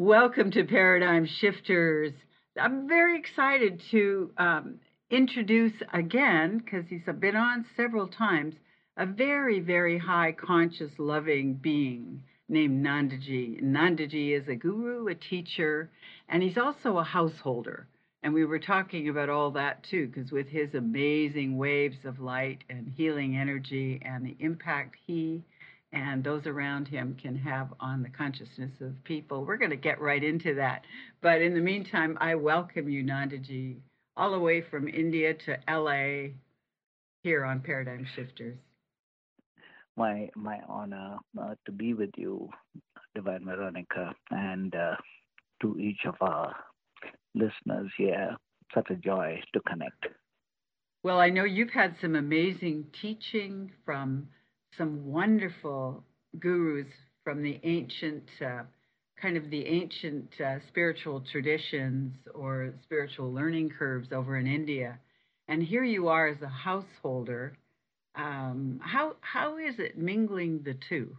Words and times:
Welcome 0.00 0.52
to 0.52 0.62
Paradigm 0.62 1.26
Shifters. 1.26 2.12
I'm 2.56 2.86
very 2.86 3.18
excited 3.18 3.82
to 3.90 4.30
um, 4.38 4.74
introduce 5.10 5.72
again, 5.92 6.58
because 6.58 6.84
he's 6.88 7.02
been 7.18 7.34
on 7.34 7.66
several 7.76 8.06
times, 8.06 8.54
a 8.96 9.06
very, 9.06 9.58
very 9.58 9.98
high 9.98 10.30
conscious, 10.30 10.92
loving 10.98 11.54
being 11.54 12.22
named 12.48 12.86
Nandaji. 12.86 13.60
Nandaji 13.60 14.40
is 14.40 14.46
a 14.46 14.54
guru, 14.54 15.08
a 15.08 15.16
teacher, 15.16 15.90
and 16.28 16.44
he's 16.44 16.58
also 16.58 16.98
a 16.98 17.02
householder. 17.02 17.88
And 18.22 18.32
we 18.32 18.44
were 18.44 18.60
talking 18.60 19.08
about 19.08 19.28
all 19.28 19.50
that 19.50 19.82
too, 19.82 20.06
because 20.06 20.30
with 20.30 20.46
his 20.46 20.74
amazing 20.74 21.56
waves 21.56 22.04
of 22.04 22.20
light 22.20 22.62
and 22.70 22.86
healing 22.96 23.36
energy 23.36 24.00
and 24.04 24.24
the 24.24 24.36
impact 24.38 24.94
he 25.08 25.42
and 25.92 26.22
those 26.22 26.46
around 26.46 26.86
him 26.88 27.16
can 27.20 27.36
have 27.36 27.72
on 27.80 28.02
the 28.02 28.10
consciousness 28.10 28.72
of 28.80 29.02
people. 29.04 29.44
We're 29.44 29.56
going 29.56 29.70
to 29.70 29.76
get 29.76 30.00
right 30.00 30.22
into 30.22 30.54
that. 30.56 30.84
But 31.22 31.40
in 31.40 31.54
the 31.54 31.60
meantime, 31.60 32.18
I 32.20 32.34
welcome 32.34 32.88
you, 32.88 33.02
Nandaji, 33.02 33.76
all 34.16 34.32
the 34.32 34.38
way 34.38 34.60
from 34.60 34.88
India 34.88 35.34
to 35.34 35.58
LA 35.68 36.32
here 37.22 37.44
on 37.44 37.60
Paradigm 37.60 38.06
Shifters. 38.14 38.58
My 39.96 40.28
my 40.36 40.60
honor 40.68 41.16
uh, 41.40 41.54
to 41.66 41.72
be 41.72 41.92
with 41.92 42.10
you, 42.16 42.48
Divine 43.14 43.44
Veronica, 43.44 44.14
and 44.30 44.74
uh, 44.74 44.94
to 45.62 45.76
each 45.78 46.04
of 46.06 46.14
our 46.20 46.54
listeners 47.34 47.90
here. 47.96 48.36
Such 48.74 48.90
a 48.90 48.94
joy 48.96 49.40
to 49.54 49.60
connect. 49.60 50.06
Well, 51.02 51.20
I 51.20 51.30
know 51.30 51.44
you've 51.44 51.70
had 51.70 51.96
some 52.00 52.16
amazing 52.16 52.86
teaching 53.00 53.72
from 53.84 54.28
some 54.76 55.06
wonderful 55.06 56.04
gurus 56.38 56.86
from 57.24 57.42
the 57.42 57.60
ancient, 57.62 58.24
uh, 58.44 58.62
kind 59.20 59.36
of 59.36 59.50
the 59.50 59.66
ancient 59.66 60.28
uh, 60.44 60.56
spiritual 60.68 61.22
traditions 61.32 62.14
or 62.34 62.74
spiritual 62.84 63.32
learning 63.32 63.70
curves 63.70 64.08
over 64.12 64.36
in 64.36 64.46
India. 64.46 64.98
And 65.48 65.62
here 65.62 65.84
you 65.84 66.08
are 66.08 66.28
as 66.28 66.42
a 66.42 66.48
householder. 66.48 67.56
Um, 68.14 68.80
how 68.82 69.16
how 69.20 69.58
is 69.58 69.74
it 69.78 69.96
mingling 69.96 70.62
the 70.64 70.76
two? 70.88 71.16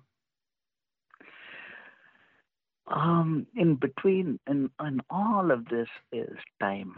Um, 2.88 3.46
in 3.56 3.76
between, 3.76 4.40
in, 4.48 4.70
in 4.82 5.00
all 5.10 5.52
of 5.52 5.66
this 5.66 5.88
is 6.12 6.36
time, 6.60 6.94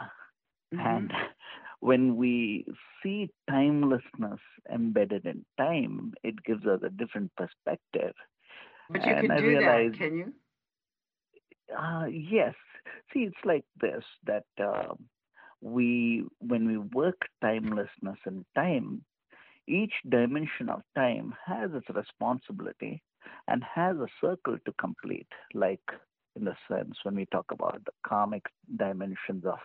mm-hmm. 0.73 0.80
and 0.80 1.11
when 1.82 2.16
we 2.16 2.66
see 3.04 3.30
timelessness 3.50 4.40
embedded 4.72 5.26
in 5.26 5.44
time, 5.58 6.14
it 6.23 6.42
gives 6.44 6.66
us 6.66 6.80
a 6.86 6.90
different 6.90 7.32
perspective. 7.36 8.14
But 8.90 9.06
you 9.06 9.14
and 9.14 9.28
can 9.28 9.32
I 9.32 9.40
do 9.42 9.48
realize, 9.48 9.92
that, 9.92 9.98
can 9.98 10.18
you? 10.18 10.34
Uh, 11.78 12.06
yes. 12.06 12.56
See, 13.14 13.22
it's 13.22 13.46
like 13.46 13.66
this 13.80 14.04
that 14.26 14.46
uh, 14.64 14.94
we, 15.62 16.23
when 16.40 16.68
we 16.68 16.78
work 16.78 17.20
timelessness 17.44 18.18
in 18.26 18.45
time, 18.56 19.04
each 19.68 19.94
dimension 20.10 20.70
of 20.70 20.82
time 20.95 21.34
has 21.45 21.72
its 21.73 21.88
responsibility 21.95 23.02
and 23.48 23.64
has 23.64 23.98
a 23.98 24.08
circle 24.20 24.58
to 24.66 24.73
complete, 24.80 25.28
like 25.54 25.82
in 26.36 26.45
the 26.45 26.56
sense 26.70 26.98
when 27.04 27.16
we 27.16 27.26
talk 27.28 27.45
about 27.52 27.82
the 27.86 27.92
karmic 28.06 28.44
dimensions 28.78 29.45
of 29.45 29.60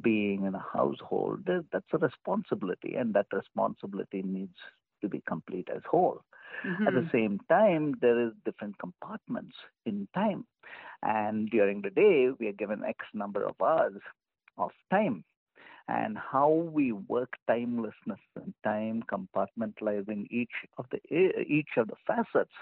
being 0.00 0.44
in 0.44 0.54
a 0.54 0.64
household, 0.72 1.46
that's 1.46 1.92
a 1.92 1.98
responsibility, 1.98 2.94
and 2.94 3.14
that 3.14 3.26
responsibility 3.32 4.22
needs 4.22 4.56
to 5.00 5.08
be 5.08 5.22
complete 5.26 5.68
as 5.74 5.82
whole. 5.90 6.22
Mm-hmm. 6.66 6.88
At 6.88 6.94
the 6.94 7.00
mm-hmm. 7.00 7.16
same 7.16 7.40
time, 7.48 7.94
there 8.00 8.20
is 8.20 8.32
different 8.44 8.78
compartments 8.78 9.56
in 9.86 10.08
time, 10.14 10.46
and 11.02 11.50
during 11.50 11.82
the 11.82 11.90
day 11.90 12.28
we 12.38 12.48
are 12.48 12.52
given 12.52 12.84
X 12.84 12.98
number 13.14 13.44
of 13.44 13.54
hours 13.60 14.00
of 14.58 14.70
time. 14.90 15.24
And 15.88 16.16
how 16.16 16.50
we 16.50 16.92
work 16.92 17.32
timelessness 17.48 18.20
and 18.36 18.54
time 18.62 19.02
compartmentalizing 19.10 20.28
each 20.30 20.52
of 20.78 20.86
the 20.92 21.00
each 21.12 21.70
of 21.76 21.88
the 21.88 21.96
facets 22.06 22.54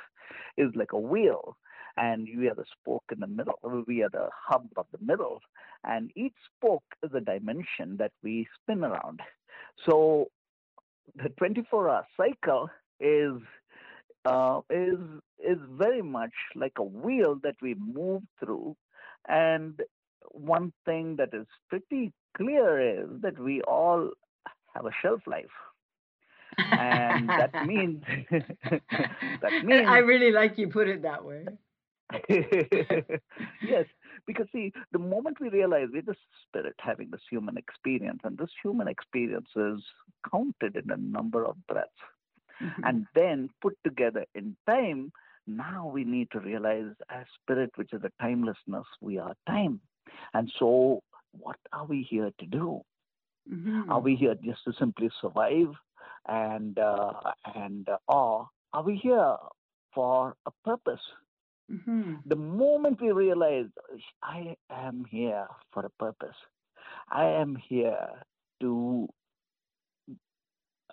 is 0.56 0.70
like 0.74 0.92
a 0.92 0.98
wheel 0.98 1.58
and 1.96 2.28
we 2.36 2.48
are 2.48 2.54
the 2.54 2.64
spoke 2.80 3.04
in 3.12 3.20
the 3.20 3.26
middle. 3.26 3.58
We 3.86 4.02
are 4.02 4.10
the 4.10 4.28
hub 4.46 4.68
of 4.76 4.86
the 4.92 5.04
middle, 5.04 5.40
and 5.84 6.10
each 6.16 6.34
spoke 6.56 6.84
is 7.02 7.10
a 7.14 7.20
dimension 7.20 7.96
that 7.98 8.12
we 8.22 8.46
spin 8.60 8.84
around. 8.84 9.20
So 9.88 10.28
the 11.16 11.30
24-hour 11.40 12.06
cycle 12.16 12.68
is 13.00 13.40
uh, 14.24 14.60
is 14.70 14.98
is 15.38 15.58
very 15.70 16.02
much 16.02 16.34
like 16.54 16.72
a 16.78 16.82
wheel 16.82 17.38
that 17.42 17.56
we 17.62 17.74
move 17.74 18.22
through, 18.40 18.76
and 19.28 19.80
one 20.32 20.72
thing 20.84 21.16
that 21.16 21.30
is 21.32 21.46
pretty 21.68 22.12
clear 22.36 23.00
is 23.00 23.08
that 23.22 23.38
we 23.38 23.62
all 23.62 24.10
have 24.74 24.84
a 24.84 24.90
shelf 25.02 25.20
life 25.26 25.46
and 26.58 27.28
that 27.28 27.52
means 27.66 28.02
that 28.30 29.64
means 29.64 29.86
I 29.86 29.98
really 29.98 30.32
like 30.32 30.58
you 30.58 30.68
put 30.68 30.88
it 30.88 31.02
that 31.02 31.24
way. 31.24 31.46
yes, 32.28 33.84
because 34.26 34.46
see, 34.52 34.72
the 34.92 34.98
moment 34.98 35.40
we 35.40 35.48
realize 35.50 35.88
we're 35.92 36.02
the 36.02 36.16
spirit 36.46 36.74
having 36.78 37.10
this 37.10 37.20
human 37.30 37.56
experience, 37.56 38.20
and 38.24 38.38
this 38.38 38.50
human 38.62 38.88
experience 38.88 39.48
is 39.56 39.82
counted 40.30 40.76
in 40.76 40.90
a 40.90 40.96
number 40.96 41.44
of 41.44 41.56
breaths, 41.66 41.90
mm-hmm. 42.62 42.84
and 42.84 43.06
then 43.14 43.50
put 43.60 43.76
together 43.84 44.24
in 44.34 44.56
time, 44.66 45.12
now 45.46 45.90
we 45.92 46.04
need 46.04 46.30
to 46.32 46.40
realize 46.40 46.92
as 47.10 47.26
spirit, 47.42 47.70
which 47.76 47.92
is 47.92 48.02
the 48.02 48.12
timelessness, 48.20 48.86
we 49.00 49.18
are 49.18 49.34
time. 49.46 49.80
And 50.34 50.50
so, 50.58 51.02
what 51.32 51.58
are 51.72 51.86
we 51.86 52.06
here 52.08 52.30
to 52.38 52.46
do? 52.46 52.80
Mm-hmm. 53.52 53.90
Are 53.90 54.00
we 54.00 54.14
here 54.14 54.34
just 54.44 54.64
to 54.64 54.72
simply 54.78 55.10
survive? 55.20 55.74
And 56.26 56.78
uh, 56.78 57.12
and 57.54 57.88
uh, 57.88 57.96
or 58.06 58.48
are 58.72 58.82
we 58.82 58.96
here 58.96 59.36
for 59.94 60.34
a 60.44 60.50
purpose? 60.64 61.00
Mm-hmm. 61.70 62.14
The 62.26 62.36
moment 62.36 63.00
we 63.00 63.12
realize, 63.12 63.66
I 64.22 64.56
am 64.70 65.04
here 65.10 65.46
for 65.72 65.84
a 65.84 65.90
purpose, 65.90 66.36
I 67.10 67.26
am 67.26 67.56
here 67.56 68.08
to 68.60 69.08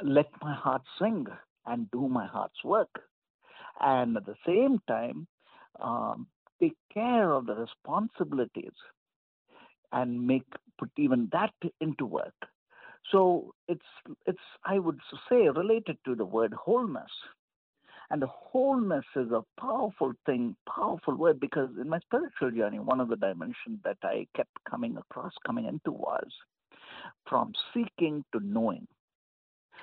let 0.03 0.27
my 0.41 0.53
heart 0.53 0.81
sing 0.99 1.25
and 1.65 1.89
do 1.91 2.07
my 2.07 2.25
heart's 2.25 2.63
work. 2.63 2.89
And 3.79 4.17
at 4.17 4.25
the 4.25 4.35
same 4.45 4.79
time, 4.87 5.27
um, 5.81 6.27
take 6.59 6.75
care 6.93 7.31
of 7.31 7.45
the 7.45 7.55
responsibilities 7.55 8.73
and 9.91 10.25
make 10.25 10.45
put 10.77 10.89
even 10.97 11.29
that 11.31 11.53
into 11.79 12.05
work. 12.05 12.33
So 13.11 13.53
it's 13.67 13.85
it's 14.25 14.37
I 14.63 14.79
would 14.79 14.99
say 15.29 15.47
related 15.49 15.97
to 16.05 16.15
the 16.15 16.25
word 16.25 16.53
wholeness. 16.53 17.11
And 18.09 18.21
the 18.21 18.27
wholeness 18.27 19.05
is 19.15 19.31
a 19.31 19.43
powerful 19.59 20.13
thing, 20.25 20.55
powerful 20.67 21.15
word, 21.15 21.39
because 21.39 21.69
in 21.81 21.89
my 21.89 21.99
spiritual 21.99 22.51
journey, 22.51 22.79
one 22.79 23.01
of 23.01 23.09
the 23.09 23.15
dimensions 23.15 23.79
that 23.83 23.97
I 24.03 24.27
kept 24.35 24.51
coming 24.69 24.97
across, 24.97 25.33
coming 25.45 25.65
into 25.65 25.91
was 25.91 26.27
from 27.27 27.53
seeking 27.73 28.23
to 28.31 28.39
knowing. 28.43 28.87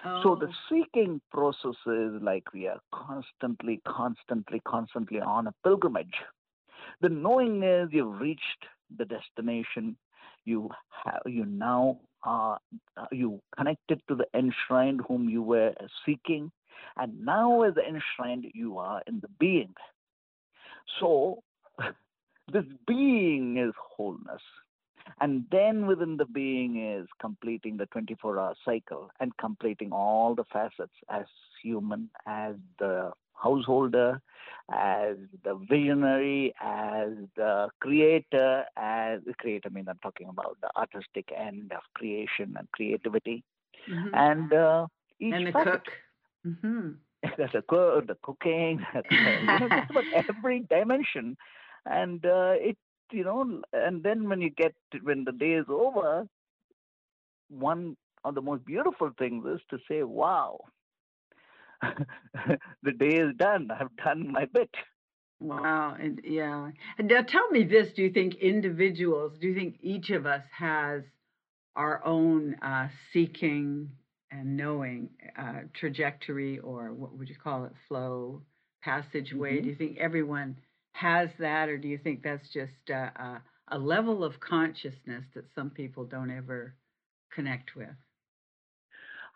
Oh. 0.05 0.21
So 0.23 0.35
the 0.37 0.49
oh. 0.49 0.55
seeking 0.71 1.21
process 1.33 1.77
is 1.87 2.23
like 2.23 2.53
we 2.53 2.69
are 2.69 2.81
constantly, 2.95 3.81
constantly, 3.87 4.61
constantly 4.67 5.21
on 5.21 5.49
a 5.49 5.55
pilgrimage. 5.65 6.15
The 7.01 7.09
knowing 7.09 7.63
is 7.63 7.89
you've 7.91 8.21
reached 8.21 8.67
the 8.97 9.05
destination. 9.05 9.97
You 10.45 10.71
have 11.05 11.23
you 11.27 11.45
now 11.45 11.99
are 12.25 12.59
uh, 12.97 13.07
you 13.11 13.41
connected 13.57 14.01
to 14.09 14.15
the 14.15 14.27
enshrined 14.35 15.01
whom 15.07 15.29
you 15.29 15.43
were 15.43 15.73
seeking 16.07 16.51
and 16.97 17.25
now, 17.25 17.63
as 17.63 17.75
enshrined, 17.77 18.47
you 18.55 18.79
are 18.79 19.03
in 19.07 19.21
the 19.21 19.29
being. 19.39 19.75
So, 21.01 21.43
this 22.53 22.65
being 22.87 23.57
is 23.57 23.73
wholeness. 23.77 24.43
And 25.21 25.45
then 25.51 25.87
within 25.87 26.17
the 26.17 26.25
being 26.25 26.85
is 26.85 27.09
completing 27.21 27.77
the 27.77 27.87
24 27.87 28.39
hour 28.39 28.55
cycle 28.65 29.11
and 29.21 29.37
completing 29.37 29.93
all 29.93 30.35
the 30.35 30.45
facets 30.45 30.95
as 31.11 31.25
human, 31.63 32.09
as 32.27 32.55
the 32.79 33.13
householder, 33.35 34.21
as 34.73 35.17
the 35.45 35.55
visionary, 35.69 36.55
as 36.61 37.11
the 37.37 37.69
creator, 37.81 38.65
as 38.77 39.21
the 39.27 39.35
creator, 39.35 39.69
I 39.71 39.75
mean, 39.75 39.89
I'm 39.89 39.99
talking 40.03 40.29
about 40.29 40.57
the 40.61 40.71
artistic 40.77 41.33
end 41.37 41.73
of 41.73 41.83
creation 41.95 42.55
and 42.57 42.71
creativity. 42.73 43.43
Mm-hmm. 43.91 44.15
And 44.15 44.53
uh, 44.53 44.87
each 45.19 45.35
and 45.35 45.47
the 45.49 45.53
facet, 45.53 45.73
cook. 45.73 45.93
Mm-hmm. 46.47 46.91
A 47.55 47.63
cook, 47.63 48.07
the 48.09 48.17
cooking, 48.23 48.85
every 50.29 50.61
dimension, 50.69 51.37
and 51.87 52.25
uh, 52.27 52.55
it, 52.57 52.77
you 53.13 53.23
know, 53.23 53.61
and 53.73 54.03
then 54.03 54.29
when 54.29 54.41
you 54.41 54.51
get 54.51 54.75
to, 54.91 54.99
when 54.99 55.25
the 55.25 55.31
day 55.33 55.53
is 55.53 55.67
over, 55.69 56.27
one 57.49 57.97
of 58.25 58.35
the 58.35 58.43
most 58.43 58.65
beautiful 58.65 59.11
things 59.19 59.45
is 59.47 59.61
to 59.71 59.79
say, 59.89 60.03
"Wow, 60.03 60.61
the 62.83 62.93
day 62.93 63.17
is 63.19 63.37
done. 63.37 63.69
I've 63.71 63.95
done 64.05 64.33
my 64.33 64.47
bit." 64.47 64.71
Wow, 65.39 65.97
and 66.01 66.21
yeah. 66.25 66.71
And 66.99 67.09
now 67.09 67.23
tell 67.23 67.49
me 67.51 67.63
this: 67.63 67.93
Do 67.95 68.03
you 68.03 68.11
think 68.11 68.35
individuals? 68.35 69.39
Do 69.41 69.47
you 69.47 69.55
think 69.55 69.77
each 69.81 70.11
of 70.11 70.27
us 70.27 70.43
has 70.59 71.03
our 71.77 72.05
own 72.05 72.55
uh, 72.63 72.89
seeking 73.13 73.91
and 74.33 74.57
knowing 74.57 75.11
uh, 75.39 75.61
trajectory, 75.79 76.59
or 76.59 76.93
what 76.93 77.17
would 77.17 77.29
you 77.29 77.37
call 77.37 77.65
it, 77.65 77.73
flow, 77.89 78.43
passageway? 78.83 79.57
Mm-hmm. 79.57 79.63
Do 79.65 79.69
you 79.69 79.77
think 79.77 79.99
everyone 79.99 80.57
has 80.93 81.29
that, 81.39 81.69
or 81.69 81.77
do 81.77 81.89
you 81.89 81.99
think 81.99 82.23
that's 82.23 82.49
just 82.53 82.91
uh, 82.91 83.11
a, 83.17 83.43
a 83.69 83.79
level 83.79 84.25
of 84.25 84.41
consciousness 84.41 85.25
that 85.35 85.45
some 85.55 85.71
people 85.71 86.05
don't 86.05 86.31
ever 86.31 86.75
connect 87.35 87.77
with? 87.77 87.89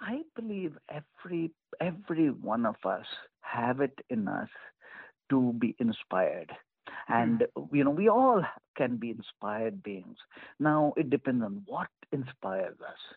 I 0.01 0.23
believe 0.35 0.77
every 0.91 1.53
every 1.81 2.31
one 2.31 2.67
of 2.67 2.77
us 2.85 3.07
have 3.41 3.81
it 3.81 3.99
in 4.11 4.29
us 4.29 4.49
to 5.31 5.53
be 5.59 5.75
inspired 5.79 6.53
and 7.09 7.45
you 7.73 7.85
know 7.85 7.91
we 7.91 8.09
all 8.09 8.43
can 8.77 8.97
be 8.97 9.11
inspired 9.11 9.83
beings 9.83 10.17
now 10.59 10.93
it 10.97 11.11
depends 11.11 11.45
on 11.45 11.63
what 11.67 11.89
inspires 12.13 12.77
us 12.81 13.17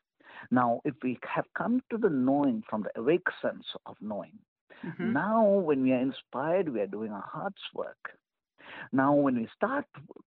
now 0.52 0.82
if 0.86 0.96
we 1.04 1.20
have 1.24 1.46
come 1.58 1.82
to 1.90 1.98
the 1.98 2.10
knowing 2.10 2.64
from 2.70 2.84
the 2.84 3.00
awake 3.00 3.28
sense 3.42 3.66
of 3.86 3.96
knowing 4.02 4.38
Mhm. 4.84 5.12
now 5.14 5.44
when 5.46 5.84
we 5.84 5.92
are 5.94 6.00
inspired 6.00 6.70
we 6.70 6.80
are 6.82 6.88
doing 6.88 7.12
our 7.12 7.22
heart's 7.34 7.62
work. 7.74 8.18
Now 8.92 9.14
when 9.14 9.36
we 9.36 9.48
start 9.56 9.86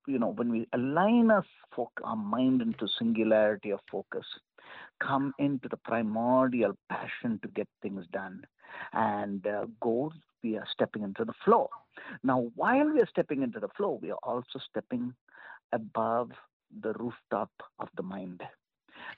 you 0.08 0.20
know 0.20 0.30
when 0.30 0.52
we 0.52 0.68
align 0.74 1.32
us 1.32 1.46
for 1.74 1.90
our 2.04 2.16
mind 2.16 2.62
into 2.62 2.88
singularity 2.88 3.72
of 3.72 3.80
focus 3.92 4.26
come 5.00 5.34
into 5.40 5.68
the 5.70 5.78
primordial 5.78 6.74
passion 6.90 7.40
to 7.42 7.48
get 7.50 7.68
things 7.82 8.06
done 8.12 8.46
and 8.94 9.46
uh, 9.48 9.66
go 9.82 10.12
we 10.44 10.58
are 10.58 10.68
stepping 10.72 11.02
into 11.04 11.26
the 11.26 11.34
flow. 11.44 11.70
Now 12.24 12.52
while 12.56 12.88
we 12.92 13.02
are 13.02 13.08
stepping 13.08 13.42
into 13.42 13.60
the 13.60 13.70
flow 13.70 14.00
we 14.02 14.12
are 14.12 14.24
also 14.24 14.60
stepping 14.70 15.14
above 15.72 16.32
the 16.82 16.94
rooftop 16.94 17.52
of 17.80 17.90
the 17.96 18.04
mind 18.04 18.44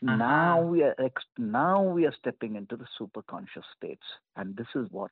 now 0.02 0.60
Uh-huh. 0.60 0.62
we 0.62 0.84
are 0.84 0.96
ex- 1.00 1.26
now 1.38 1.82
we 1.82 2.06
are 2.06 2.14
stepping 2.20 2.56
into 2.56 2.76
the 2.76 2.88
superconscious 3.00 3.66
states 3.76 4.06
and 4.36 4.56
this 4.56 4.68
is 4.76 4.88
what 4.92 5.12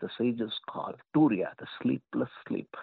the 0.00 0.08
sages 0.18 0.52
call 0.68 0.94
turiya 1.14 1.50
the 1.58 1.66
sleepless 1.82 2.30
sleep 2.48 2.74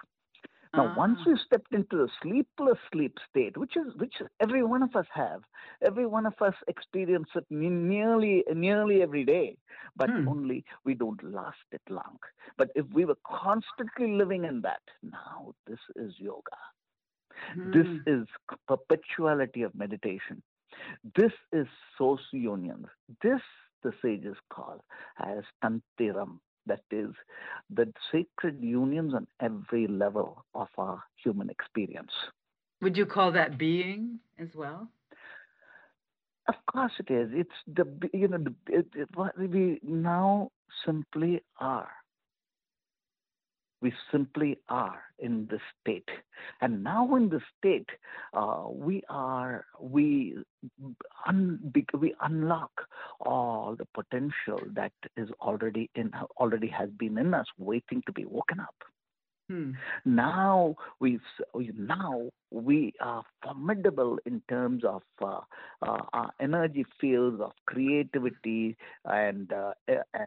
now, 0.75 0.85
once 0.85 1.19
Ah. 1.19 1.27
we 1.27 1.38
stepped 1.45 1.74
into 1.74 1.97
the 1.97 2.09
sleepless 2.21 2.77
sleep 2.91 3.18
state, 3.30 3.57
which 3.57 3.75
is 3.75 3.95
which 3.95 4.15
every 4.39 4.63
one 4.63 4.83
of 4.83 4.95
us 4.95 5.06
have, 5.13 5.41
every 5.81 6.06
one 6.06 6.25
of 6.25 6.33
us 6.41 6.53
experience 6.68 7.30
it 7.35 7.45
nearly 7.50 8.44
nearly 8.53 9.01
every 9.01 9.24
day, 9.25 9.57
but 9.95 10.12
Hmm. 10.12 10.27
only 10.27 10.65
we 10.83 10.94
don't 10.94 11.24
last 11.24 11.63
it 11.71 11.81
long. 11.89 12.18
But 12.57 12.69
if 12.75 12.85
we 12.94 13.06
were 13.06 13.18
constantly 13.25 14.13
living 14.13 14.45
in 14.45 14.62
that, 14.62 14.81
now 15.01 15.53
this 15.65 15.80
is 15.95 16.13
yoga. 16.19 16.57
This 17.63 17.88
Hmm. 17.88 18.03
is 18.06 18.27
perpetuality 18.68 19.63
of 19.63 19.74
meditation. 19.75 20.41
This 21.16 21.31
is 21.52 21.68
source 21.98 22.22
union. 22.31 22.86
This 23.22 23.42
the 23.84 23.94
sages 24.02 24.38
call 24.50 24.84
as 25.20 25.44
tantiram. 25.64 26.40
That 26.66 26.84
is 26.92 27.10
the 27.70 27.94
sacred 28.10 28.62
unions 28.62 29.14
on 29.14 29.28
every 29.42 29.86
level 29.86 30.46
of 30.56 30.70
our 30.78 31.04
human 31.22 31.50
experience. 31.50 32.12
Would 32.81 32.96
you 32.96 33.06
call 33.06 33.34
that 33.34 33.58
being 33.58 34.20
as 34.40 34.48
well? 34.56 34.88
Of 36.48 36.56
course, 36.72 36.94
it 37.00 37.12
is. 37.12 37.30
It's 37.34 37.60
the 37.68 37.86
you 38.14 38.28
know 38.28 38.38
the, 38.38 38.54
it, 38.68 38.88
it, 38.96 39.10
what 39.14 39.38
we 39.38 39.80
now 39.84 40.52
simply 40.86 41.42
are. 41.60 41.90
We 43.83 43.91
simply 44.13 44.59
are 44.69 45.01
in 45.19 45.45
this 45.51 45.59
state, 45.81 46.07
and 46.62 46.85
now 46.85 47.15
in 47.15 47.27
this 47.27 47.41
state, 47.59 47.89
uh, 48.33 48.63
we 48.71 49.03
are 49.09 49.65
we 49.77 50.38
un, 51.27 51.59
we 52.00 52.15
unlock 52.21 52.71
all 53.19 53.75
the 53.75 53.85
potential 53.94 54.62
that 54.71 54.94
is 55.18 55.27
already 55.41 55.89
in 55.95 56.12
already 56.38 56.69
has 56.69 56.89
been 56.91 57.18
in 57.18 57.33
us, 57.33 57.45
waiting 57.57 58.01
to 58.06 58.13
be 58.13 58.24
woken 58.24 58.62
up. 58.62 58.75
Hmm. 59.50 59.72
Now 60.06 60.75
we 61.00 61.19
now 61.75 62.30
we 62.51 62.94
are 63.01 63.24
formidable 63.44 64.18
in 64.25 64.42
terms 64.50 64.84
of 64.86 65.04
uh, 65.22 65.42
uh, 65.81 65.98
our 66.13 66.31
energy 66.40 66.86
fields 67.00 67.42
of 67.42 67.51
creativity 67.66 68.78
and 69.06 69.51
uh, 69.51 69.74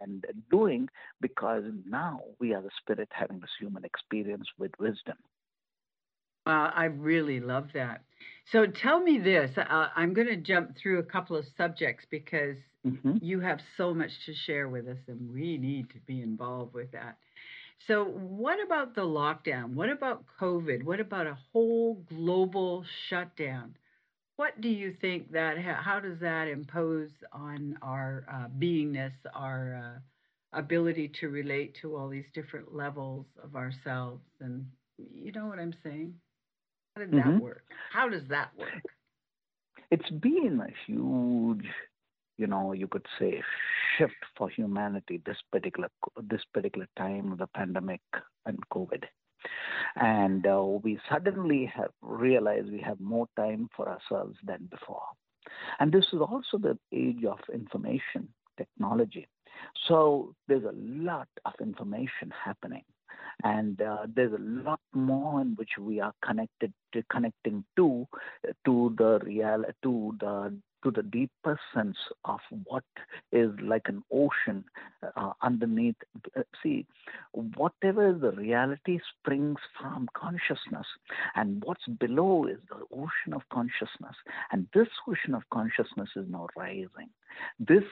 and 0.01 0.25
doing 0.51 0.89
because 1.21 1.65
now 1.87 2.21
we 2.39 2.53
are 2.55 2.63
the 2.63 2.71
spirit 2.81 3.09
having 3.13 3.41
this 3.41 3.51
human 3.59 3.85
experience 3.85 4.49
with 4.59 4.73
wisdom. 4.79 5.17
Wow, 6.47 6.73
I 6.75 6.85
really 6.85 7.41
love 7.41 7.69
that. 7.75 8.03
So 8.53 8.67
tell 8.67 9.01
me 9.01 9.19
this. 9.19 9.51
Uh, 9.59 9.89
I'm 9.97 10.15
going 10.15 10.29
to 10.29 10.37
jump 10.37 10.77
through 10.77 10.99
a 11.01 11.03
couple 11.03 11.37
of 11.37 11.45
subjects 11.57 12.05
because 12.11 12.57
Mhm. 12.85 13.21
you 13.21 13.41
have 13.41 13.61
so 13.77 13.93
much 13.93 14.11
to 14.27 14.35
share 14.35 14.69
with 14.69 14.87
us, 14.87 14.99
and 15.09 15.33
we 15.33 15.59
need 15.59 15.91
to 15.91 15.99
be 16.01 16.23
involved 16.23 16.73
with 16.73 16.93
that. 16.93 17.19
So, 17.79 18.05
what 18.05 18.63
about 18.63 18.95
the 18.95 19.03
lockdown? 19.03 19.75
What 19.75 19.91
about 19.91 20.25
COVID? 20.41 20.83
What 20.85 21.01
about 21.01 21.27
a 21.27 21.35
whole 21.53 21.95
global 22.09 22.85
shutdown? 23.09 23.77
What 24.37 24.61
do 24.61 24.69
you 24.69 24.95
think 25.01 25.33
that, 25.33 25.59
how 25.59 26.01
does 26.01 26.19
that 26.21 26.49
impose 26.49 27.11
on 27.33 27.79
our 27.83 28.25
uh, 28.31 28.49
beingness, 28.59 29.13
our 29.35 29.75
uh, 30.55 30.59
ability 30.59 31.09
to 31.21 31.29
relate 31.29 31.75
to 31.83 31.97
all 31.97 32.09
these 32.09 32.31
different 32.35 32.75
levels 32.75 33.27
of 33.43 33.57
ourselves? 33.57 34.23
And 34.41 34.71
you 34.99 35.33
know 35.33 35.47
what 35.47 35.59
I'm 35.59 35.75
saying? 35.83 36.15
How 36.97 37.03
did 37.03 37.15
that 37.17 37.37
Mhm. 37.37 37.39
work? 37.39 37.65
How 37.91 38.09
does 38.09 38.27
that 38.29 38.57
work? 38.57 38.95
It's 39.91 40.11
been 40.11 40.61
a 40.61 40.71
huge, 40.87 41.67
you 42.39 42.47
know, 42.47 42.73
you 42.73 42.87
could 42.87 43.07
say, 43.19 43.43
shift 43.97 44.15
for 44.37 44.49
humanity 44.49 45.21
this 45.25 45.39
particular 45.51 45.89
this 46.29 46.43
particular 46.53 46.87
time 46.97 47.33
of 47.33 47.39
the 47.39 47.47
pandemic 47.49 48.01
and 48.45 48.59
COVID. 48.73 49.05
And 49.97 50.47
uh, 50.47 50.63
we 50.83 50.99
suddenly 51.11 51.71
have 51.75 51.91
realized 52.03 52.71
we 52.71 52.81
have 52.81 53.01
more 53.01 53.29
time 53.37 53.69
for 53.77 53.89
ourselves 53.89 54.37
than 54.45 54.69
before. 54.71 55.03
And 55.79 55.93
this 55.93 56.07
is 56.13 56.21
also 56.21 56.59
the 56.59 56.79
age 56.93 57.25
of 57.25 57.39
information 57.53 58.29
technology. 58.57 59.29
So 59.89 60.35
there's 60.49 60.65
a 60.65 60.75
lot 60.75 61.29
of 61.45 61.53
information 61.61 62.33
happening. 62.45 62.85
And 63.45 63.81
uh, 63.81 64.07
there's 64.15 64.33
a 64.33 64.43
lot 64.43 64.81
more 64.95 65.41
in 65.43 65.55
which 65.57 65.73
we 65.79 66.01
are 66.01 66.13
connected 66.25 66.73
to 66.93 67.03
connecting 67.11 67.65
to 67.77 68.07
to 68.65 68.95
the 68.97 69.19
real 69.23 69.65
to 69.83 70.17
the 70.21 70.59
to 70.87 70.93
the 70.93 71.03
deeper 71.03 71.59
sense 71.75 71.97
of 72.25 72.39
what 72.65 72.85
is 73.33 73.51
like 73.61 73.87
an 73.87 74.05
ocean 74.13 74.65
uh, 75.17 75.33
underneath. 75.43 75.97
Uh, 76.37 76.43
see, 76.63 76.87
whatever 77.33 78.13
the 78.13 78.31
reality 78.33 79.01
springs 79.19 79.59
from 79.81 80.09
consciousness, 80.17 80.87
and 81.35 81.61
what's 81.65 81.87
below 81.99 82.47
is 82.47 82.59
the 82.69 82.85
ocean 82.95 83.35
of 83.35 83.43
consciousness. 83.53 84.15
And 84.53 84.69
this 84.73 84.87
ocean 85.09 85.35
of 85.35 85.43
consciousness 85.53 86.11
is 86.15 86.27
now 86.29 86.47
rising. 86.57 87.11
This 87.59 87.85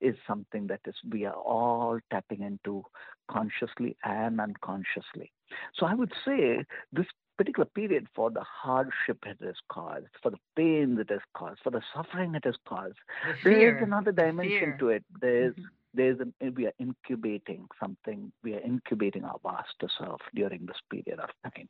is 0.00 0.14
something 0.26 0.68
that 0.68 0.80
is 0.86 0.94
we 1.10 1.24
are 1.24 1.34
all 1.34 1.98
tapping 2.12 2.42
into 2.42 2.84
consciously 3.28 3.96
and 4.04 4.40
unconsciously. 4.40 5.32
So 5.74 5.86
I 5.86 5.94
would 5.94 6.12
say 6.24 6.64
this 6.92 7.06
particular 7.38 7.66
period 7.66 8.06
for 8.14 8.30
the 8.30 8.42
hardship 8.42 9.18
it 9.26 9.38
has 9.44 9.56
caused, 9.68 10.06
for 10.22 10.30
the 10.30 10.38
pain 10.56 10.98
it 10.98 11.10
has 11.10 11.20
caused, 11.34 11.60
for 11.62 11.70
the 11.70 11.82
suffering 11.94 12.34
it 12.34 12.44
has 12.44 12.56
caused. 12.66 12.96
The 13.44 13.50
There's 13.50 13.82
another 13.82 14.12
dimension 14.12 14.78
to 14.78 14.88
it. 14.90 15.04
There's 15.20 15.54
Mhm. 15.54 15.64
there's 15.94 16.18
we 16.54 16.66
are 16.66 16.74
incubating 16.78 17.68
something. 17.80 18.32
We 18.42 18.54
are 18.54 18.60
incubating 18.60 19.24
our 19.24 19.38
vaster 19.42 19.88
self 19.98 20.20
during 20.34 20.66
this 20.66 20.80
period 20.90 21.20
of 21.20 21.30
time. 21.50 21.68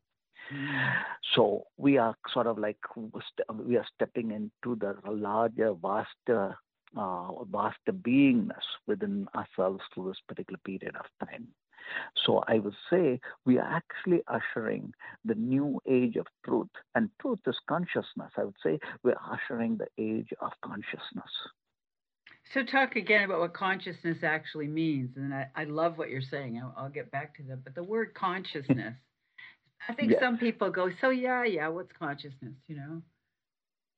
Mm. 0.53 0.93
So 1.35 1.67
we 1.77 1.99
are 1.99 2.15
sort 2.33 2.47
of 2.47 2.59
like 2.59 2.79
we 2.97 3.77
are 3.77 3.87
stepping 3.95 4.31
into 4.31 4.77
the 4.77 4.97
larger, 5.11 5.75
vaster, 5.75 6.57
uh, 6.97 7.45
vaster 7.45 7.93
beingness 7.93 8.67
within 8.87 9.29
ourselves 9.35 9.83
through 9.93 10.09
this 10.09 10.21
particular 10.29 10.59
period 10.65 10.97
of 10.97 11.07
time. 11.29 11.49
So 12.25 12.43
I 12.47 12.59
would 12.59 12.75
say 12.91 13.21
we 13.45 13.59
are 13.59 13.69
actually 13.81 14.23
ushering 14.29 14.93
the 15.25 15.35
new 15.35 15.81
age 15.89 16.17
of 16.17 16.27
truth, 16.45 16.69
and 16.95 17.11
truth 17.21 17.41
is 17.47 17.57
consciousness. 17.69 18.33
I 18.37 18.45
would 18.45 18.57
say 18.63 18.79
we're 19.03 19.17
ushering 19.31 19.79
the 19.79 19.89
age 19.99 20.33
of 20.41 20.53
consciousness. 20.65 21.31
So 22.55 22.63
talk 22.63 22.95
again 22.97 23.25
about 23.25 23.41
what 23.41 23.55
consciousness 23.55 24.19
actually 24.23 24.69
means, 24.69 25.17
and 25.17 25.35
I, 25.35 25.49
I 25.57 25.65
love 25.65 25.99
what 25.99 26.11
you're 26.11 26.21
saying. 26.21 26.61
I'll, 26.63 26.75
I'll 26.77 26.91
get 26.91 27.11
back 27.11 27.37
to 27.37 27.43
that. 27.45 27.65
But 27.65 27.75
the 27.75 27.83
word 27.83 28.15
consciousness, 28.15 28.95
I 29.89 29.93
think 29.95 30.13
Yes. 30.13 30.21
some 30.21 30.39
people 30.39 30.71
go, 30.71 30.91
so 31.01 31.11
yeah, 31.11 31.45
yeah, 31.45 31.69
what's 31.69 31.91
consciousness? 31.99 32.55
You 32.69 32.77
know? 32.77 33.03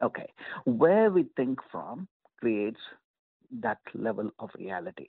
Okay, 0.03 0.29
where 0.65 1.11
we 1.11 1.27
think 1.37 1.59
from 1.71 2.09
creates 2.41 2.81
that 3.61 3.79
level 3.95 4.31
of 4.39 4.51
reality. 4.59 5.09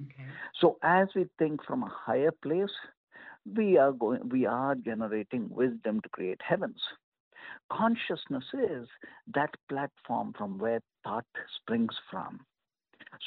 Okay. 0.00 0.28
So 0.60 0.78
as 0.82 1.08
we 1.14 1.26
think 1.38 1.64
from 1.64 1.82
a 1.82 1.88
higher 1.88 2.32
place, 2.42 2.70
we 3.56 3.78
are 3.78 3.92
going, 3.92 4.28
we 4.28 4.46
are 4.46 4.74
generating 4.74 5.48
wisdom 5.50 6.00
to 6.02 6.08
create 6.10 6.40
heavens. 6.46 6.80
Consciousness 7.72 8.44
is 8.54 8.88
that 9.34 9.50
platform 9.68 10.32
from 10.36 10.58
where 10.58 10.80
thought 11.04 11.26
springs 11.60 11.94
from. 12.10 12.40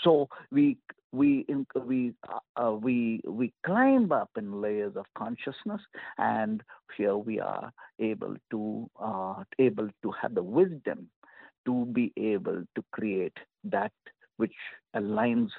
So 0.04 0.30
we 0.52 0.78
we 1.12 1.46
we 1.76 2.14
uh, 2.56 2.72
we 2.72 3.22
we 3.26 3.52
climb 3.66 4.12
up 4.12 4.30
in 4.38 4.62
layers 4.62 4.96
of 4.96 5.06
consciousness, 5.18 5.82
and 6.18 6.64
here 6.98 7.18
we 7.18 7.40
are 7.40 7.72
able 8.00 8.36
to 8.52 8.90
uh, 9.02 9.44
able 9.60 9.90
to 10.04 10.12
have 10.22 10.36
the 10.36 10.44
wisdom 10.44 11.10
to 11.66 11.86
be 11.86 12.12
able 12.18 12.64
to 12.76 12.84
create 12.92 13.38
that 13.64 13.92
which 14.42 14.58
aligns 14.96 15.50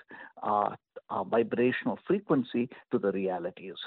our, 0.42 0.76
our 1.08 1.24
vibrational 1.24 1.98
frequency 2.06 2.68
to 2.90 2.98
the 2.98 3.12
realities. 3.12 3.78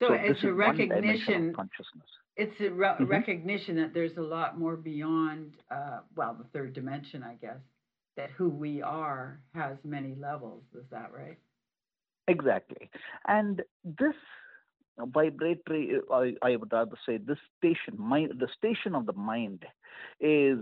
So, 0.00 0.08
so 0.08 0.14
it's 0.14 0.42
a 0.44 0.52
recognition. 0.52 1.52
consciousness. 1.54 2.10
It's 2.36 2.58
a 2.60 2.70
re- 2.70 2.88
mm-hmm. 2.88 3.04
recognition 3.04 3.76
that 3.76 3.92
there's 3.92 4.16
a 4.16 4.26
lot 4.36 4.58
more 4.58 4.76
beyond, 4.76 5.56
uh, 5.70 5.98
well, 6.16 6.34
the 6.42 6.48
third 6.54 6.72
dimension, 6.72 7.22
I 7.22 7.34
guess 7.34 7.60
that 8.16 8.30
who 8.38 8.48
we 8.48 8.82
are 8.82 9.40
has 9.54 9.76
many 9.84 10.14
levels. 10.28 10.62
Is 10.74 10.86
that 10.90 11.10
right? 11.12 11.38
Exactly. 12.28 12.90
And 13.26 13.62
this 13.84 14.18
vibratory, 14.98 16.00
I, 16.12 16.34
I 16.42 16.56
would 16.56 16.72
rather 16.72 16.98
say, 17.06 17.18
this 17.18 17.38
station, 17.58 17.94
mind, 17.98 18.32
the 18.38 18.48
station 18.56 18.94
of 18.94 19.04
the 19.06 19.18
mind, 19.34 19.60
is 20.20 20.58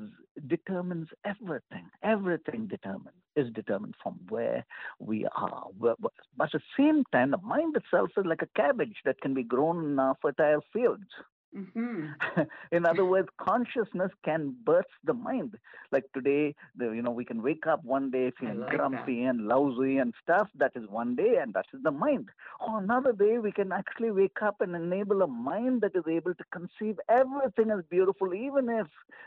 determines 0.46 1.08
everything. 1.24 1.90
Everything 2.02 2.66
determines 2.66 3.16
is 3.36 3.52
determined 3.52 3.94
from 4.02 4.18
where 4.28 4.64
we 4.98 5.26
are. 5.34 5.66
But 5.78 5.96
at 6.40 6.50
the 6.52 6.60
same 6.76 7.04
time, 7.12 7.30
the 7.30 7.38
mind 7.38 7.76
itself 7.76 8.10
is 8.16 8.26
like 8.26 8.42
a 8.42 8.48
cabbage 8.60 8.96
that 9.04 9.20
can 9.20 9.34
be 9.34 9.42
grown 9.42 9.84
in 9.84 10.14
fertile 10.20 10.62
fields. 10.72 11.08
Mm-hmm. 11.56 12.42
in 12.72 12.86
other 12.86 13.04
words, 13.04 13.28
consciousness 13.40 14.10
can 14.24 14.54
burst 14.64 14.88
the 15.04 15.14
mind. 15.14 15.56
Like 15.90 16.04
today, 16.14 16.54
the, 16.76 16.90
you 16.90 17.02
know, 17.02 17.10
we 17.10 17.24
can 17.24 17.42
wake 17.42 17.66
up 17.66 17.84
one 17.84 18.10
day 18.10 18.32
feeling 18.38 18.60
like 18.60 18.70
grumpy 18.70 19.22
that. 19.22 19.30
and 19.30 19.46
lousy 19.46 19.96
and 19.96 20.12
stuff. 20.22 20.48
That 20.56 20.72
is 20.74 20.84
one 20.88 21.16
day, 21.16 21.36
and 21.40 21.54
that 21.54 21.66
is 21.72 21.82
the 21.82 21.90
mind. 21.90 22.28
Or 22.60 22.78
another 22.78 23.12
day, 23.12 23.38
we 23.38 23.52
can 23.52 23.72
actually 23.72 24.10
wake 24.10 24.42
up 24.42 24.60
and 24.60 24.74
enable 24.76 25.22
a 25.22 25.26
mind 25.26 25.80
that 25.80 25.96
is 25.96 26.04
able 26.08 26.34
to 26.34 26.44
conceive 26.52 26.98
everything 27.08 27.70
as 27.70 27.84
beautiful, 27.90 28.34
even 28.34 28.68
if 28.68 28.86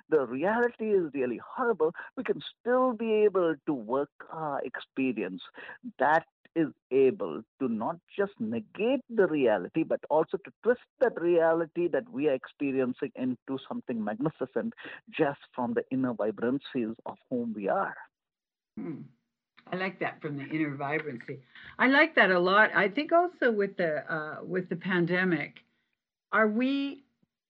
the 0.10 0.26
reality 0.26 0.92
is 0.92 1.12
really 1.14 1.40
horrible. 1.44 1.94
We 2.16 2.24
can 2.24 2.42
still 2.60 2.94
be 2.94 3.12
able 3.24 3.56
to 3.66 3.74
work 3.74 4.10
our 4.32 4.62
experience. 4.64 5.42
That 5.98 6.26
is 6.56 6.68
able 6.92 7.42
to 7.60 7.68
not 7.68 7.98
just 8.18 8.34
negate 8.40 9.02
the 9.10 9.28
reality, 9.28 9.84
but 9.84 10.00
also 10.10 10.38
to 10.38 10.52
twist 10.64 10.82
that 11.00 11.20
reality 11.20 11.88
that 11.88 12.10
we 12.12 12.28
are 12.28 12.34
experiencing 12.34 13.12
into 13.16 13.58
something 13.68 14.04
magnificent 14.04 14.74
just 15.10 15.40
from 15.56 15.74
the 15.74 15.84
inner 15.92 16.14
vibrancies 16.14 16.96
of 17.06 17.18
whom 17.30 17.54
we 17.56 17.70
are. 17.70 17.96
Hmm. 18.78 19.02
I 19.72 19.76
like 19.76 20.00
that 20.00 20.22
from 20.22 20.38
the 20.38 20.46
inner 20.46 20.76
vibrancy. 20.76 21.40
I 21.80 21.88
like 21.88 22.16
that 22.16 22.32
a 22.32 22.40
lot. 22.40 22.72
I 22.76 22.90
think 22.90 23.12
also 23.12 23.52
with 23.52 23.78
the 23.78 24.12
uh, 24.12 24.38
with 24.44 24.70
the 24.70 24.76
pandemic, 24.76 25.60
are 26.32 26.48
we? 26.48 27.04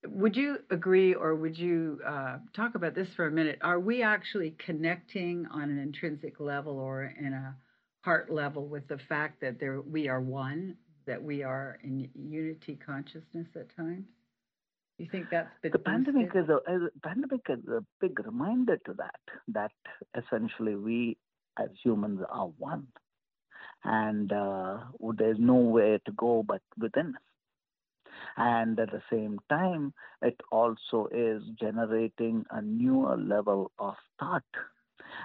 Would 0.06 0.36
you 0.36 0.58
agree, 0.72 1.14
or 1.14 1.36
would 1.36 1.58
you 1.58 2.00
uh, 2.06 2.40
talk 2.56 2.74
about 2.76 2.96
this 2.96 3.08
for 3.16 3.28
a 3.28 3.32
minute? 3.32 3.60
Are 3.62 3.80
we 3.80 4.02
actually 4.02 4.56
connecting 4.58 5.46
on 5.52 5.70
an 5.70 5.78
intrinsic 5.78 6.40
level 6.40 6.80
or 6.80 7.14
in 7.20 7.34
a 7.34 7.56
heart 8.02 8.32
level 8.32 8.68
with 8.68 8.88
the 8.88 8.98
fact 9.10 9.42
that 9.42 9.60
there 9.60 9.82
we 9.82 10.08
are 10.08 10.22
one, 10.22 10.76
that 11.06 11.22
we 11.22 11.44
are 11.44 11.80
in 11.84 12.10
unity 12.16 12.78
consciousness 12.84 13.48
at 13.56 13.76
times? 13.76 14.06
You 14.98 15.08
think 15.12 15.28
that's 15.32 15.50
the 15.64 15.80
pandemic 15.80 16.30
is 16.36 16.48
a, 16.50 16.60
pandemic 17.02 17.42
is 17.50 17.68
a 17.68 17.84
big 18.00 18.20
reminder 18.24 18.78
to 18.86 18.94
that 18.94 19.20
that 19.48 19.72
essentially 20.16 20.76
we 20.76 21.18
as 21.58 21.70
humans 21.84 22.22
are 22.30 22.48
one, 22.58 22.88
and 23.84 24.32
uh, 24.32 24.78
there's 25.18 25.40
nowhere 25.40 26.00
to 26.06 26.12
go 26.12 26.44
but 26.48 26.62
within. 26.80 27.16
And 28.38 28.80
at 28.80 28.92
the 28.92 29.02
same 29.12 29.40
time, 29.50 29.94
it 30.22 30.40
also 30.52 31.08
is 31.12 31.42
generating 31.60 32.46
a 32.52 32.62
newer 32.62 33.18
level 33.18 33.72
of 33.80 33.96
thought 34.20 34.44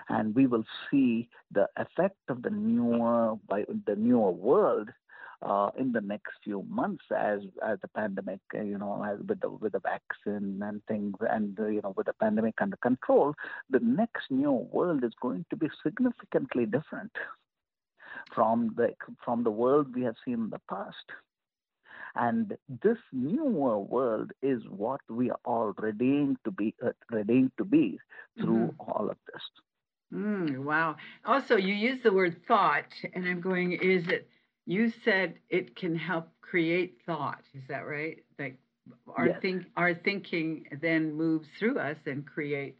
and 0.09 0.35
we 0.35 0.47
will 0.47 0.65
see 0.91 1.29
the 1.53 1.69
effect 1.77 2.19
of 2.29 2.43
the 2.43 2.51
newer 2.51 3.37
by 3.49 3.65
the 3.87 3.97
newer 3.97 4.31
world 4.31 4.91
uh, 5.43 5.71
in 5.79 5.93
the 5.93 6.01
next 6.01 6.33
few 6.43 6.65
months 6.69 7.05
as 7.17 7.41
as 7.63 7.79
the 7.83 7.89
pandemic, 7.89 8.41
uh, 8.55 8.63
you 8.63 8.79
know, 8.79 9.05
as 9.05 9.19
with 9.27 9.41
the 9.41 9.51
with 9.51 9.73
the 9.73 9.81
vaccine 9.81 10.61
and 10.63 10.83
things, 10.87 11.15
and 11.29 11.59
uh, 11.61 11.67
you 11.67 11.81
know, 11.83 11.93
with 11.97 12.07
the 12.07 12.13
pandemic 12.15 12.55
under 12.61 12.77
control, 12.79 13.35
the 13.71 13.81
next 13.81 14.31
new 14.31 14.53
world 14.53 15.05
is 15.05 15.13
going 15.21 15.45
to 15.51 15.57
be 15.57 15.69
significantly 15.83 16.65
different 16.65 17.13
from 18.35 18.75
the 18.77 18.95
from 19.25 19.45
the 19.45 19.51
world 19.51 19.95
we 19.95 20.03
have 20.03 20.17
seen 20.25 20.35
in 20.35 20.51
the 20.51 20.61
past. 20.69 21.07
And 22.19 22.57
this 22.83 22.97
newer 23.13 23.79
world 23.79 24.33
is 24.43 24.63
what 24.71 25.03
we 25.11 25.31
are 25.31 25.39
all 25.45 25.75
readying 25.77 26.39
to 26.45 26.51
be, 26.51 26.75
uh, 26.83 26.93
readying 27.11 27.53
to 27.59 27.65
be 27.65 27.99
through 28.41 28.73
mm-hmm. 28.73 28.91
all 28.91 29.11
of 29.11 29.19
this. 29.31 29.43
Mm, 30.15 30.59
wow. 30.59 30.97
Also, 31.25 31.57
you 31.57 31.75
use 31.75 32.03
the 32.03 32.13
word 32.13 32.41
thought, 32.47 32.93
and 33.15 33.27
I'm 33.27 33.41
going, 33.41 33.73
is 33.73 34.07
it, 34.09 34.29
you 34.67 34.93
said 35.05 35.35
it 35.49 35.77
can 35.77 35.97
help 35.97 36.29
create 36.41 36.99
thought. 37.07 37.43
Is 37.55 37.63
that 37.69 37.87
right? 37.87 38.19
Like 38.39 38.59
our, 39.17 39.29
yes. 39.29 39.39
think, 39.43 39.65
our 39.77 39.95
thinking 39.95 40.67
then 40.81 41.15
moves 41.15 41.49
through 41.59 41.79
us 41.79 41.97
and 42.07 42.27
creates 42.27 42.79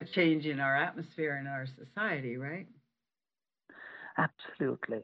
a 0.00 0.04
change 0.04 0.46
in 0.46 0.60
our 0.60 0.76
atmosphere 0.76 1.36
and 1.36 1.48
our 1.48 1.66
society, 1.78 2.36
right? 2.36 2.66
Absolutely. 4.18 5.02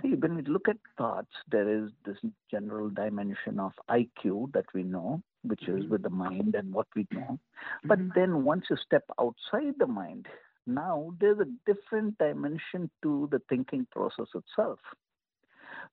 See, 0.00 0.14
when 0.14 0.36
we 0.36 0.42
look 0.42 0.68
at 0.68 0.76
thoughts, 0.96 1.32
there 1.50 1.68
is 1.68 1.90
this 2.04 2.16
general 2.50 2.90
dimension 2.90 3.58
of 3.58 3.72
IQ 3.90 4.52
that 4.52 4.66
we 4.72 4.84
know, 4.84 5.22
which 5.42 5.62
is 5.62 5.80
mm-hmm. 5.80 5.90
with 5.90 6.02
the 6.02 6.10
mind 6.10 6.54
and 6.54 6.72
what 6.72 6.86
we 6.94 7.06
know. 7.12 7.38
But 7.84 7.98
mm-hmm. 7.98 8.10
then 8.14 8.44
once 8.44 8.66
you 8.70 8.76
step 8.76 9.04
outside 9.18 9.74
the 9.78 9.86
mind, 9.86 10.26
now 10.66 11.12
there's 11.20 11.38
a 11.40 11.72
different 11.72 12.18
dimension 12.18 12.90
to 13.02 13.28
the 13.30 13.40
thinking 13.48 13.86
process 13.90 14.26
itself. 14.34 14.78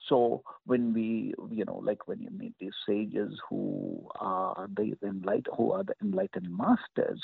So 0.07 0.43
when 0.65 0.93
we, 0.93 1.33
you 1.49 1.65
know, 1.65 1.77
like 1.83 2.07
when 2.07 2.21
you 2.21 2.29
meet 2.29 2.53
these 2.59 2.75
sages 2.87 3.39
who 3.49 4.07
are 4.19 4.67
the 4.75 4.95
enlightened, 5.03 5.47
who 5.55 5.71
are 5.71 5.83
the 5.83 5.95
enlightened 6.01 6.49
masters, 6.55 7.21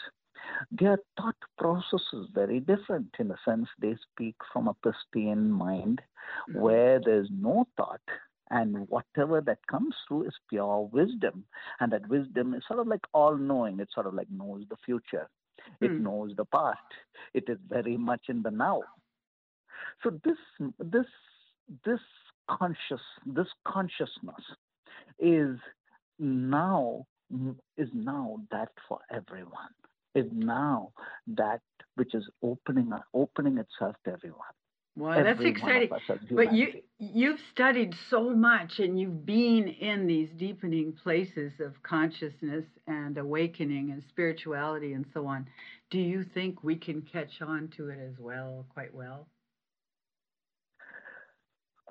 their 0.71 0.97
thought 1.17 1.35
process 1.57 2.01
is 2.13 2.27
very 2.33 2.59
different. 2.59 3.15
In 3.19 3.31
a 3.31 3.37
sense, 3.45 3.67
they 3.79 3.95
speak 4.11 4.35
from 4.51 4.67
a 4.67 4.73
pristine 4.73 5.51
mind 5.51 6.01
mm-hmm. 6.49 6.59
where 6.59 6.99
there's 6.99 7.29
no 7.31 7.67
thought, 7.77 8.01
and 8.49 8.87
whatever 8.89 9.41
that 9.41 9.65
comes 9.67 9.95
through 10.07 10.23
is 10.23 10.33
pure 10.49 10.89
wisdom. 10.91 11.45
And 11.79 11.91
that 11.93 12.09
wisdom 12.09 12.53
is 12.53 12.63
sort 12.67 12.79
of 12.79 12.87
like 12.87 13.05
all 13.13 13.37
knowing, 13.37 13.79
it 13.79 13.89
sort 13.93 14.07
of 14.07 14.13
like 14.13 14.29
knows 14.29 14.63
the 14.69 14.77
future. 14.85 15.29
It 15.81 15.91
mm. 15.91 16.01
knows 16.01 16.33
the 16.35 16.45
past. 16.45 16.79
It 17.33 17.45
is 17.47 17.57
very 17.67 17.97
much 17.97 18.25
in 18.29 18.41
the 18.41 18.51
now. 18.51 18.83
So 20.03 20.11
this 20.23 20.37
this 20.79 21.05
this 21.85 21.99
conscious 22.49 23.01
this 23.25 23.47
consciousness 23.65 24.43
is 25.19 25.57
now 26.19 27.05
is 27.77 27.89
now 27.93 28.39
that 28.51 28.69
for 28.87 28.99
everyone. 29.11 29.73
Is 30.15 30.27
now 30.31 30.91
that 31.25 31.61
which 31.95 32.13
is 32.13 32.23
opening 32.43 32.91
opening 33.13 33.57
itself 33.57 33.95
to 34.05 34.11
everyone. 34.11 34.55
Well, 34.95 35.23
that's 35.23 35.41
exciting. 35.41 35.89
But 36.29 36.53
you 36.53 36.81
you've 36.99 37.39
studied 37.51 37.95
so 38.09 38.29
much 38.29 38.79
and 38.79 38.99
you've 38.99 39.25
been 39.25 39.67
in 39.67 40.05
these 40.05 40.29
deepening 40.37 40.93
places 40.93 41.51
of 41.59 41.81
consciousness 41.81 42.65
and 42.85 43.17
awakening 43.17 43.91
and 43.91 44.03
spirituality 44.09 44.93
and 44.93 45.05
so 45.13 45.25
on. 45.25 45.47
Do 45.89 45.97
you 45.97 46.23
think 46.23 46.63
we 46.63 46.75
can 46.75 47.01
catch 47.01 47.41
on 47.41 47.69
to 47.75 47.89
it 47.89 47.99
as 47.99 48.19
well, 48.19 48.65
quite 48.69 48.93
well? 48.93 49.27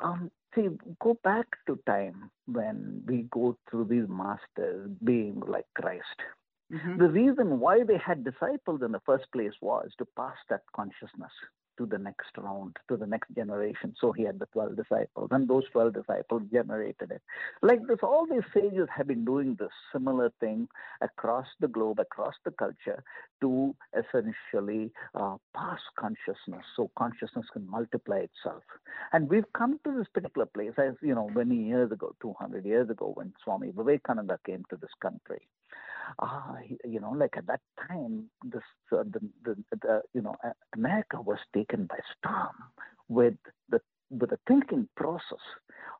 Um, 0.03 0.31
see, 0.55 0.69
go 1.01 1.19
back 1.25 1.47
to 1.67 1.79
time 1.87 2.31
when 2.47 3.03
we 3.07 3.27
go 3.33 3.57
through 3.69 3.87
these 3.87 4.09
masters 4.09 4.91
being 5.05 5.43
like 5.47 5.67
Christ. 5.75 6.05
Mm-hmm. 6.73 6.99
The 6.99 7.09
reason 7.09 7.61
why 7.61 7.83
they 7.83 7.99
had 7.99 8.25
disciples 8.25 8.81
in 8.83 8.93
the 8.93 9.01
first 9.05 9.27
place 9.33 9.53
was 9.61 9.91
to 9.99 10.07
pass 10.17 10.37
that 10.49 10.63
consciousness 10.75 11.33
to 11.79 11.87
the 11.87 11.99
next 11.99 12.37
round, 12.37 12.77
to 12.89 12.97
the 12.97 13.07
next 13.07 13.35
generation. 13.35 13.95
So 14.01 14.13
he 14.13 14.23
had 14.25 14.39
the 14.39 14.47
12 14.47 14.77
disciples, 14.77 15.29
and 15.31 15.49
those 15.49 15.65
12 15.73 15.95
disciples 15.95 16.43
generated 16.53 17.11
it. 17.11 17.23
Like 17.63 17.87
this, 17.87 17.99
all 18.03 18.27
these 18.27 18.45
sages 18.55 18.89
have 18.95 19.07
been 19.07 19.25
doing 19.25 19.57
this 19.59 19.71
similar 19.93 20.33
thing 20.41 20.69
across 21.01 21.47
the 21.61 21.69
globe, 21.69 22.01
across 22.01 22.35
the 22.45 22.51
culture, 22.53 23.03
to 23.41 23.75
essentially 23.97 24.93
uh, 25.15 25.37
pass 25.55 25.81
consciousness 25.99 26.65
so 26.77 26.91
consciousness 26.97 27.47
can 27.53 27.69
multiply 27.69 28.19
itself. 28.19 28.63
And 29.13 29.29
we've 29.29 29.51
come 29.57 29.79
to 29.85 29.97
this 29.97 30.07
particular 30.13 30.47
place, 30.47 30.73
as 30.79 30.95
you 31.03 31.15
know, 31.15 31.29
many 31.35 31.57
years 31.57 31.93
ago, 31.93 32.15
200 32.23 32.65
years 32.65 32.91
ago, 32.91 33.13
when 33.15 33.33
Swami 33.43 33.71
Vivekananda 33.75 34.39
came 34.47 34.65
to 34.71 34.77
this 34.77 34.91
country 35.01 35.49
uh, 36.19 36.55
you 36.85 37.01
know, 37.01 37.11
like 37.13 37.37
at 37.37 37.47
that 37.47 37.61
time, 37.89 38.25
this 38.45 38.63
uh, 38.93 39.03
the, 39.05 39.21
the, 39.45 39.57
the 39.83 40.03
you 40.15 40.23
know 40.23 40.37
America 40.75 41.21
was 41.21 41.39
taken 41.55 41.87
by 41.87 41.99
storm 42.19 42.55
with 43.09 43.35
the 43.71 43.81
with 44.11 44.31
the 44.31 44.39
thinking 44.47 44.89
process 44.97 45.45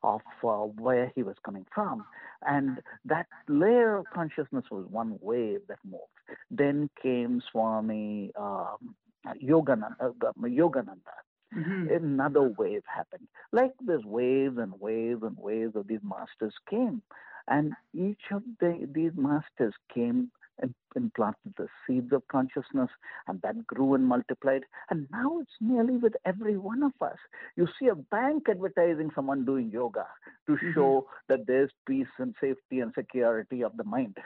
of 0.03 0.21
uh, 0.43 0.57
where 0.81 1.11
he 1.15 1.23
was 1.23 1.35
coming 1.45 1.65
from, 1.73 2.05
and 2.45 2.79
that 3.05 3.27
layer 3.47 3.95
of 3.97 4.05
consciousness 4.13 4.65
was 4.71 4.85
one 4.89 5.17
wave 5.21 5.61
that 5.67 5.79
moved. 5.83 6.03
Then 6.51 6.89
came 7.01 7.41
Swami 7.51 8.31
um, 8.37 8.95
Yogananda, 9.41 9.95
uh, 10.01 10.31
Yogananda 10.41 11.15
Mm-hmm. 11.57 12.03
another 12.03 12.41
wave 12.57 12.81
happened. 12.87 13.27
Like 13.51 13.73
this 13.85 14.01
waves 14.03 14.57
and 14.57 14.73
waves 14.79 15.21
and 15.21 15.37
waves 15.37 15.75
of 15.75 15.87
these 15.87 15.99
masters 16.03 16.53
came. 16.69 17.03
And 17.47 17.73
each 17.93 18.31
of 18.31 18.43
the, 18.59 18.87
these 18.93 19.11
masters 19.15 19.73
came 19.93 20.31
and 20.61 20.73
implanted 20.95 21.53
the 21.57 21.67
seeds 21.85 22.13
of 22.13 22.27
consciousness, 22.27 22.89
and 23.27 23.41
that 23.41 23.65
grew 23.65 23.95
and 23.95 24.05
multiplied. 24.05 24.63
And 24.89 25.07
now 25.11 25.39
it's 25.39 25.51
nearly 25.59 25.97
with 25.97 26.13
every 26.25 26.57
one 26.57 26.83
of 26.83 26.93
us. 27.01 27.17
You 27.55 27.67
see 27.79 27.87
a 27.87 27.95
bank 27.95 28.43
advertising 28.49 29.09
someone 29.15 29.45
doing 29.45 29.71
yoga 29.71 30.05
to 30.47 30.53
mm-hmm. 30.53 30.73
show 30.73 31.07
that 31.27 31.47
there's 31.47 31.71
peace 31.87 32.07
and 32.19 32.35
safety 32.39 32.79
and 32.79 32.93
security 32.95 33.63
of 33.63 33.75
the 33.77 33.83
mind. 33.83 34.17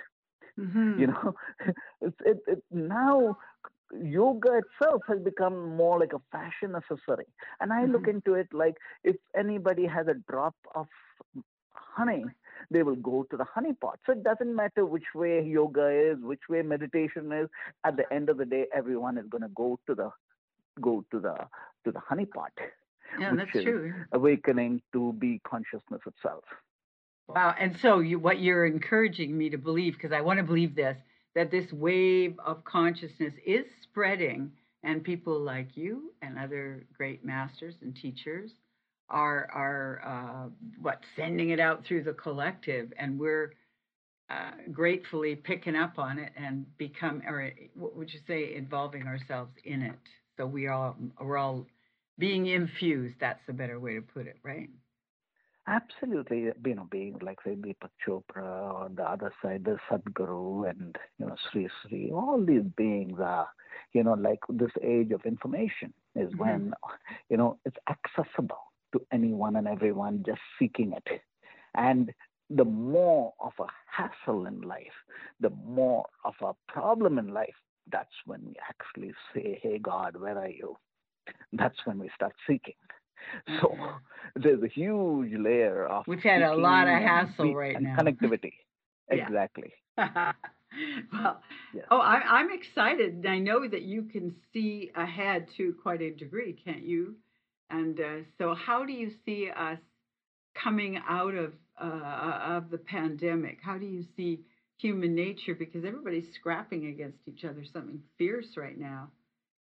Mm-hmm. 0.59 0.99
You 0.99 1.07
know, 1.07 1.35
it's 2.01 2.17
it, 2.25 2.39
it 2.47 2.63
now 2.71 3.37
yoga 4.01 4.59
itself 4.59 5.03
has 5.07 5.19
become 5.19 5.75
more 5.75 5.99
like 5.99 6.13
a 6.13 6.21
fashion 6.31 6.75
accessory. 6.75 7.27
And 7.61 7.71
I 7.71 7.83
mm-hmm. 7.83 7.93
look 7.93 8.07
into 8.07 8.33
it 8.33 8.47
like 8.51 8.75
if 9.03 9.15
anybody 9.35 9.85
has 9.85 10.07
a 10.07 10.15
drop 10.29 10.55
of 10.75 10.87
honey 11.71 12.25
they 12.69 12.83
will 12.83 12.95
go 12.95 13.25
to 13.31 13.37
the 13.37 13.45
honey 13.45 13.73
pot. 13.73 13.99
So 14.05 14.11
it 14.11 14.23
doesn't 14.23 14.53
matter 14.55 14.85
which 14.85 15.15
way 15.15 15.43
yoga 15.43 15.87
is, 15.87 16.17
which 16.21 16.41
way 16.49 16.61
meditation 16.61 17.31
is. 17.31 17.47
At 17.85 17.97
the 17.97 18.11
end 18.13 18.29
of 18.29 18.37
the 18.37 18.45
day, 18.45 18.65
everyone 18.75 19.17
is 19.17 19.25
going 19.29 19.43
to 19.43 19.49
go 19.49 19.79
to 19.87 19.95
the 19.95 20.11
go 20.81 21.03
to 21.11 21.19
the 21.19 21.35
to 21.85 21.91
the 21.91 21.99
honey 21.99 22.25
pot. 22.25 22.51
Yeah, 23.19 23.33
that's 23.33 23.51
true. 23.51 23.93
Awakening 24.11 24.81
to 24.93 25.13
be 25.13 25.39
consciousness 25.47 26.01
itself. 26.05 26.43
Wow. 27.27 27.55
And 27.59 27.75
so 27.81 27.99
you, 27.99 28.19
what 28.19 28.39
you're 28.39 28.65
encouraging 28.65 29.37
me 29.37 29.49
to 29.49 29.57
believe, 29.57 29.93
because 29.93 30.11
I 30.11 30.21
want 30.21 30.37
to 30.37 30.43
believe 30.43 30.75
this, 30.75 30.97
that 31.35 31.51
this 31.51 31.71
wave 31.73 32.35
of 32.45 32.63
consciousness 32.63 33.33
is 33.45 33.65
spreading, 33.81 34.51
and 34.83 35.03
people 35.03 35.39
like 35.39 35.75
you 35.75 36.13
and 36.21 36.37
other 36.37 36.85
great 36.95 37.25
masters 37.25 37.75
and 37.81 37.95
teachers 37.95 38.51
are 39.09 39.49
are 39.53 40.01
uh, 40.05 40.49
what 40.81 40.99
sending 41.15 41.51
it 41.51 41.59
out 41.59 41.85
through 41.85 42.03
the 42.03 42.13
collective, 42.13 42.91
and 42.97 43.19
we're 43.19 43.53
uh, 44.29 44.51
gratefully 44.71 45.35
picking 45.35 45.75
up 45.75 45.97
on 45.97 46.19
it 46.19 46.31
and 46.35 46.65
become, 46.77 47.21
or 47.25 47.51
what 47.75 47.95
would 47.95 48.11
you 48.13 48.19
say, 48.27 48.55
involving 48.55 49.03
ourselves 49.03 49.51
in 49.63 49.81
it. 49.81 49.99
So 50.37 50.45
we 50.45 50.67
all 50.67 50.97
we're 51.19 51.37
all 51.37 51.65
being 52.19 52.47
infused. 52.47 53.15
That's 53.19 53.39
a 53.47 53.53
better 53.53 53.79
way 53.79 53.95
to 53.95 54.01
put 54.01 54.27
it, 54.27 54.37
right? 54.43 54.69
Absolutely, 55.69 56.49
you 56.65 56.75
know, 56.75 56.87
being 56.89 57.17
like 57.21 57.39
say 57.43 57.55
Deepak 57.55 57.89
Chopra 58.05 58.73
on 58.73 58.95
the 58.95 59.03
other 59.03 59.33
side, 59.41 59.65
the 59.65 59.77
Sadhguru 59.89 60.69
and 60.69 60.95
you 61.19 61.25
know 61.25 61.35
Sri 61.51 61.69
Sri, 61.81 62.11
all 62.11 62.43
these 62.45 62.63
beings 62.75 63.19
are, 63.21 63.47
you 63.93 64.03
know, 64.03 64.13
like 64.13 64.39
this 64.49 64.71
age 64.81 65.11
of 65.11 65.25
information 65.25 65.93
is 66.15 66.29
mm-hmm. 66.29 66.39
when, 66.39 66.73
you 67.29 67.37
know, 67.37 67.57
it's 67.65 67.77
accessible 67.89 68.66
to 68.93 69.01
anyone 69.11 69.55
and 69.55 69.67
everyone 69.67 70.23
just 70.25 70.41
seeking 70.59 70.93
it. 70.93 71.21
And 71.75 72.11
the 72.49 72.65
more 72.65 73.33
of 73.39 73.53
a 73.59 73.65
hassle 73.85 74.45
in 74.45 74.61
life, 74.61 74.93
the 75.39 75.49
more 75.65 76.05
of 76.23 76.33
a 76.41 76.53
problem 76.71 77.19
in 77.19 77.33
life, 77.33 77.55
that's 77.91 78.13
when 78.25 78.41
we 78.45 78.55
actually 78.69 79.13
say, 79.33 79.59
Hey, 79.61 79.79
God, 79.79 80.15
where 80.19 80.37
are 80.37 80.49
you? 80.49 80.77
That's 81.53 81.77
when 81.85 81.99
we 81.99 82.09
start 82.15 82.33
seeking. 82.47 82.75
So 83.61 83.67
mm-hmm. 83.69 84.41
there's 84.41 84.63
a 84.63 84.67
huge 84.67 85.33
layer 85.37 85.85
of. 85.85 86.05
We've 86.07 86.21
had 86.21 86.41
a 86.41 86.55
lot 86.55 86.87
of 86.87 87.01
hassle 87.01 87.53
right 87.55 87.81
now. 87.81 87.97
Connectivity. 87.97 88.53
exactly. 89.09 89.73
well, 89.97 91.41
oh, 91.91 91.99
I, 91.99 92.21
I'm 92.27 92.51
excited. 92.51 93.25
I 93.27 93.39
know 93.39 93.67
that 93.67 93.81
you 93.81 94.03
can 94.03 94.35
see 94.53 94.91
ahead 94.95 95.47
to 95.57 95.75
quite 95.81 96.01
a 96.01 96.11
degree, 96.11 96.53
can't 96.53 96.83
you? 96.83 97.15
And 97.69 97.99
uh, 97.99 98.17
so, 98.37 98.55
how 98.55 98.85
do 98.85 98.93
you 98.93 99.11
see 99.25 99.49
us 99.55 99.79
coming 100.61 100.99
out 101.07 101.35
of 101.35 101.53
uh, 101.81 102.39
of 102.57 102.69
the 102.69 102.77
pandemic? 102.77 103.59
How 103.61 103.77
do 103.77 103.85
you 103.85 104.05
see 104.15 104.41
human 104.77 105.15
nature? 105.15 105.53
Because 105.53 105.83
everybody's 105.85 106.27
scrapping 106.39 106.87
against 106.87 107.19
each 107.27 107.43
other, 107.43 107.63
something 107.71 108.01
fierce 108.17 108.55
right 108.55 108.77
now 108.77 109.09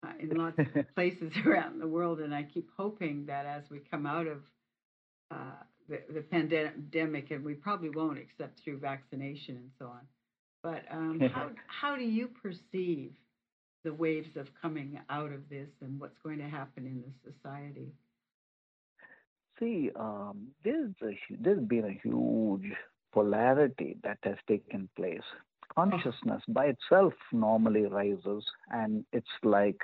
uh, 0.05 0.13
in 0.19 0.31
lots 0.37 0.59
of 0.59 0.95
places 0.95 1.33
around 1.47 1.81
the 1.81 1.89
world. 1.89 2.21
And 2.21 2.35
I 2.35 2.45
keep 2.45 2.69
hoping 2.77 3.27
that 3.27 3.47
as 3.47 3.65
we 3.71 3.81
come 3.91 4.07
out 4.07 4.27
of 4.27 4.39
uh, 5.31 5.63
the, 5.89 6.01
the 6.13 6.23
pandemic, 6.23 7.31
and 7.31 7.45
we 7.45 7.55
probably 7.55 7.91
won't, 7.91 8.19
except 8.19 8.61
through 8.65 8.79
vaccination 8.79 9.57
and 9.57 9.71
so 9.79 9.87
on. 9.87 10.01
But 10.63 10.85
um, 10.91 11.21
how 11.35 11.51
how 11.67 11.97
do 11.97 12.05
you 12.05 12.29
perceive 12.43 13.13
the 13.85 13.93
waves 13.93 14.37
of 14.37 14.49
coming 14.61 14.99
out 15.11 15.33
of 15.33 15.49
this 15.49 15.69
and 15.81 16.01
what's 16.01 16.19
going 16.23 16.39
to 16.39 16.49
happen 16.49 16.87
in 16.87 17.03
the 17.03 17.33
society? 17.33 17.93
See, 19.59 19.91
um, 19.97 20.49
there's, 20.65 20.95
a, 21.03 21.19
there's 21.39 21.65
been 21.65 21.85
a 21.85 22.01
huge 22.03 22.73
polarity 23.13 23.97
that 24.03 24.19
has 24.23 24.37
taken 24.49 24.89
place. 24.97 25.21
Consciousness 25.75 26.43
by 26.49 26.67
itself 26.67 27.15
normally 27.33 27.87
rises, 27.87 28.45
and 28.71 29.05
it's 29.13 29.27
like, 29.43 29.81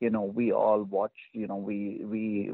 you 0.00 0.10
know, 0.10 0.22
we 0.22 0.52
all 0.52 0.82
watch, 0.82 1.12
you 1.32 1.46
know, 1.46 1.56
we 1.56 2.02
we 2.04 2.50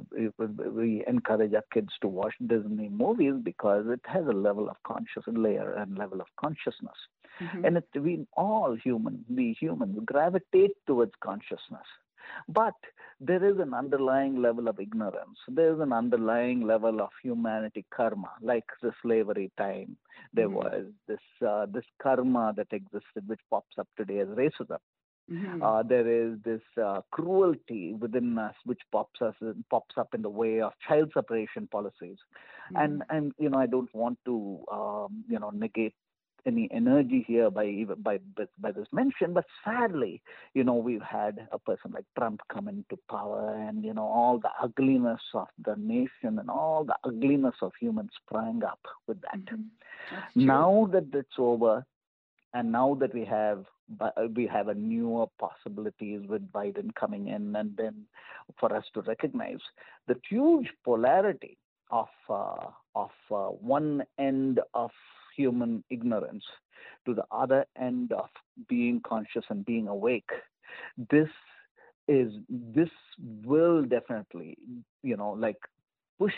we 0.70 1.03
encourage 1.07 1.55
our 1.55 1.64
kids 1.73 1.88
to 2.03 2.09
watch 2.09 2.35
Disney 2.47 2.90
movies 2.90 3.35
because 3.42 3.87
it 3.88 4.01
has 4.05 4.27
a 4.27 4.33
level 4.33 4.68
of 4.68 4.77
conscious 4.87 5.25
layer 5.27 5.73
and 5.73 5.97
level 5.97 6.20
of 6.20 6.27
consciousness. 6.38 6.99
Mm-hmm. 7.40 7.64
And 7.64 7.77
it, 7.79 7.88
we 7.99 8.27
all 8.37 8.77
human, 8.83 9.25
we 9.29 9.57
humans 9.59 9.99
gravitate 10.05 10.73
towards 10.87 11.12
consciousness. 11.23 11.88
But 12.48 12.74
there 13.20 13.44
is 13.44 13.58
an 13.58 13.74
underlying 13.74 14.40
level 14.40 14.68
of 14.68 14.80
ignorance. 14.80 15.38
There 15.48 15.72
is 15.72 15.80
an 15.80 15.92
underlying 15.92 16.66
level 16.66 17.00
of 17.00 17.10
humanity 17.22 17.84
karma, 17.94 18.32
like 18.40 18.64
the 18.82 18.92
slavery 19.02 19.50
time. 19.56 19.96
There 20.32 20.48
mm-hmm. 20.48 20.56
was 20.56 20.87
this 21.08 21.46
uh, 21.46 21.66
this 21.66 21.84
karma 22.02 22.52
that 22.56 22.72
existed, 22.72 23.26
which 23.26 23.40
pops 23.50 23.78
up 23.78 23.88
today 23.96 24.18
as 24.20 24.28
racism. 24.28 24.78
Mm-hmm. 25.32 25.62
Uh, 25.62 25.82
there 25.82 26.06
is 26.06 26.38
this 26.44 26.60
uh, 26.82 27.00
cruelty 27.10 27.94
within 27.94 28.37
us 28.38 28.54
which 28.66 28.80
pops 28.92 29.22
us 29.22 29.34
pops 29.70 29.94
up 29.96 30.08
in 30.14 30.20
the 30.20 30.28
way 30.28 30.60
of 30.60 30.72
child 30.87 31.10
separation 31.14 31.66
policies, 31.66 32.18
mm-hmm. 32.18 32.76
and 32.76 33.02
and 33.08 33.32
you 33.38 33.48
know 33.48 33.58
I 33.58 33.66
don't 33.66 33.94
want 33.94 34.18
to 34.26 34.62
um, 34.70 35.24
you 35.28 35.38
know 35.38 35.50
negate 35.50 35.94
any 36.46 36.68
energy 36.72 37.24
here 37.26 37.50
by 37.50 37.85
by 37.98 38.18
by 38.59 38.72
this 38.72 38.87
mention, 38.92 39.33
but 39.33 39.44
sadly, 39.64 40.22
you 40.54 40.64
know, 40.64 40.74
we've 40.74 41.02
had 41.02 41.48
a 41.52 41.59
person 41.59 41.92
like 41.92 42.04
Trump 42.18 42.40
come 42.52 42.68
into 42.68 42.98
power, 43.11 43.54
and 43.54 43.85
you 43.85 43.94
know, 43.94 44.04
all 44.04 44.38
the 44.38 44.50
ugliness 44.62 45.20
of 45.35 45.48
the 45.64 45.76
nation 45.76 46.38
and 46.38 46.50
all 46.50 46.85
the 46.85 46.96
ugliness 47.04 47.54
of 47.62 47.72
humans 47.80 48.11
sprang 48.24 48.62
up 48.64 48.80
with 49.07 49.20
that. 49.22 49.44
Mm-hmm. 49.46 50.46
Now 50.46 50.88
that 50.92 51.07
it's 51.12 51.38
over, 51.38 51.85
and 52.52 52.72
now 52.72 52.96
that 53.00 53.14
we 53.14 53.24
have 53.24 53.64
we 54.35 54.46
have 54.46 54.68
a 54.68 54.74
newer 54.74 55.26
possibilities 55.38 56.22
with 56.28 56.50
Biden 56.52 56.94
coming 56.94 57.28
in, 57.28 57.54
and 57.57 57.76
then 57.76 58.07
for 58.59 58.74
us 58.74 58.85
to 58.94 59.02
recognize 59.02 59.61
the 60.09 60.16
huge 60.28 60.68
polarity 60.85 61.59
of 61.90 62.09
uh, 62.28 62.66
of 62.94 63.11
uh, 63.30 63.48
one 63.48 64.02
end 64.18 64.61
of 64.72 64.90
human 65.37 65.85
ignorance 65.90 66.44
to 67.07 67.14
the 67.14 67.25
other 67.31 67.64
end 67.81 68.12
of 68.12 68.29
being 68.68 69.01
conscious 69.07 69.44
and 69.49 69.64
being 69.64 69.88
awake. 69.88 70.31
This 71.11 71.29
is 72.07 72.33
this 72.49 72.90
will 73.44 73.83
definitely 73.83 74.59
you 75.03 75.16
know 75.16 75.31
like 75.31 75.57
push 76.18 76.35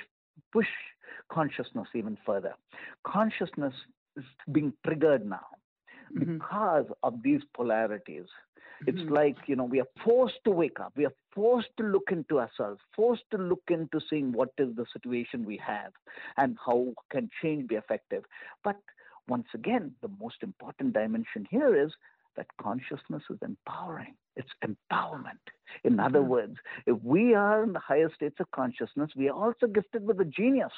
push 0.53 0.69
consciousness 1.33 1.89
even 1.95 2.17
further. 2.25 2.55
Consciousness 3.07 3.75
is 4.17 4.25
being 4.53 4.73
triggered 4.85 5.27
now 5.27 5.47
mm-hmm. 6.15 6.39
because 6.39 6.87
of 7.03 7.23
these 7.23 7.43
polarities 7.55 8.27
It's 8.87 9.03
Mhm. 9.03 9.11
like, 9.11 9.37
you 9.47 9.57
know, 9.57 9.65
we 9.65 9.81
are 9.81 9.89
forced 10.05 10.41
to 10.45 10.51
wake 10.51 10.79
up. 10.81 10.93
We 10.97 11.05
are 11.07 11.15
forced 11.35 11.71
to 11.79 11.83
look 11.85 12.11
into 12.11 12.39
ourselves, 12.41 12.81
forced 12.95 13.25
to 13.31 13.37
look 13.39 13.63
into 13.69 14.01
seeing 14.09 14.33
what 14.33 14.51
is 14.59 14.75
the 14.77 14.87
situation 14.93 15.45
we 15.45 15.57
have 15.67 15.93
and 16.37 16.57
how 16.65 16.95
can 17.11 17.31
change 17.43 17.69
be 17.69 17.77
effective. 17.77 18.25
But 18.63 18.77
once 19.29 19.47
again, 19.55 19.95
the 20.03 20.09
most 20.21 20.43
important 20.43 20.93
dimension 20.95 21.47
here 21.51 21.75
is 21.85 21.93
that 22.37 22.47
consciousness 22.61 23.23
is 23.31 23.39
empowering. 23.43 24.15
It's 24.37 24.53
empowerment. 24.65 25.45
In 25.85 25.99
other 25.99 26.23
Mhm. 26.23 26.35
words, 26.35 26.57
if 26.87 27.03
we 27.03 27.35
are 27.35 27.63
in 27.65 27.73
the 27.73 27.81
higher 27.81 28.11
states 28.15 28.37
of 28.41 28.51
consciousness, 28.51 29.11
we 29.17 29.29
are 29.29 29.37
also 29.45 29.67
gifted 29.67 30.07
with 30.07 30.21
a 30.21 30.25
genius 30.25 30.73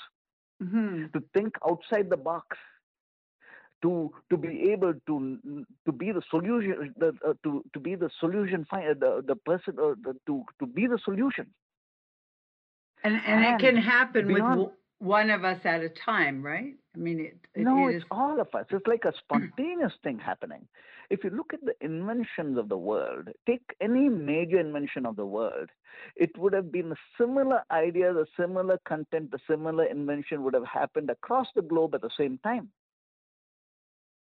Mhm. 0.61 1.13
to 1.13 1.21
think 1.35 1.55
outside 1.69 2.09
the 2.11 2.17
box 2.17 2.57
to 3.83 4.13
to 4.31 4.37
be 4.37 4.71
able 4.71 4.95
to 5.07 5.65
to 5.87 5.93
be 5.93 6.13
the 6.13 6.23
solution 6.31 6.95
the, 6.99 7.13
uh, 7.27 7.35
to 7.45 7.65
to 7.73 7.81
be 7.81 7.95
the 7.95 8.11
solution 8.21 8.67
uh, 8.73 8.79
the 8.99 9.23
the 9.27 9.37
person 9.37 9.77
uh, 9.79 9.95
the, 10.03 10.15
to 10.27 10.45
to 10.59 10.67
be 10.67 10.87
the 10.87 10.99
solution. 11.05 11.47
And 13.05 13.21
and 13.27 13.45
it 13.45 13.59
can 13.61 13.77
happen 13.77 14.27
with 14.27 14.37
beyond- 14.37 14.59
w- 14.59 14.73
one 14.99 15.31
of 15.31 15.45
us 15.45 15.61
at 15.65 15.83
a 15.83 15.91
time, 15.91 16.43
right? 16.43 16.75
I 16.95 16.99
mean, 16.99 17.21
it, 17.21 17.37
it, 17.55 17.63
no 17.63 17.87
it 17.89 17.97
it's 17.97 18.05
all 18.11 18.41
of 18.41 18.49
us. 18.55 18.67
It's 18.71 18.87
like 18.87 19.05
a 19.05 19.13
spontaneous 19.25 19.93
thing 20.03 20.19
happening. 20.19 20.67
If 21.11 21.25
you 21.25 21.31
look 21.31 21.55
at 21.55 21.65
the 21.65 21.75
inventions 21.81 22.59
of 22.59 22.69
the 22.69 22.77
world 22.77 23.29
take 23.47 23.63
any 23.81 24.09
major 24.09 24.61
invention 24.61 25.07
of 25.07 25.17
the 25.17 25.25
world 25.25 25.71
it 26.17 26.37
would 26.37 26.53
have 26.53 26.71
been 26.71 26.93
a 26.93 26.97
similar 27.19 27.63
idea 27.71 28.13
the 28.13 28.27
similar 28.39 28.79
content 28.87 29.31
the 29.31 29.39
similar 29.49 29.85
invention 29.85 30.43
would 30.43 30.55
have 30.55 30.67
happened 30.67 31.09
across 31.11 31.47
the 31.55 31.63
globe 31.63 31.95
at 31.95 32.03
the 32.03 32.11
same 32.19 32.39
time 32.45 32.69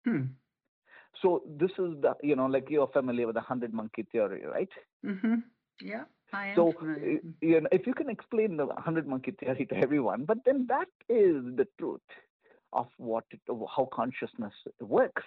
Hmm. 0.05 0.37
so 1.23 1.43
this 1.59 1.71
is 1.79 2.01
the 2.03 2.15
you 2.23 2.37
know 2.37 2.47
like 2.47 2.69
you're 2.71 2.89
familiar 2.89 3.27
with 3.27 3.35
the 3.35 3.41
hundred 3.41 3.73
monkey 3.73 4.05
theory 4.13 4.45
right 4.47 4.71
Mm-hmm. 5.05 5.35
Yeah, 5.81 6.05
I 6.33 6.47
am 6.49 6.55
So, 6.55 6.77
familiar. 6.79 7.07
uh, 7.07 7.19
you 7.41 7.61
know, 7.61 7.69
if 7.73 7.87
you 7.87 7.95
can 7.95 8.09
explain 8.09 8.57
the 8.57 8.67
hundred 8.79 9.07
monkey 9.07 9.33
theory 9.33 9.67
to 9.67 9.77
everyone, 9.77 10.25
but 10.25 10.39
then 10.45 10.67
that 10.69 10.89
is 11.09 11.43
the 11.57 11.67
truth 11.79 12.01
of 12.73 12.87
what 12.97 13.25
it, 13.31 13.41
of 13.49 13.63
how 13.75 13.89
consciousness 13.93 14.53
works. 14.81 15.23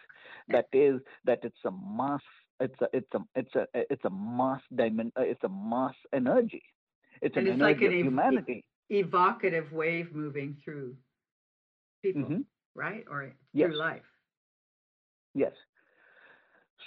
That 0.50 0.68
is 0.74 1.00
that 1.26 1.40
it's 1.44 1.64
a 1.66 1.72
mass. 1.72 2.22
It's 2.60 2.80
a 2.82 2.88
it's 2.94 3.14
a 3.14 3.20
it's 3.36 3.56
a 3.56 3.66
it's 3.74 4.06
a 4.06 4.10
mass 4.10 4.62
dimension. 4.76 5.12
It's 5.18 5.44
a 5.44 5.50
mass 5.50 5.96
energy. 6.14 6.64
It's 7.22 7.36
And 7.36 7.48
an 7.48 7.48
it's 7.48 7.62
like 7.62 7.82
energy 7.82 7.86
an 7.86 7.92
of 7.92 7.94
ev- 7.94 8.00
humanity. 8.00 8.66
Evocative 8.90 9.72
wave 9.72 10.14
moving 10.14 10.56
through 10.64 10.98
people, 12.02 12.36
Mhm. 12.36 12.46
right? 12.76 13.06
Or 13.10 13.34
through 13.58 13.74
Yes. 13.74 13.76
life. 13.78 14.06
Yes. 15.34 15.54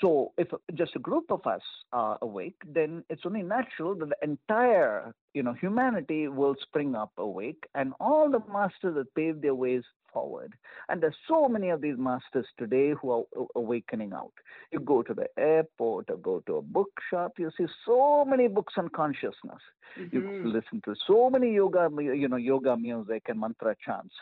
So 0.00 0.33
if 0.37 0.48
just 0.74 0.96
a 0.96 0.98
group 0.98 1.30
of 1.30 1.46
us 1.46 1.62
are 1.92 2.18
awake, 2.20 2.57
then 2.66 3.04
it's 3.09 3.22
only 3.24 3.42
natural 3.42 3.94
that 3.94 4.09
the 4.09 4.16
entire, 4.22 5.14
you 5.35 5.42
know, 5.42 5.52
humanity 5.52 6.26
will 6.26 6.57
spring 6.61 6.96
up 6.96 7.12
awake, 7.16 7.64
and 7.74 7.92
all 8.00 8.28
the 8.28 8.40
masters 8.52 8.96
that 8.96 9.14
paved 9.14 9.42
their 9.42 9.54
ways 9.54 9.85
forward. 10.12 10.52
And 10.88 11.00
there's 11.00 11.16
so 11.28 11.48
many 11.48 11.70
of 11.70 11.80
these 11.80 11.96
masters 11.96 12.46
today 12.59 12.92
who 13.00 13.11
are 13.11 13.46
awakening 13.54 14.12
out. 14.12 14.33
You 14.72 14.80
go 14.80 15.02
to 15.02 15.14
the 15.14 15.28
airport 15.38 16.11
or 16.11 16.16
go 16.16 16.40
to 16.46 16.57
a 16.57 16.62
bookshop, 16.62 17.38
you 17.38 17.50
see 17.57 17.66
so 17.87 18.24
many 18.24 18.48
books 18.48 18.74
on 18.76 18.88
consciousness. 18.88 19.62
You 20.11 20.22
Mhm. 20.22 20.52
listen 20.52 20.80
to 20.87 20.96
so 21.07 21.30
many 21.30 21.54
yoga, 21.54 21.88
you 21.98 22.28
know, 22.28 22.37
yoga 22.37 22.76
music 22.76 23.28
and 23.28 23.38
mantra 23.40 23.76
chants. 23.85 24.14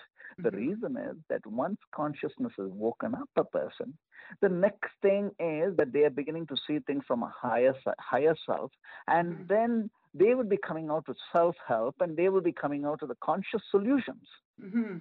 The 0.43 0.51
Mhm. 0.51 0.53
reason 0.53 0.97
is 0.97 1.17
that 1.29 1.47
once 1.47 1.79
consciousness 1.95 2.53
has 2.59 2.71
woken 2.71 3.15
up 3.15 3.29
a 3.37 3.45
person, 3.45 3.97
the 4.41 4.49
next 4.49 4.91
thing 5.03 5.31
is 5.39 5.77
that 5.77 5.93
they 5.93 6.05
are 6.05 6.11
beginning 6.11 6.47
to 6.49 6.57
see 6.67 6.79
things 6.81 7.05
from 7.07 7.23
a 7.23 7.29
higher 7.29 7.75
higher 8.01 8.35
self, 8.47 8.73
and 9.09 9.37
Mhm. 9.37 9.49
then 9.49 9.91
they 10.15 10.35
would 10.35 10.49
be 10.49 10.59
coming 10.59 10.91
out 10.91 11.09
with 11.09 11.19
self 11.33 11.57
help, 11.67 11.97
and 12.01 12.17
they 12.17 12.29
will 12.29 12.43
be 12.43 12.53
coming 12.53 12.85
out 12.85 13.01
with 13.01 13.11
the 13.11 13.17
conscious 13.23 13.63
solutions. 13.71 14.29
hmm 14.61 14.99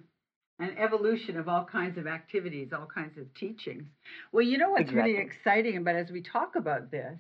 An 0.60 0.78
evolution 0.78 1.38
of 1.38 1.50
all 1.50 1.66
kinds 1.66 1.98
of 1.98 2.08
activities, 2.08 2.72
all 2.74 2.88
kinds 2.88 3.18
of 3.18 3.34
teachings. 3.34 3.88
Well, 4.32 4.44
you 4.46 4.58
know 4.58 4.70
what's 4.72 4.94
really 4.94 5.18
exciting 5.18 5.78
about 5.78 5.96
as 5.96 6.12
we 6.12 6.22
talk 6.24 6.56
about 6.56 6.92
this, 6.92 7.20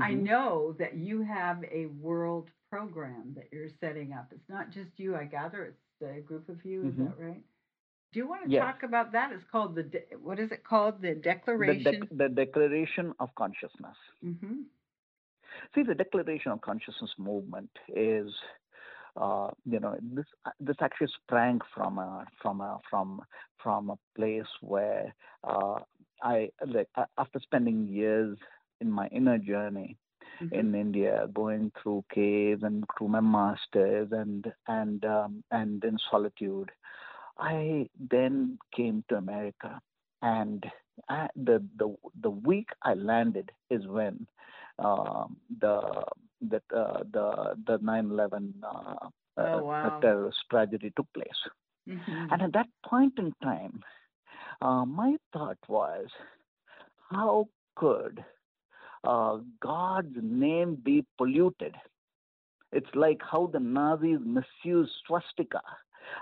I 0.00 0.14
Mhm. 0.14 0.28
know 0.28 0.74
that 0.78 0.94
you 0.96 1.22
have 1.22 1.64
a 1.72 1.86
world 1.86 2.50
program 2.70 3.34
that 3.36 3.48
you're 3.52 3.70
setting 3.80 4.12
up. 4.12 4.32
It's 4.32 4.48
not 4.48 4.70
just 4.70 4.98
you, 4.98 5.16
I 5.16 5.24
gather. 5.24 5.64
It's 5.64 5.83
a 6.02 6.20
group 6.20 6.48
of 6.48 6.64
you. 6.64 6.86
Is 6.86 6.96
Mhm. 6.96 6.98
that 6.98 7.18
right? 7.18 7.42
Do 8.12 8.18
you 8.20 8.28
want 8.28 8.50
to 8.50 8.50
Yes. 8.50 8.56
talk 8.56 8.82
about 8.82 9.12
that? 9.12 9.32
It's 9.32 9.44
called 9.50 9.74
the 9.74 9.82
de- 9.84 10.16
what 10.22 10.38
is 10.38 10.50
it 10.52 10.64
called? 10.64 11.00
The 11.02 11.14
The, 11.58 11.94
Declaration. 11.94 12.08
the 12.10 12.28
declaration 12.28 13.12
of 13.20 13.34
consciousness. 13.34 13.96
hmm 14.22 14.62
See, 15.74 15.82
the 15.82 15.94
Declaration 15.94 16.52
of 16.52 16.60
Consciousness 16.60 17.10
movement 17.18 17.70
is, 17.88 18.30
uh, 19.16 19.50
you 19.64 19.80
know, 19.80 19.96
this 20.02 20.26
this 20.60 20.76
actually 20.80 21.08
sprang 21.22 21.60
from 21.74 21.98
a 21.98 22.26
from 22.42 22.60
a 22.60 22.78
from 22.90 23.20
from 23.62 23.90
a 23.90 23.98
place 24.16 24.46
where 24.60 25.14
uh, 25.44 25.78
I 26.22 26.50
like 26.66 26.88
after 27.18 27.40
spending 27.40 27.86
years 27.88 28.38
in 28.80 28.90
my 28.90 29.06
inner 29.08 29.38
journey 29.38 29.96
in 30.50 30.74
India, 30.74 31.28
going 31.34 31.70
through 31.82 32.04
caves 32.12 32.62
and 32.62 32.84
through 32.96 33.08
my 33.08 33.20
masters 33.20 34.08
and 34.12 34.52
and 34.68 35.04
um, 35.04 35.42
and 35.50 35.82
in 35.84 35.98
solitude, 36.10 36.70
I 37.38 37.88
then 37.98 38.58
came 38.74 39.04
to 39.08 39.16
America, 39.16 39.80
and 40.22 40.64
I, 41.08 41.28
the 41.36 41.62
the 41.76 41.94
the 42.20 42.30
week 42.30 42.68
I 42.82 42.94
landed 42.94 43.50
is 43.70 43.86
when 43.86 44.26
um, 44.78 45.36
the 45.60 46.04
the 46.40 46.62
uh, 46.74 47.02
the 47.12 47.56
the 47.66 47.78
9/11 47.78 48.54
uh, 48.62 49.08
Oh, 49.52 49.60
uh, 49.60 49.60
wow. 49.60 50.02
terrorist 50.02 50.38
tragedy 50.50 50.92
took 50.96 51.12
place. 51.12 51.40
hmm 51.86 52.30
And 52.30 52.42
at 52.42 52.52
that 52.52 52.68
point 52.86 53.18
in 53.18 53.32
time, 53.42 53.82
uh, 54.60 54.84
my 54.84 55.16
thought 55.32 55.58
was, 55.68 56.08
how 57.10 57.48
could 57.76 58.24
uh, 59.04 59.38
God's 59.60 60.16
name 60.22 60.76
be 60.76 61.04
polluted? 61.18 61.74
It's 62.72 62.94
like 62.94 63.20
how 63.22 63.46
the 63.46 63.60
Nazis 63.60 64.18
misused 64.24 64.92
swastika. 65.06 65.62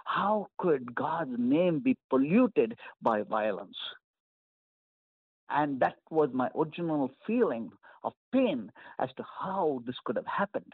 How 0.04 0.48
could 0.58 0.94
God's 0.94 1.36
name 1.38 1.80
be 1.80 1.96
polluted 2.10 2.78
by 3.02 3.22
violence? 3.22 3.76
And 5.50 5.80
that 5.80 5.96
was 6.10 6.30
my 6.32 6.50
original 6.56 7.10
feeling 7.26 7.70
of 8.04 8.12
pain 8.32 8.70
as 8.98 9.10
to 9.16 9.24
how 9.40 9.82
this 9.86 9.96
could 10.04 10.16
have 10.16 10.26
happened. 10.26 10.72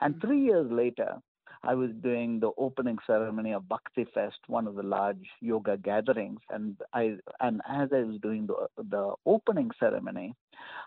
And 0.00 0.16
Mhm. 0.16 0.20
three 0.20 0.40
years 0.40 0.70
later, 0.70 1.20
I 1.66 1.74
was 1.74 1.90
doing 2.02 2.40
the 2.40 2.50
opening 2.58 2.98
ceremony 3.06 3.52
of 3.52 3.68
Bhakti 3.68 4.06
Fest, 4.12 4.38
one 4.46 4.66
of 4.66 4.74
the 4.74 4.82
large 4.82 5.26
yoga 5.40 5.76
gatherings, 5.76 6.40
and 6.50 6.76
I 6.92 7.16
and 7.40 7.60
as 7.68 7.88
I 7.92 8.00
was 8.00 8.18
doing 8.20 8.46
the 8.46 8.68
the 8.82 9.14
opening 9.24 9.70
ceremony, 9.80 10.34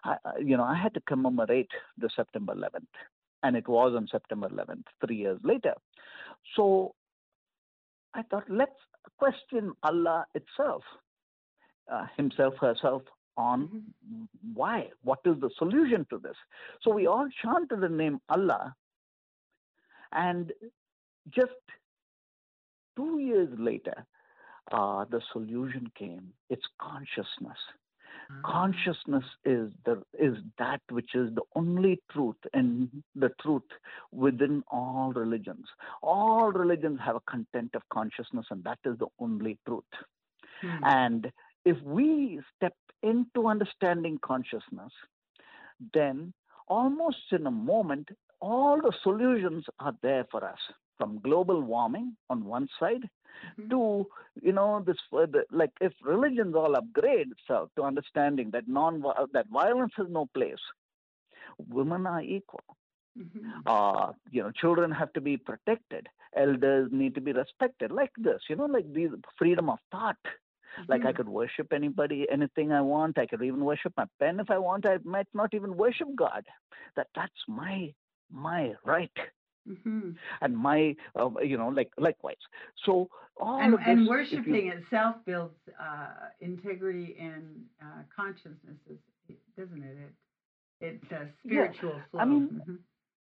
I, 0.03 0.17
you 0.39 0.57
know, 0.57 0.63
I 0.63 0.75
had 0.75 0.93
to 0.93 1.01
commemorate 1.01 1.71
the 1.97 2.09
September 2.15 2.53
11th, 2.53 2.85
and 3.43 3.55
it 3.55 3.67
was 3.67 3.93
on 3.95 4.07
September 4.11 4.49
11th, 4.49 4.83
three 5.05 5.17
years 5.17 5.39
later. 5.43 5.73
So 6.55 6.93
I 8.13 8.23
thought, 8.23 8.45
let's 8.49 8.79
question 9.17 9.73
Allah 9.83 10.25
itself, 10.35 10.83
uh, 11.91 12.05
Himself, 12.15 12.55
herself, 12.57 13.03
on 13.37 13.67
Mhm. 13.67 14.27
why, 14.53 14.91
what 15.03 15.19
is 15.25 15.39
the 15.39 15.49
solution 15.57 16.05
to 16.09 16.17
this. 16.17 16.35
So 16.81 16.91
we 16.91 17.07
all 17.07 17.29
chanted 17.43 17.81
the 17.81 17.89
name 17.89 18.19
Allah, 18.29 18.75
and 20.11 20.51
just 21.29 21.51
two 22.95 23.19
years 23.19 23.49
later, 23.57 24.05
uh, 24.71 25.05
the 25.09 25.21
solution 25.31 25.87
came. 25.97 26.33
It's 26.49 26.65
consciousness. 26.81 27.57
Ah. 28.29 28.33
Consciousness 28.43 29.23
is 29.45 29.71
the 29.85 30.03
is 30.19 30.35
that 30.57 30.81
which 30.89 31.15
is 31.15 31.33
the 31.35 31.43
only 31.55 32.01
truth 32.11 32.35
and 32.53 32.89
the 33.15 33.29
truth 33.41 33.69
within 34.11 34.63
all 34.69 35.13
religions. 35.13 35.65
All 36.01 36.51
religions 36.51 36.99
have 37.05 37.15
a 37.15 37.21
content 37.21 37.71
of 37.75 37.81
consciousness, 37.91 38.45
and 38.51 38.63
that 38.63 38.79
is 38.85 38.97
the 38.99 39.07
only 39.19 39.57
truth. 39.65 39.83
Hmm. 40.61 40.83
And 40.83 41.31
if 41.65 41.81
we 41.83 42.41
step 42.55 42.73
into 43.03 43.47
understanding 43.47 44.19
consciousness, 44.23 44.91
then 45.93 46.33
almost 46.67 47.31
in 47.31 47.45
a 47.45 47.51
moment, 47.51 48.09
all 48.39 48.81
the 48.81 48.93
solutions 49.03 49.65
are 49.79 49.95
there 50.01 50.25
for 50.31 50.43
us 50.43 50.59
from 50.97 51.19
global 51.19 51.61
warming 51.61 52.15
on 52.29 52.43
one 52.45 52.67
side 52.79 53.09
Mhm. 53.59 53.69
to 53.69 54.07
you 54.41 54.51
know 54.51 54.81
this 54.85 54.97
further 55.11 55.45
like 55.51 55.71
if 55.81 55.93
religions 56.01 56.55
all 56.55 56.75
upgrade 56.75 57.31
itself 57.31 57.69
to 57.75 57.83
understanding 57.83 58.49
that 58.51 58.67
non 58.67 59.01
that 59.33 59.47
violence 59.49 59.93
has 59.95 60.07
no 60.09 60.25
place 60.33 60.63
women 61.69 62.07
are 62.07 62.21
equal 62.21 62.63
Mhm. 63.17 63.63
uh, 63.65 64.13
you 64.31 64.43
know, 64.43 64.51
children 64.51 64.91
have 64.91 65.11
to 65.13 65.21
be 65.21 65.37
protected. 65.37 66.07
Elders 66.35 66.89
need 66.91 67.15
to 67.15 67.21
be 67.21 67.31
respected, 67.31 67.91
like 67.91 68.11
this, 68.17 68.41
you 68.49 68.55
know, 68.55 68.65
like 68.65 68.91
these 68.93 69.09
freedom 69.37 69.69
of 69.69 69.79
thought. 69.91 70.17
Mm-hmm. 70.23 70.91
Like 70.91 71.01
I 71.01 71.05
mm-hmm. 71.07 71.17
could 71.17 71.29
worship 71.29 71.73
anybody, 71.73 72.27
anything 72.29 72.71
I 72.71 72.81
want. 72.81 73.17
I 73.17 73.25
could 73.25 73.41
even 73.41 73.65
worship 73.65 73.93
my 73.97 74.05
pen 74.19 74.39
if 74.39 74.51
I 74.51 74.59
want. 74.59 74.85
I 74.85 74.99
might 75.03 75.27
not 75.33 75.53
even 75.53 75.75
worship 75.75 76.09
God. 76.15 76.45
That 76.95 77.07
that's 77.15 77.41
my 77.47 77.93
my 78.31 78.73
right. 78.85 79.11
Mm-hmm. 79.67 80.11
And 80.41 80.57
my, 80.57 80.95
uh, 81.19 81.29
you 81.43 81.57
know, 81.57 81.67
like 81.67 81.91
likewise. 81.97 82.35
So 82.85 83.09
all 83.39 83.59
and, 83.59 83.73
of 83.73 83.79
this, 83.81 83.87
and 83.89 84.07
worshiping 84.07 84.67
you, 84.67 84.73
itself 84.73 85.17
builds 85.25 85.55
uh, 85.79 86.29
integrity 86.39 87.17
and 87.19 87.43
uh, 87.81 88.03
consciousness, 88.15 88.77
doesn't 89.57 89.83
it? 89.83 89.97
It 89.99 90.13
it's 90.79 91.11
a 91.11 91.27
spiritual 91.45 91.93
yeah. 91.95 92.01
flow. 92.11 92.19
I 92.19 92.25
mean, 92.25 92.49
mm-hmm. 92.53 92.75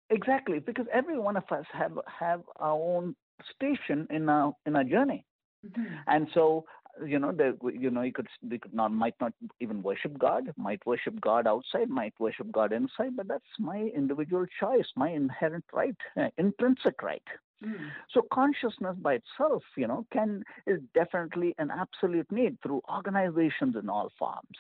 exactly 0.09 0.59
because 0.59 0.85
every 0.93 1.17
one 1.17 1.37
of 1.37 1.43
us 1.51 1.65
have 1.73 1.97
have 2.19 2.41
our 2.57 2.73
own 2.73 3.15
station 3.55 4.07
in 4.09 4.29
our 4.29 4.53
in 4.65 4.75
our 4.75 4.83
journey, 4.83 5.25
mm-hmm. 5.65 5.83
and 6.07 6.27
so 6.33 6.65
you 7.05 7.19
know, 7.19 7.31
they, 7.31 7.51
you 7.73 7.89
know, 7.89 8.01
you 8.01 8.13
could, 8.13 8.27
they 8.41 8.57
could 8.57 8.73
not, 8.73 8.91
might 8.91 9.15
not 9.19 9.33
even 9.59 9.83
worship 9.83 10.17
God, 10.17 10.51
might 10.57 10.85
worship 10.85 11.19
God 11.19 11.47
outside, 11.47 11.89
might 11.89 12.13
worship 12.19 12.51
God 12.51 12.71
inside, 12.71 13.15
but 13.15 13.27
that's 13.27 13.43
my 13.59 13.89
individual 13.95 14.45
choice, 14.59 14.85
my 14.95 15.09
inherent 15.09 15.65
right, 15.73 15.95
uh, 16.17 16.27
intrinsic 16.37 17.01
right. 17.01 17.23
Mm. 17.63 17.89
So 18.11 18.21
consciousness 18.33 18.95
by 19.01 19.19
itself, 19.21 19.63
you 19.77 19.87
know, 19.87 20.05
can 20.11 20.43
is 20.67 20.81
definitely 20.93 21.55
an 21.57 21.71
absolute 21.71 22.29
need 22.31 22.57
through 22.61 22.81
organizations 22.93 23.75
in 23.81 23.89
all 23.89 24.11
forms. 24.19 24.57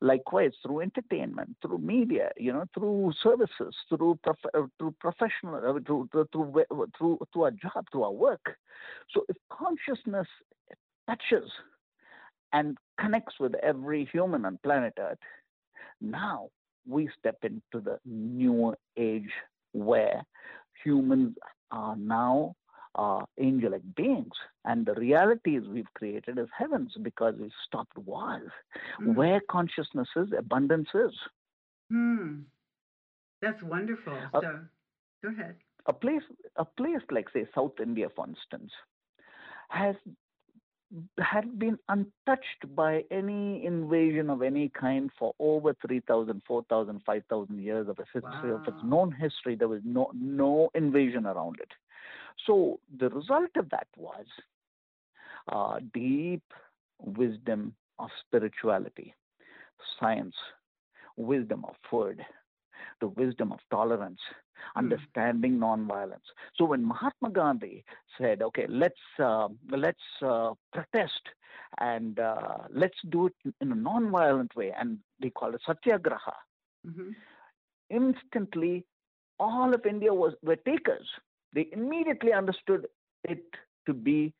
Likewise, 0.00 0.52
through 0.62 0.80
entertainment, 0.80 1.56
through 1.62 1.78
media, 1.78 2.30
you 2.36 2.52
know, 2.52 2.64
through 2.74 3.12
services, 3.22 3.74
through 3.88 4.18
prof- 4.22 4.54
uh, 4.54 4.62
through 4.78 4.94
professional, 4.98 5.56
uh, 5.56 5.78
through, 5.86 6.08
through 6.10 6.26
through 6.98 7.18
through 7.32 7.42
our 7.42 7.50
job, 7.50 7.84
through 7.92 8.02
our 8.02 8.12
work. 8.12 8.56
So 9.12 9.24
if 9.28 9.36
consciousness 9.52 10.26
touches 11.08 11.50
and 12.52 12.76
connects 13.00 13.34
with 13.38 13.54
every 13.56 14.08
human 14.12 14.44
on 14.44 14.58
planet 14.62 14.94
Earth. 14.98 15.18
Now 16.00 16.48
we 16.86 17.08
step 17.18 17.38
into 17.42 17.84
the 17.84 17.98
new 18.04 18.74
age 18.96 19.30
where 19.72 20.22
humans 20.82 21.36
are 21.70 21.96
now 21.96 22.54
uh, 22.94 23.24
angelic 23.38 23.82
beings. 23.94 24.32
And 24.64 24.84
the 24.86 24.94
realities 24.94 25.62
we've 25.68 25.92
created 25.94 26.38
is 26.38 26.48
heavens 26.56 26.92
because 27.02 27.34
we've 27.38 27.50
stopped 27.66 27.96
wars. 27.98 28.50
Mm. 29.00 29.14
Where 29.14 29.40
consciousness 29.50 30.08
is, 30.16 30.28
abundance 30.36 30.88
is. 30.94 31.12
Hmm. 31.90 32.40
That's 33.40 33.62
wonderful. 33.62 34.18
So 34.32 34.40
go 35.22 35.28
ahead. 35.30 35.56
A 35.86 35.92
place, 35.92 36.22
a 36.56 36.64
place 36.64 37.00
like, 37.10 37.28
say, 37.32 37.46
South 37.54 37.80
India, 37.80 38.08
for 38.14 38.26
instance, 38.26 38.70
has 39.70 39.94
had 41.18 41.58
been 41.58 41.78
untouched 41.88 42.74
by 42.74 43.02
any 43.10 43.64
invasion 43.64 44.30
of 44.30 44.42
any 44.42 44.70
kind 44.70 45.10
for 45.18 45.34
over 45.38 45.74
3,000, 45.86 46.42
4,000, 46.46 47.02
5,000 47.04 47.62
years 47.62 47.88
of 47.88 47.98
its 47.98 48.08
history, 48.12 48.52
wow. 48.52 48.60
of 48.60 48.68
its 48.68 48.82
known 48.84 49.12
history. 49.12 49.54
There 49.54 49.68
was 49.68 49.82
no, 49.84 50.10
no 50.14 50.70
invasion 50.74 51.26
around 51.26 51.56
it. 51.60 51.70
So 52.46 52.80
the 52.98 53.10
result 53.10 53.50
of 53.56 53.68
that 53.70 53.88
was 53.96 54.26
uh, 55.52 55.80
deep 55.92 56.42
wisdom 57.00 57.74
of 57.98 58.08
spirituality, 58.26 59.14
science, 60.00 60.34
wisdom 61.16 61.64
of 61.66 61.74
food, 61.90 62.24
the 63.00 63.08
wisdom 63.08 63.52
of 63.52 63.58
tolerance. 63.70 64.20
Understanding 64.76 65.58
nonviolence. 65.58 66.28
So 66.56 66.64
when 66.64 66.84
Mahatma 66.84 67.30
Gandhi 67.30 67.84
said, 68.18 68.42
"Okay, 68.42 68.66
let's 68.68 69.00
uh, 69.18 69.48
let's 69.70 69.98
uh, 70.22 70.54
protest 70.72 71.22
and 71.80 72.18
uh, 72.18 72.58
let's 72.70 72.98
do 73.08 73.26
it 73.26 73.34
in 73.60 73.72
a 73.72 73.76
nonviolent 73.76 74.54
way," 74.56 74.72
and 74.78 74.98
they 75.20 75.30
called 75.30 75.54
it 75.54 75.62
satyagraha, 75.66 76.34
mm-hmm. 76.86 77.10
instantly 77.90 78.84
all 79.38 79.74
of 79.74 79.86
India 79.86 80.12
was 80.12 80.34
were 80.42 80.56
takers. 80.56 81.08
They 81.52 81.68
immediately 81.72 82.32
understood 82.32 82.86
it 83.24 83.44
to 83.86 83.94
be 83.94 84.32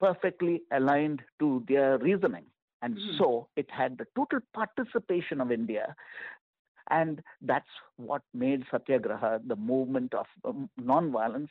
perfectly 0.00 0.62
aligned 0.72 1.22
to 1.40 1.64
their 1.68 1.98
reasoning. 1.98 2.44
And 2.82 2.96
mm-hmm. 2.96 3.18
so 3.18 3.48
it 3.56 3.70
had 3.70 3.96
the 3.98 4.06
total 4.14 4.40
participation 4.52 5.40
of 5.40 5.50
India 5.50 5.94
and 6.90 7.22
that's 7.42 7.68
what 7.96 8.22
made 8.32 8.64
Satyagraha, 8.70 9.40
the 9.46 9.56
movement 9.56 10.14
of 10.14 10.26
um, 10.44 10.68
nonviolence, 10.80 11.48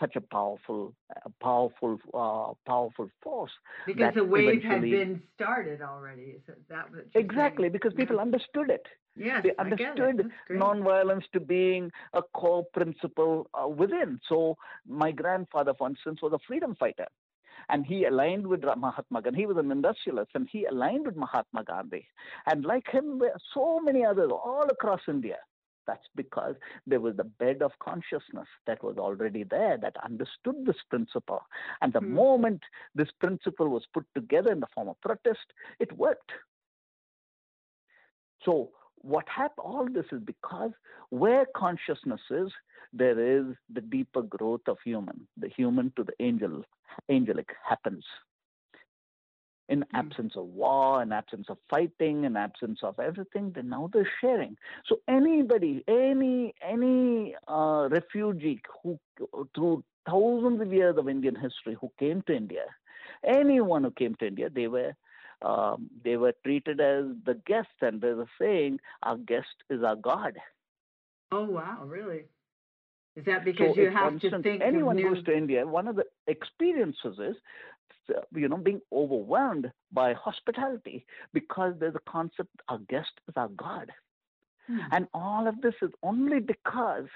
such 0.00 0.16
a 0.16 0.20
powerful, 0.20 0.94
uh, 1.14 1.28
powerful, 1.40 1.98
uh, 2.14 2.54
powerful 2.66 3.08
force. 3.22 3.50
Because 3.86 4.14
the 4.14 4.24
wave 4.24 4.62
had 4.62 4.82
been 4.82 5.22
started 5.34 5.82
already. 5.82 6.36
Is 6.36 6.42
that 6.68 6.90
what 6.90 7.04
exactly? 7.14 7.64
Saying? 7.64 7.72
Because 7.72 7.92
people 7.94 8.16
yeah. 8.16 8.22
understood 8.22 8.70
it. 8.70 8.86
Yes, 9.14 9.42
they 9.42 9.52
understood 9.58 10.30
nonviolence 10.50 11.24
to 11.34 11.40
being 11.40 11.90
a 12.14 12.22
core 12.34 12.64
principle 12.72 13.46
uh, 13.52 13.68
within. 13.68 14.18
So 14.26 14.56
my 14.88 15.10
grandfather, 15.12 15.74
for 15.76 15.88
instance, 15.88 16.20
was 16.22 16.32
a 16.32 16.38
freedom 16.46 16.74
fighter 16.78 17.06
and 17.68 17.86
he 17.86 18.04
aligned 18.04 18.46
with 18.46 18.62
Mahatma 18.62 19.22
Gandhi. 19.22 19.40
He 19.40 19.46
was 19.46 19.56
an 19.56 19.70
industrialist, 19.70 20.30
and 20.34 20.48
he 20.50 20.64
aligned 20.64 21.06
with 21.06 21.16
Mahatma 21.16 21.64
Gandhi. 21.64 22.06
And 22.46 22.64
like 22.64 22.88
him, 22.90 23.18
there 23.18 23.34
so 23.54 23.80
many 23.80 24.04
others 24.04 24.30
all 24.30 24.66
across 24.70 25.00
India. 25.08 25.38
That's 25.86 26.06
because 26.14 26.54
there 26.86 27.00
was 27.00 27.16
the 27.16 27.24
bed 27.24 27.62
of 27.62 27.72
consciousness 27.82 28.46
that 28.66 28.82
was 28.84 28.98
already 28.98 29.44
there 29.44 29.76
that 29.78 29.96
understood 30.04 30.64
this 30.64 30.76
principle. 30.90 31.42
And 31.80 31.92
the 31.92 32.00
mm-hmm. 32.00 32.14
moment 32.14 32.62
this 32.94 33.10
principle 33.20 33.68
was 33.68 33.82
put 33.92 34.06
together 34.14 34.52
in 34.52 34.60
the 34.60 34.68
form 34.74 34.88
of 34.88 35.00
protest, 35.00 35.52
it 35.80 35.92
worked. 35.96 36.30
So, 38.44 38.70
what 39.02 39.28
happened, 39.28 39.64
all 39.64 39.86
this 39.90 40.06
is 40.12 40.20
because 40.24 40.70
where 41.10 41.46
consciousness 41.54 42.20
is, 42.30 42.50
there 42.92 43.18
is 43.18 43.54
the 43.72 43.80
deeper 43.80 44.22
growth 44.22 44.62
of 44.66 44.78
human, 44.84 45.26
the 45.36 45.48
human 45.48 45.92
to 45.96 46.04
the 46.04 46.12
angel, 46.20 46.62
angelic 47.10 47.48
happens. 47.68 48.04
In 49.68 49.80
mm. 49.80 49.86
absence 49.94 50.34
of 50.36 50.46
war, 50.46 51.02
in 51.02 51.12
absence 51.12 51.46
of 51.48 51.56
fighting, 51.70 52.24
in 52.24 52.36
absence 52.36 52.80
of 52.82 52.98
everything, 52.98 53.52
then 53.54 53.68
now 53.70 53.88
they're 53.92 54.10
sharing. 54.20 54.56
So 54.86 54.96
anybody, 55.08 55.82
any 55.88 56.54
any 56.60 57.34
uh, 57.48 57.88
refugee 57.90 58.60
who 58.82 58.98
through 59.54 59.84
thousands 60.06 60.60
of 60.60 60.72
years 60.72 60.96
of 60.98 61.08
Indian 61.08 61.36
history 61.36 61.76
who 61.80 61.90
came 61.98 62.22
to 62.22 62.34
India, 62.34 62.64
anyone 63.24 63.84
who 63.84 63.92
came 63.92 64.14
to 64.16 64.26
India, 64.26 64.50
they 64.50 64.66
were 64.66 64.94
um, 65.44 65.90
they 66.04 66.16
were 66.16 66.34
treated 66.44 66.80
as 66.80 67.04
the 67.24 67.40
guest, 67.46 67.68
and 67.80 68.00
there's 68.00 68.18
a 68.18 68.26
saying, 68.40 68.80
"Our 69.02 69.16
guest 69.16 69.54
is 69.70 69.82
our 69.82 69.96
God." 69.96 70.36
Oh 71.30 71.44
wow, 71.44 71.82
really? 71.84 72.24
Is 73.16 73.24
that 73.26 73.44
because 73.44 73.74
so 73.74 73.80
you 73.80 73.90
have 73.90 74.20
to 74.20 74.42
think 74.42 74.62
anyone 74.62 74.96
new... 74.96 75.14
goes 75.14 75.24
to 75.24 75.36
India, 75.36 75.66
one 75.66 75.88
of 75.88 75.96
the 75.96 76.04
experiences 76.26 77.18
is 77.18 77.36
you 78.34 78.48
know 78.48 78.56
being 78.56 78.80
overwhelmed 78.92 79.70
by 79.92 80.14
hospitality 80.14 81.06
because 81.32 81.74
there's 81.78 81.94
a 81.94 82.10
concept 82.10 82.50
our 82.68 82.78
guest 82.88 83.12
is 83.28 83.34
our 83.36 83.48
God. 83.48 83.90
Hmm. 84.66 84.78
And 84.92 85.08
all 85.12 85.46
of 85.46 85.60
this 85.60 85.74
is 85.82 85.90
only 86.02 86.40
because 86.40 87.06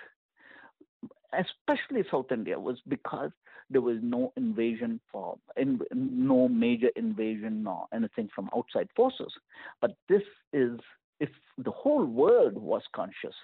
especially 1.33 2.05
South 2.11 2.31
India 2.31 2.59
was 2.59 2.79
because 2.89 3.31
there 3.71 3.81
was 3.81 3.99
no 4.03 4.33
invasion 4.37 5.01
for 5.11 5.39
in, 5.57 5.81
no 5.93 6.49
major 6.49 6.91
invasion 6.97 7.67
or 7.67 7.87
anything 7.93 8.29
from 8.35 8.49
outside 8.57 8.89
forces. 8.95 9.33
But 9.81 9.97
this 10.09 10.23
is 10.53 10.79
if 11.21 11.31
the 11.59 11.71
whole 11.71 12.05
world 12.05 12.57
was 12.59 12.83
conscious, 12.95 13.35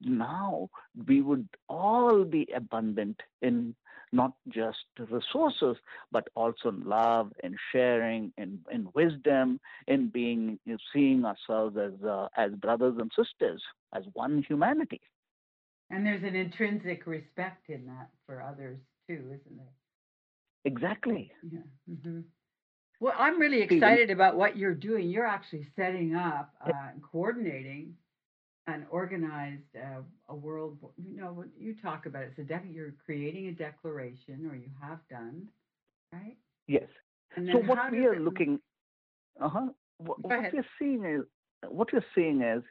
now 0.00 0.68
we 1.06 1.22
would 1.22 1.48
all 1.68 2.24
be 2.24 2.48
abundant 2.54 3.20
in 3.40 3.74
not 4.12 4.32
just 4.48 4.78
resources, 5.10 5.76
but 6.10 6.28
also 6.34 6.68
in 6.68 6.84
love, 6.84 7.32
and 7.42 7.56
sharing, 7.72 8.30
in, 8.36 8.58
in 8.70 8.88
wisdom, 8.94 9.58
in 9.86 10.08
being 10.08 10.58
seeing 10.92 11.24
ourselves 11.24 11.76
as 11.78 11.92
uh, 12.04 12.28
as 12.36 12.52
brothers 12.52 12.94
and 12.98 13.10
sisters, 13.16 13.62
as 13.94 14.04
one 14.12 14.44
humanity. 14.46 15.00
And 15.92 16.06
there's 16.06 16.22
an 16.22 16.34
intrinsic 16.34 17.06
respect 17.06 17.68
in 17.68 17.84
that 17.84 18.08
for 18.26 18.42
others 18.42 18.78
too, 19.06 19.20
isn't 19.26 19.56
there? 19.56 19.74
Exactly. 20.64 21.30
Yeah. 21.52 21.58
Mm-hmm. 21.90 22.20
Well, 22.98 23.12
I'm 23.18 23.38
really 23.38 23.60
excited 23.60 24.10
about 24.10 24.36
what 24.36 24.56
you're 24.56 24.74
doing. 24.74 25.10
You're 25.10 25.26
actually 25.26 25.66
setting 25.76 26.14
up 26.14 26.54
uh, 26.64 26.70
and 26.92 27.02
coordinating 27.02 27.94
an 28.68 28.86
organized 28.90 29.64
uh, 29.76 30.00
a 30.28 30.34
world. 30.34 30.78
You 30.96 31.20
know, 31.20 31.44
you 31.58 31.74
talk 31.82 32.06
about 32.06 32.22
it. 32.22 32.32
It's 32.38 32.50
a 32.50 32.54
dec- 32.54 32.72
you're 32.72 32.94
creating 33.04 33.48
a 33.48 33.52
declaration, 33.52 34.48
or 34.50 34.56
you 34.56 34.70
have 34.80 35.00
done, 35.10 35.48
right? 36.12 36.36
Yes. 36.68 36.88
so 37.36 37.58
what 37.58 37.90
we 37.90 38.06
are 38.06 38.14
it... 38.14 38.22
looking, 38.22 38.60
uh 39.40 39.48
huh. 39.48 39.66
What, 39.98 40.22
what 40.22 40.52
we're 40.52 40.64
seeing 40.78 41.04
is 41.04 41.22
what 41.68 41.92
we're 41.92 42.04
seeing 42.14 42.40
is 42.40 42.62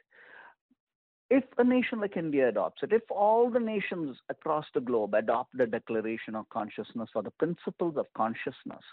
if 1.32 1.44
a 1.56 1.64
nation 1.64 1.98
like 1.98 2.18
India 2.18 2.50
adopts 2.50 2.82
it, 2.82 2.92
if 2.92 3.10
all 3.10 3.50
the 3.50 3.58
nations 3.58 4.18
across 4.28 4.66
the 4.74 4.80
globe 4.82 5.14
adopt 5.14 5.56
the 5.56 5.66
Declaration 5.66 6.34
of 6.34 6.46
Consciousness 6.50 7.08
or 7.14 7.22
the 7.22 7.30
principles 7.30 7.96
of 7.96 8.06
consciousness, 8.14 8.84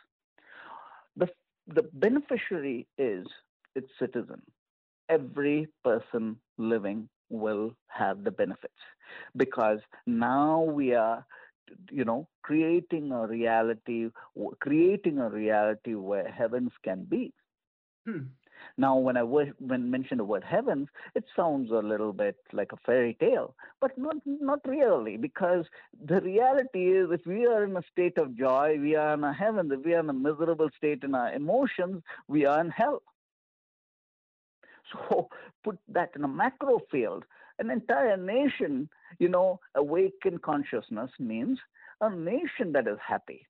the 1.17 1.27
the 1.67 1.83
beneficiary 1.93 2.87
is 2.97 3.27
its 3.75 3.89
citizen. 3.99 4.41
Every 5.09 5.67
person 5.83 6.37
living 6.57 7.09
will 7.29 7.75
have 7.87 8.23
the 8.23 8.31
benefits 8.31 8.83
because 9.35 9.79
now 10.07 10.61
we 10.61 10.93
are 10.93 11.25
you 11.91 12.05
know 12.05 12.25
creating 12.41 13.11
a 13.11 13.27
reality 13.27 14.07
creating 14.61 15.19
a 15.19 15.29
reality 15.29 15.93
where 15.93 16.31
heavens 16.31 16.71
can 16.85 17.03
be 17.03 17.33
hmm. 18.07 18.23
Now 18.79 18.95
when 18.95 19.17
i 19.17 19.21
when 19.21 19.91
mentioned 19.91 20.19
the 20.19 20.23
word 20.23 20.43
heavens 20.43 20.87
it 21.15 21.23
sounds 21.35 21.71
a 21.71 21.85
little 21.91 22.13
bit 22.13 22.37
like 22.53 22.71
a 22.71 22.77
fairy 22.85 23.15
tale 23.19 23.55
but 23.81 23.97
not 23.97 24.15
not 24.25 24.59
really 24.65 25.17
because 25.17 25.65
the 26.05 26.21
reality 26.21 26.91
is 26.99 27.09
if 27.11 27.25
we 27.25 27.45
are 27.45 27.63
in 27.63 27.77
a 27.77 27.83
state 27.91 28.17
of 28.17 28.35
joy 28.37 28.77
we 28.79 28.95
are 28.95 29.13
in 29.13 29.23
a 29.23 29.33
heaven 29.33 29.71
if 29.71 29.85
we 29.85 29.93
are 29.93 29.99
in 29.99 30.09
a 30.09 30.13
miserable 30.13 30.69
state 30.77 31.03
in 31.03 31.13
our 31.13 31.31
emotions 31.33 32.01
we 32.27 32.45
are 32.45 32.61
in 32.61 32.69
hell 32.69 33.01
so 34.91 35.29
put 35.63 35.77
that 35.87 36.09
in 36.15 36.23
a 36.23 36.27
macro 36.27 36.79
field 36.91 37.25
an 37.59 37.69
entire 37.69 38.17
nation, 38.17 38.89
you 39.19 39.27
know, 39.29 39.59
awakened 39.75 40.41
consciousness 40.41 41.11
means 41.19 41.59
a 42.01 42.09
nation 42.09 42.71
that 42.73 42.87
is 42.87 42.97
happy. 43.05 43.45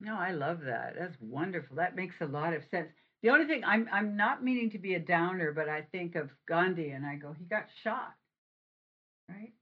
No, 0.00 0.16
I 0.16 0.30
love 0.30 0.60
that. 0.62 0.94
That's 0.98 1.16
wonderful. 1.20 1.76
That 1.76 1.94
makes 1.94 2.14
a 2.22 2.26
lot 2.26 2.54
of 2.54 2.62
sense. 2.70 2.88
The 3.22 3.30
only 3.30 3.46
thing 3.46 3.62
I'm 3.64 3.88
I'm 3.92 4.16
not 4.16 4.42
meaning 4.42 4.70
to 4.70 4.78
be 4.78 4.94
a 4.94 5.00
downer, 5.00 5.52
but 5.52 5.68
I 5.68 5.82
think 5.92 6.16
of 6.16 6.30
Gandhi 6.48 6.90
and 6.90 7.04
I 7.04 7.16
go, 7.16 7.34
he 7.38 7.44
got 7.44 7.66
shot, 7.84 8.14
right? 9.28 9.52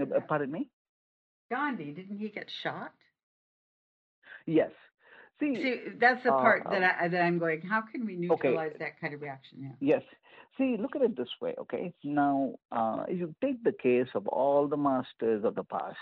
Uh, 0.00 0.20
pardon 0.28 0.50
me. 0.50 0.68
Gandhi 1.50 1.92
didn't 1.92 2.18
he 2.18 2.28
get 2.28 2.46
shot? 2.62 2.92
Yes. 4.46 4.70
See, 5.40 5.54
See 5.54 5.76
that's 5.98 6.22
the 6.24 6.30
part 6.30 6.66
uh, 6.66 6.70
that 6.70 6.96
I 7.00 7.08
that 7.08 7.22
I'm 7.22 7.38
going. 7.38 7.62
How 7.62 7.82
can 7.82 8.04
we 8.06 8.16
neutralize 8.16 8.72
okay. 8.74 8.78
that 8.84 9.00
kind 9.00 9.14
of 9.14 9.22
reaction? 9.22 9.58
Yeah. 9.80 9.96
Yes. 9.96 10.02
See, 10.58 10.76
look 10.78 10.94
at 10.94 11.02
it 11.02 11.16
this 11.16 11.30
way, 11.40 11.54
okay? 11.58 11.94
Now, 12.04 12.54
uh, 12.70 13.04
you 13.08 13.34
take 13.42 13.64
the 13.64 13.72
case 13.72 14.08
of 14.14 14.26
all 14.28 14.68
the 14.68 14.76
masters 14.76 15.44
of 15.44 15.54
the 15.54 15.64
past, 15.64 15.96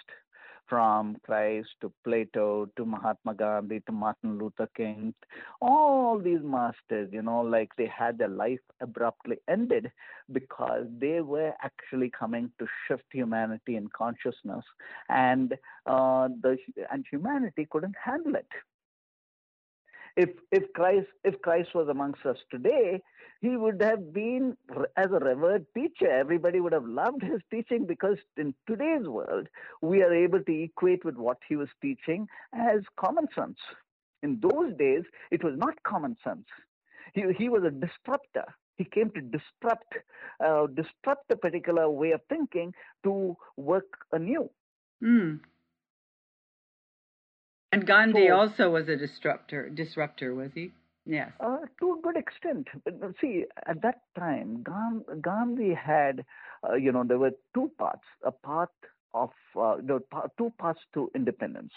from 0.70 1.16
Christ 1.24 1.68
to 1.80 1.92
Plato 2.04 2.70
to 2.76 2.87
Mahatma 2.87 3.35
Gandhi 3.35 3.80
to 3.87 3.92
Martin 3.92 4.38
Luther 4.38 4.68
King, 4.76 5.12
all 5.61 6.18
these 6.18 6.38
masters, 6.42 7.11
you 7.12 7.22
know, 7.22 7.40
like 7.40 7.70
they 7.76 7.88
had 7.88 8.16
their 8.16 8.28
life 8.28 8.61
abruptly 8.80 9.38
ended 9.48 9.90
because 10.33 10.87
they 10.98 11.20
were 11.20 11.52
actually 11.61 12.09
coming 12.09 12.50
to 12.61 12.66
shift 12.87 13.04
humanity 13.12 13.74
in 13.76 13.88
consciousness, 13.88 14.64
and 15.09 15.54
uh, 15.87 16.28
the 16.42 16.56
and 16.92 17.04
humanity 17.11 17.66
couldn't 17.70 17.96
handle 18.02 18.37
it 18.37 18.46
if 20.16 20.30
if 20.50 20.72
Christ 20.74 21.06
if 21.24 21.40
Christ 21.42 21.74
was 21.74 21.88
amongst 21.88 22.24
us 22.26 22.36
today, 22.50 23.00
he 23.40 23.56
would 23.56 23.80
have 23.82 24.12
been 24.12 24.56
as 24.96 25.06
a 25.06 25.18
revered 25.18 25.66
teacher. 25.74 26.10
Everybody 26.10 26.60
would 26.60 26.72
have 26.72 26.84
loved 26.84 27.22
his 27.22 27.40
teaching 27.50 27.86
because 27.86 28.18
in 28.36 28.54
today's 28.66 29.06
world 29.06 29.48
we 29.80 30.02
are 30.02 30.12
able 30.12 30.42
to 30.42 30.62
equate 30.62 31.04
with 31.04 31.16
what 31.16 31.38
he 31.48 31.56
was 31.56 31.68
teaching 31.80 32.26
as 32.52 32.80
common 32.98 33.26
sense. 33.34 33.58
In 34.22 34.40
those 34.40 34.76
days, 34.76 35.04
it 35.30 35.42
was 35.42 35.54
not 35.56 35.82
common 35.82 36.16
sense. 36.22 36.46
He 37.14 37.24
he 37.36 37.48
was 37.48 37.64
a 37.64 37.70
disruptor. 37.70 38.44
He 38.76 38.84
came 38.84 39.10
to 39.10 39.20
disrupt 39.20 39.94
uh, 40.44 40.66
disrupt 40.66 41.30
a 41.30 41.36
particular 41.36 41.88
way 41.88 42.12
of 42.12 42.20
thinking 42.28 42.74
to 43.04 43.36
work 43.56 44.06
anew. 44.12 44.50
Mm. 45.02 45.40
And 47.72 47.87
Gandhi 47.87 48.28
so, 48.28 48.35
also 48.35 48.70
was 48.70 48.88
a 48.88 48.96
disruptor. 48.96 49.70
Disruptor 49.70 50.35
was 50.35 50.50
he? 50.54 50.72
Yes. 51.06 51.30
Uh, 51.40 51.59
to 51.80 51.92
a 51.98 52.02
good 52.02 52.16
extent. 52.16 52.68
See, 53.20 53.44
at 53.66 53.80
that 53.83 54.02
time, 54.18 54.64
Gandhi 55.20 55.74
had, 55.74 56.24
uh, 56.68 56.74
you 56.74 56.92
know, 56.92 57.04
there 57.04 57.18
were 57.18 57.33
two 57.54 57.70
parts. 57.78 58.04
A 58.24 58.33
path 58.33 58.68
of 59.14 59.30
uh, 59.56 59.76
were 59.83 60.02
two 60.37 60.52
paths 60.59 60.80
to 60.94 61.11
independence. 61.14 61.72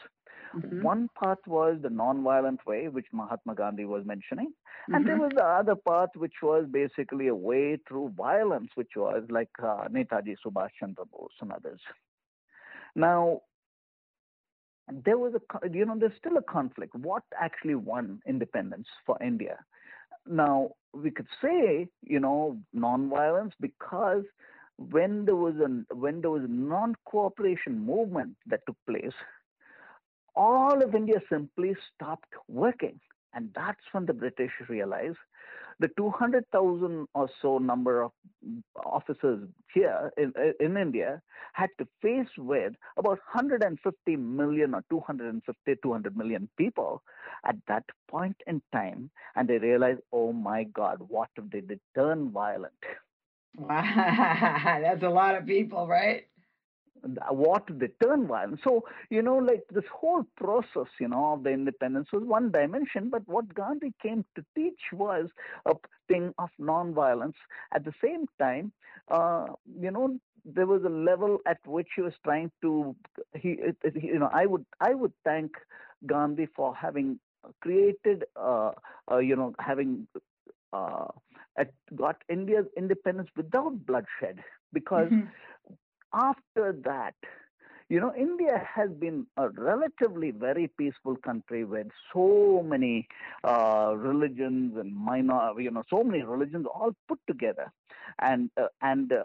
Mm-hmm. 0.55 0.83
One 0.83 1.09
path 1.21 1.39
was 1.47 1.77
the 1.81 1.89
non-violent 1.89 2.65
way, 2.67 2.87
which 2.87 3.07
Mahatma 3.11 3.55
Gandhi 3.55 3.85
was 3.85 4.05
mentioning, 4.05 4.53
and 4.87 4.97
mm-hmm. 4.97 5.05
there 5.07 5.17
was 5.17 5.31
the 5.35 5.43
other 5.43 5.75
part, 5.75 6.11
which 6.15 6.43
was 6.43 6.67
basically 6.69 7.27
a 7.27 7.35
way 7.35 7.79
through 7.87 8.13
violence, 8.15 8.69
which 8.75 8.91
was 8.95 9.23
like 9.29 9.49
uh, 9.63 9.87
Netaji 9.89 10.35
Subhash 10.45 10.69
Chandra 10.79 11.05
Bose 11.05 11.31
and 11.41 11.51
others. 11.51 11.79
Now, 12.95 13.41
there 14.91 15.17
was 15.17 15.33
a 15.33 15.69
you 15.69 15.85
know 15.85 15.95
there's 15.97 16.17
still 16.17 16.37
a 16.37 16.41
conflict. 16.41 16.93
What 16.95 17.23
actually 17.39 17.75
won 17.75 18.19
independence 18.27 18.87
for 19.05 19.17
india? 19.21 19.57
Now 20.27 20.71
we 20.93 21.11
could 21.11 21.27
say 21.41 21.87
you 22.01 22.19
know 22.19 22.57
non-violence 22.73 23.53
because 23.59 24.23
when 24.77 25.25
there 25.25 25.35
was 25.35 25.55
a 25.55 25.95
when 25.95 26.21
there 26.21 26.31
was 26.31 26.43
a 26.43 26.47
non-cooperation 26.47 27.85
movement 27.85 28.35
that 28.47 28.61
took 28.65 28.77
place 28.87 29.13
all 30.35 30.83
of 30.83 30.95
india 30.95 31.19
simply 31.29 31.75
stopped 31.93 32.33
working 32.47 32.99
and 33.33 33.49
that's 33.55 33.81
when 33.91 34.05
the 34.05 34.13
british 34.13 34.51
realized 34.69 35.17
the 35.79 35.89
200,000 35.97 37.07
or 37.13 37.29
so 37.41 37.57
number 37.57 38.03
of 38.03 38.11
officers 38.85 39.47
here 39.73 40.11
in, 40.17 40.33
in 40.59 40.77
India 40.77 41.21
had 41.53 41.69
to 41.77 41.87
face 42.01 42.29
with 42.37 42.73
about 42.97 43.19
150 43.33 44.15
million 44.15 44.73
or 44.73 44.83
250, 44.89 45.75
200 45.81 46.17
million 46.17 46.49
people 46.57 47.01
at 47.45 47.55
that 47.67 47.83
point 48.09 48.35
in 48.47 48.61
time. 48.71 49.09
And 49.35 49.47
they 49.47 49.57
realized, 49.57 50.01
oh 50.11 50.31
my 50.31 50.63
God, 50.63 50.97
what 51.07 51.29
if 51.37 51.49
they 51.51 51.61
did 51.61 51.79
turn 51.95 52.31
violent? 52.31 52.73
Wow, 53.57 53.83
that's 54.81 55.03
a 55.03 55.09
lot 55.09 55.35
of 55.35 55.45
people, 55.45 55.87
right? 55.87 56.25
What 57.29 57.63
they 57.69 57.89
turn 58.01 58.27
violent. 58.27 58.59
So, 58.63 58.85
you 59.09 59.21
know, 59.21 59.37
like 59.37 59.63
this 59.71 59.83
whole 59.93 60.25
process, 60.37 60.87
you 60.99 61.07
know, 61.07 61.33
of 61.33 61.43
the 61.43 61.49
independence 61.49 62.09
was 62.13 62.23
one 62.23 62.51
dimension, 62.51 63.09
but 63.09 63.27
what 63.27 63.53
Gandhi 63.53 63.93
came 64.01 64.25
to 64.35 64.45
teach 64.55 64.79
was 64.91 65.29
a 65.65 65.73
thing 66.07 66.33
of 66.37 66.49
nonviolence. 66.59 67.35
At 67.73 67.83
the 67.85 67.93
same 68.03 68.25
time, 68.39 68.71
uh, 69.09 69.47
you 69.79 69.91
know, 69.91 70.17
there 70.45 70.65
was 70.65 70.83
a 70.83 70.89
level 70.89 71.39
at 71.45 71.59
which 71.65 71.87
he 71.95 72.01
was 72.01 72.13
trying 72.23 72.51
to, 72.61 72.95
he, 73.35 73.57
you 73.95 74.19
know, 74.19 74.29
I 74.33 74.45
would, 74.45 74.65
I 74.79 74.93
would 74.93 75.13
thank 75.23 75.51
Gandhi 76.05 76.47
for 76.55 76.75
having 76.75 77.19
created, 77.61 78.25
uh, 78.35 78.71
uh, 79.11 79.17
you 79.17 79.35
know, 79.35 79.53
having 79.59 80.07
uh, 80.71 81.07
got 81.95 82.17
India's 82.29 82.65
independence 82.77 83.29
without 83.35 83.85
bloodshed 83.85 84.39
because. 84.71 85.09
Mm-hmm 85.11 85.27
after 86.13 86.75
that, 86.83 87.15
you 87.89 87.99
know, 87.99 88.13
India 88.15 88.65
has 88.75 88.89
been 88.91 89.27
a 89.37 89.49
relatively 89.49 90.31
very 90.31 90.69
peaceful 90.77 91.15
country 91.17 91.63
with 91.63 91.87
so 92.13 92.65
many 92.65 93.07
uh, 93.43 93.93
religions 93.95 94.77
and 94.77 94.95
minor, 94.95 95.59
you 95.59 95.69
know, 95.69 95.83
so 95.89 96.03
many 96.03 96.23
religions 96.23 96.65
all 96.73 96.95
put 97.07 97.19
together. 97.27 97.71
And 98.19 98.49
uh, 98.59 98.67
and 98.81 99.11
uh, 99.11 99.23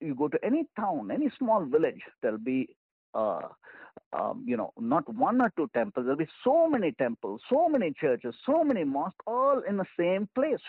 you 0.00 0.14
go 0.14 0.28
to 0.28 0.38
any 0.44 0.66
town, 0.78 1.10
any 1.10 1.30
small 1.38 1.64
village, 1.64 2.00
there'll 2.22 2.38
be 2.38 2.68
uh, 3.14 3.40
um, 4.12 4.44
you 4.46 4.56
know, 4.56 4.72
not 4.78 5.12
one 5.12 5.40
or 5.40 5.52
two 5.56 5.68
temples. 5.74 6.04
There'll 6.04 6.18
be 6.18 6.28
so 6.44 6.68
many 6.68 6.92
temples, 6.92 7.40
so 7.50 7.68
many 7.68 7.92
churches, 7.92 8.34
so 8.44 8.62
many 8.64 8.84
mosques, 8.84 9.16
all 9.26 9.62
in 9.68 9.76
the 9.76 9.86
same 9.98 10.28
place. 10.34 10.60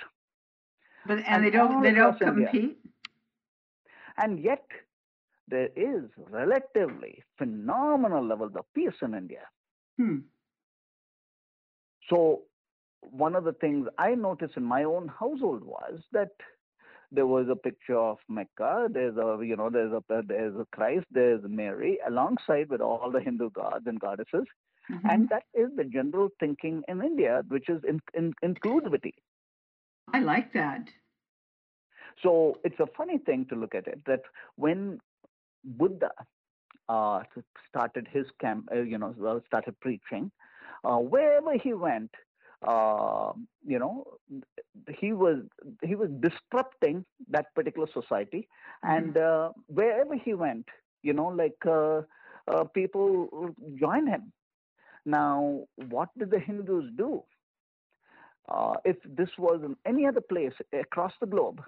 But 1.05 1.19
and, 1.19 1.27
and 1.27 1.45
they 1.45 1.51
don't 1.51 1.81
they 1.81 1.91
don't 1.93 2.19
compete. 2.19 2.53
India. 2.53 2.75
And 4.17 4.39
yet, 4.43 4.65
there 5.47 5.69
is 5.75 6.03
relatively 6.29 7.23
phenomenal 7.37 8.25
levels 8.25 8.53
of 8.55 8.65
peace 8.73 8.93
in 9.01 9.13
India. 9.13 9.43
Hmm. 9.97 10.19
So 12.09 12.43
one 13.01 13.35
of 13.35 13.43
the 13.43 13.53
things 13.53 13.87
I 13.97 14.15
noticed 14.15 14.57
in 14.57 14.63
my 14.63 14.83
own 14.83 15.07
household 15.07 15.63
was 15.63 15.99
that 16.11 16.31
there 17.11 17.27
was 17.27 17.47
a 17.49 17.55
picture 17.55 17.97
of 17.97 18.17
Mecca. 18.27 18.87
There's 18.91 19.15
a 19.15 19.37
you 19.43 19.55
know 19.55 19.69
there's 19.69 19.93
a 19.93 20.03
there's 20.23 20.55
a 20.55 20.65
Christ. 20.73 21.05
There's 21.11 21.41
Mary 21.47 21.99
alongside 22.05 22.69
with 22.69 22.81
all 22.81 23.11
the 23.11 23.21
Hindu 23.21 23.51
gods 23.51 23.85
and 23.87 23.99
goddesses, 23.99 24.45
mm-hmm. 24.91 25.09
and 25.09 25.29
that 25.29 25.43
is 25.53 25.69
the 25.77 25.85
general 25.85 26.29
thinking 26.39 26.83
in 26.87 27.01
India, 27.01 27.43
which 27.47 27.69
is 27.69 27.81
in, 27.87 28.01
in, 28.13 28.33
inclusivity. 28.43 29.13
I 30.13 30.19
like 30.19 30.53
that. 30.53 30.87
So 32.23 32.59
it's 32.63 32.79
a 32.79 32.87
funny 32.97 33.19
thing 33.19 33.45
to 33.49 33.55
look 33.55 33.75
at 33.75 33.87
it 33.87 34.01
that 34.05 34.21
when 34.55 34.99
Buddha 35.67 36.11
uh, 36.89 37.19
started 37.67 38.07
his 38.11 38.25
camp, 38.39 38.69
uh, 38.71 38.81
you 38.81 38.97
know, 38.97 39.41
started 39.47 39.79
preaching. 39.79 40.31
Uh, 40.83 40.97
wherever 40.97 41.57
he 41.57 41.73
went, 41.73 42.11
uh, 42.67 43.33
you 43.65 43.79
know, 43.79 44.05
he 44.99 45.13
was 45.13 45.39
he 45.83 45.95
was 45.95 46.09
disrupting 46.19 47.05
that 47.29 47.53
particular 47.55 47.87
society, 47.93 48.47
mm-hmm. 48.83 48.95
and 48.95 49.17
uh, 49.17 49.49
wherever 49.67 50.15
he 50.15 50.33
went, 50.33 50.67
you 51.03 51.13
know, 51.13 51.27
like 51.27 51.57
uh, 51.65 52.01
people 52.73 53.53
joined 53.79 54.09
him. 54.09 54.31
Now, 55.05 55.63
what 55.89 56.09
did 56.17 56.31
the 56.31 56.39
Hindus 56.39 56.85
do? 56.97 57.23
uh, 58.49 58.75
if 58.85 58.97
this 59.05 59.29
was 59.37 59.61
in 59.63 59.75
any 59.85 60.05
other 60.05 60.21
place 60.21 60.53
across 60.73 61.13
the 61.19 61.27
globe, 61.27 61.61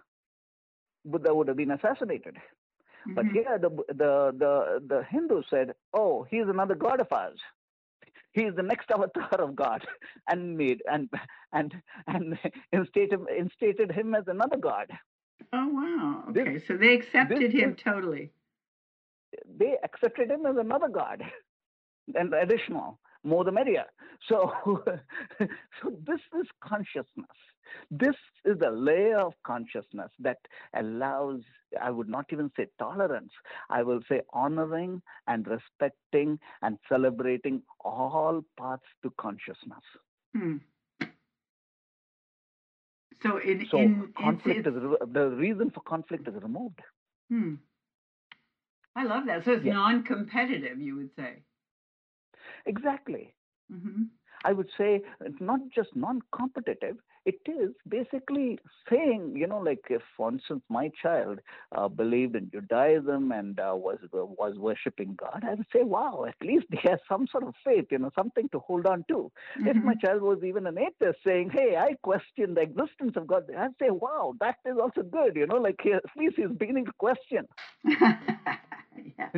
Buddha 1.05 1.33
would 1.33 1.47
have 1.47 1.57
been 1.57 1.71
assassinated. 1.71 2.37
Mm-hmm. 3.07 3.13
But 3.15 3.25
here, 3.27 3.57
the, 3.59 3.69
the 3.87 4.33
the 4.37 4.83
the 4.87 5.03
Hindu 5.09 5.43
said, 5.49 5.73
"Oh, 5.93 6.25
he's 6.29 6.47
another 6.47 6.75
god 6.75 6.99
of 6.99 7.07
ours. 7.11 7.39
He's 8.33 8.53
the 8.55 8.63
next 8.63 8.91
avatar 8.93 9.41
of 9.41 9.55
God," 9.55 9.85
and 10.27 10.57
made 10.57 10.81
and 10.91 11.09
and 11.53 11.73
and 12.07 12.37
instated 12.73 13.19
instated 13.37 13.91
him 13.91 14.15
as 14.15 14.25
another 14.27 14.57
god. 14.57 14.87
Oh 15.53 15.67
wow! 15.67 16.23
Okay, 16.29 16.55
this, 16.55 16.67
so 16.67 16.77
they 16.77 16.93
accepted 16.93 17.39
this, 17.39 17.53
him 17.53 17.75
totally. 17.75 18.31
They 19.57 19.77
accepted 19.83 20.29
him 20.29 20.45
as 20.45 20.57
another 20.57 20.89
god, 20.89 21.23
and 22.15 22.33
additional 22.33 22.99
more 23.23 23.43
the 23.43 23.51
merrier. 23.51 23.85
So, 24.27 24.51
so 25.39 25.97
this 26.05 26.19
is 26.37 26.45
consciousness. 26.61 27.37
This 27.89 28.15
is 28.43 28.57
a 28.61 28.69
layer 28.69 29.17
of 29.17 29.33
consciousness 29.47 30.11
that 30.19 30.39
allows, 30.75 31.39
I 31.81 31.89
would 31.89 32.09
not 32.09 32.25
even 32.33 32.51
say 32.57 32.67
tolerance, 32.77 33.31
I 33.69 33.81
will 33.81 34.01
say 34.09 34.21
honoring 34.33 35.01
and 35.27 35.47
respecting 35.47 36.37
and 36.61 36.77
celebrating 36.89 37.61
all 37.79 38.43
paths 38.59 38.83
to 39.03 39.13
consciousness. 39.17 39.85
Hmm. 40.35 40.57
So, 43.23 43.37
in, 43.37 43.67
so 43.71 43.77
in, 43.77 44.13
conflict 44.17 44.67
is 44.67 44.73
the 44.73 45.29
reason 45.29 45.71
for 45.71 45.79
conflict 45.81 46.27
is 46.27 46.35
removed. 46.43 46.81
Hmm. 47.29 47.55
I 48.95 49.05
love 49.05 49.25
that. 49.27 49.45
So 49.45 49.53
it's 49.53 49.65
non-competitive, 49.65 50.81
you 50.81 50.97
would 50.97 51.11
say. 51.15 51.43
Exactly. 52.65 53.33
Mm-hmm. 53.71 54.03
I 54.45 54.53
would 54.53 54.69
say 54.77 55.01
it's 55.21 55.41
not 55.41 55.59
just 55.73 55.89
non-competitive. 55.95 56.97
It 57.25 57.41
is 57.45 57.71
basically 57.87 58.57
saying, 58.89 59.33
you 59.35 59.45
know, 59.45 59.59
like 59.59 59.81
if, 59.89 60.01
for 60.15 60.31
instance, 60.31 60.63
my 60.69 60.89
child 61.01 61.39
uh, 61.75 61.89
believed 61.89 62.35
in 62.35 62.49
Judaism 62.49 63.33
and 63.33 63.59
uh, 63.59 63.73
was 63.75 63.97
was 64.13 64.57
worshiping 64.57 65.15
God, 65.19 65.43
I 65.45 65.55
would 65.55 65.67
say, 65.73 65.83
wow, 65.83 66.25
at 66.27 66.35
least 66.41 66.67
he 66.71 66.79
has 66.89 66.99
some 67.09 67.27
sort 67.27 67.43
of 67.43 67.53
faith, 67.65 67.85
you 67.91 67.99
know, 67.99 68.11
something 68.15 68.47
to 68.49 68.59
hold 68.59 68.85
on 68.85 69.03
to. 69.09 69.29
Mm-hmm. 69.59 69.67
If 69.67 69.75
my 69.83 69.95
child 69.95 70.21
was 70.21 70.39
even 70.45 70.65
an 70.65 70.77
atheist, 70.77 71.19
saying, 71.25 71.51
hey, 71.53 71.75
I 71.77 71.95
question 72.01 72.53
the 72.53 72.61
existence 72.61 73.13
of 73.17 73.27
God, 73.27 73.43
I'd 73.55 73.71
say, 73.79 73.89
wow, 73.89 74.33
that 74.39 74.55
is 74.65 74.77
also 74.81 75.01
good, 75.03 75.35
you 75.35 75.47
know, 75.47 75.57
like 75.57 75.79
he, 75.83 75.91
at 75.91 76.03
least 76.17 76.35
he's 76.37 76.57
beginning 76.57 76.85
to 76.85 76.93
question. 76.97 77.45
yeah. 77.83 79.29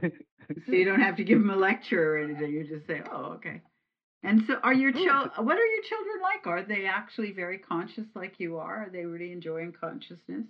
so 0.66 0.72
you 0.72 0.84
don't 0.84 1.00
have 1.00 1.16
to 1.16 1.24
give 1.24 1.38
them 1.38 1.50
a 1.50 1.56
lecture 1.56 2.14
or 2.14 2.18
anything. 2.18 2.52
You 2.52 2.66
just 2.66 2.86
say, 2.86 3.02
"Oh, 3.10 3.34
okay." 3.34 3.60
And 4.22 4.42
so, 4.46 4.54
are 4.62 4.74
your 4.74 4.92
children? 4.92 5.30
What 5.38 5.56
are 5.56 5.66
your 5.66 5.82
children 5.88 6.16
like? 6.22 6.46
Are 6.46 6.62
they 6.62 6.86
actually 6.86 7.32
very 7.32 7.58
conscious, 7.58 8.04
like 8.14 8.34
you 8.38 8.58
are? 8.58 8.84
Are 8.84 8.90
they 8.90 9.04
really 9.04 9.32
enjoying 9.32 9.72
consciousness 9.78 10.44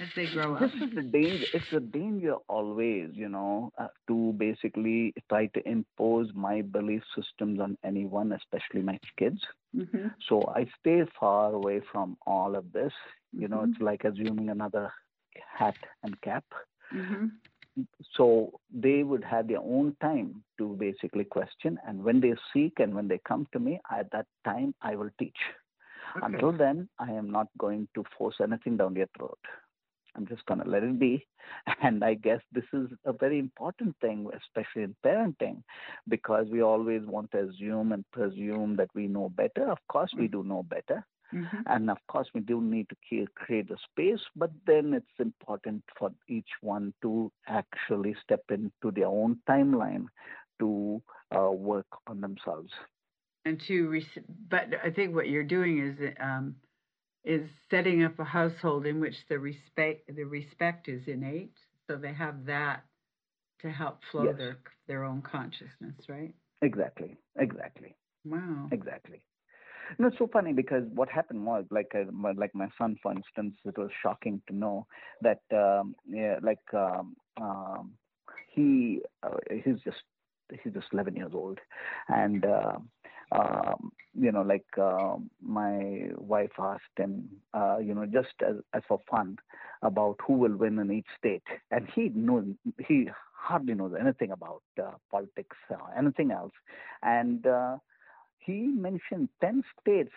as 0.00 0.08
they 0.16 0.26
grow 0.32 0.54
up? 0.54 0.60
This 0.60 0.72
is 0.88 0.94
the 0.94 1.02
danger. 1.02 1.44
It's 1.52 1.72
a 1.72 1.80
danger 1.80 2.34
always, 2.48 3.10
you 3.12 3.28
know, 3.28 3.70
uh, 3.76 3.88
to 4.08 4.32
basically 4.38 5.12
try 5.28 5.46
to 5.46 5.68
impose 5.68 6.30
my 6.34 6.62
belief 6.62 7.02
systems 7.14 7.60
on 7.60 7.76
anyone, 7.84 8.32
especially 8.32 8.82
my 8.82 8.98
kids. 9.18 9.40
Mm-hmm. 9.76 10.08
So 10.28 10.50
I 10.54 10.66
stay 10.80 11.02
far 11.18 11.52
away 11.52 11.82
from 11.92 12.16
all 12.26 12.56
of 12.56 12.72
this. 12.72 12.92
You 13.32 13.48
know, 13.48 13.58
mm-hmm. 13.58 13.72
it's 13.72 13.80
like 13.80 14.04
assuming 14.04 14.48
another 14.48 14.90
hat 15.58 15.76
and 16.02 16.18
cap. 16.22 16.44
Mm-hmm 16.94 17.26
so 18.16 18.52
they 18.72 19.02
would 19.02 19.24
have 19.24 19.48
their 19.48 19.60
own 19.60 19.96
time 20.00 20.42
to 20.58 20.76
basically 20.78 21.24
question 21.24 21.78
and 21.86 22.02
when 22.02 22.20
they 22.20 22.34
seek 22.52 22.74
and 22.78 22.94
when 22.94 23.08
they 23.08 23.20
come 23.26 23.46
to 23.52 23.58
me 23.58 23.80
at 23.90 24.10
that 24.12 24.26
time 24.44 24.74
i 24.82 24.94
will 24.94 25.10
teach. 25.18 25.36
Okay. 26.16 26.26
until 26.26 26.52
then 26.52 26.88
i 26.98 27.10
am 27.10 27.30
not 27.30 27.48
going 27.58 27.88
to 27.94 28.04
force 28.16 28.36
anything 28.42 28.76
down 28.76 28.94
their 28.94 29.08
throat. 29.16 29.38
I'm 30.14 30.26
just 30.26 30.44
going 30.44 30.60
to 30.60 30.68
let 30.68 30.82
it 30.82 30.98
be. 30.98 31.26
And 31.82 32.04
i 32.04 32.14
guess 32.14 32.40
this 32.52 32.68
is 32.72 32.88
a 33.06 33.12
very 33.12 33.38
important 33.38 33.96
thing 34.00 34.28
especially 34.40 34.82
in 34.82 34.94
parenting 35.04 35.62
because 36.08 36.46
we 36.50 36.62
always 36.62 37.02
want 37.06 37.30
to 37.32 37.48
assume 37.48 37.92
and 37.92 38.04
presume 38.12 38.76
that 38.76 38.90
we 38.94 39.08
know 39.08 39.30
better. 39.30 39.70
Of 39.70 39.78
course 39.88 40.12
we 40.16 40.28
mm. 40.28 40.32
do 40.32 40.44
know 40.44 40.62
better 40.62 41.04
Mm-hmm. 41.34 41.62
And 41.66 41.90
of 41.90 41.98
course, 42.08 42.28
we 42.34 42.40
do 42.40 42.60
need 42.60 42.88
to 42.90 43.26
create 43.34 43.70
a 43.70 43.76
space, 43.90 44.20
but 44.36 44.50
then 44.66 44.92
it's 44.94 45.18
important 45.18 45.82
for 45.98 46.10
each 46.28 46.50
one 46.60 46.92
to 47.02 47.32
actually 47.46 48.14
step 48.22 48.42
into 48.50 48.90
their 48.94 49.06
own 49.06 49.38
timeline 49.48 50.06
to 50.60 51.02
uh, 51.36 51.50
work 51.50 51.86
on 52.06 52.20
themselves. 52.20 52.70
And 53.44 53.60
to, 53.66 54.00
but 54.48 54.68
I 54.84 54.90
think 54.90 55.14
what 55.14 55.28
you're 55.28 55.42
doing 55.42 55.78
is 55.78 56.14
um, 56.22 56.54
is 57.24 57.48
setting 57.70 58.04
up 58.04 58.18
a 58.18 58.24
household 58.24 58.86
in 58.86 59.00
which 59.00 59.14
the 59.28 59.38
respect 59.38 60.14
the 60.14 60.24
respect 60.24 60.88
is 60.88 61.02
innate, 61.06 61.56
so 61.88 61.96
they 61.96 62.12
have 62.12 62.46
that 62.46 62.84
to 63.60 63.70
help 63.70 64.00
flow 64.10 64.24
yes. 64.24 64.34
their 64.38 64.58
their 64.86 65.04
own 65.04 65.22
consciousness, 65.22 65.94
right? 66.08 66.34
Exactly. 66.62 67.16
Exactly. 67.38 67.96
Wow. 68.24 68.68
Exactly. 68.70 69.22
No, 69.98 70.08
it's 70.08 70.18
so 70.18 70.28
funny 70.32 70.52
because 70.52 70.84
what 70.94 71.08
happened 71.08 71.44
was 71.44 71.64
like 71.70 71.92
uh, 71.94 72.04
like 72.36 72.54
my 72.54 72.68
son, 72.78 72.96
for 73.02 73.12
instance, 73.12 73.54
it 73.64 73.76
was 73.76 73.90
shocking 74.02 74.40
to 74.48 74.54
know 74.54 74.86
that 75.20 75.40
um, 75.52 75.94
yeah, 76.08 76.36
like 76.42 76.62
um, 76.74 77.16
um, 77.40 77.92
he 78.50 79.00
uh, 79.22 79.36
he's 79.64 79.80
just 79.84 80.02
he's 80.62 80.72
just 80.72 80.86
11 80.92 81.16
years 81.16 81.32
old, 81.34 81.58
and 82.08 82.44
uh, 82.44 82.76
um, 83.32 83.90
you 84.18 84.30
know 84.32 84.42
like 84.42 84.66
uh, 84.80 85.16
my 85.40 86.08
wife 86.16 86.52
asked 86.58 86.82
him, 86.96 87.28
uh, 87.54 87.78
you 87.78 87.94
know, 87.94 88.06
just 88.06 88.34
as, 88.46 88.56
as 88.74 88.82
for 88.88 89.00
fun, 89.10 89.36
about 89.82 90.16
who 90.26 90.34
will 90.34 90.56
win 90.56 90.78
in 90.78 90.92
each 90.92 91.06
state, 91.18 91.42
and 91.70 91.88
he 91.94 92.10
knows 92.14 92.44
he 92.86 93.08
hardly 93.36 93.74
knows 93.74 93.92
anything 93.98 94.30
about 94.30 94.62
uh, 94.82 94.92
politics 95.10 95.56
or 95.70 95.80
anything 95.98 96.30
else, 96.30 96.52
and 97.02 97.46
uh, 97.46 97.76
he 98.44 98.66
mentioned 98.66 99.28
10 99.40 99.62
states 99.80 100.12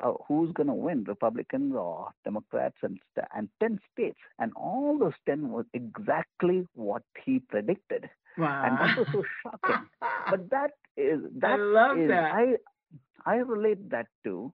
uh, 0.00 0.12
who's 0.26 0.52
going 0.52 0.68
to 0.68 0.74
win, 0.74 1.04
Republicans 1.04 1.74
or 1.74 2.10
Democrats, 2.24 2.76
and, 2.82 2.98
and 3.34 3.48
10 3.60 3.78
states. 3.92 4.18
And 4.38 4.52
all 4.54 4.98
those 4.98 5.12
10 5.26 5.50
was 5.50 5.64
exactly 5.74 6.66
what 6.74 7.02
he 7.24 7.40
predicted. 7.40 8.08
Wow. 8.38 8.62
And 8.64 8.78
that 8.78 8.98
was 8.98 9.06
so 9.12 9.24
shocking. 9.42 9.86
but 10.30 10.50
that 10.50 10.70
is, 10.96 11.20
that 11.40 11.52
I 11.52 11.56
love 11.56 11.98
is, 11.98 12.08
that. 12.08 12.32
I, 12.32 12.54
I 13.24 13.36
relate 13.36 13.90
that 13.90 14.06
to, 14.24 14.52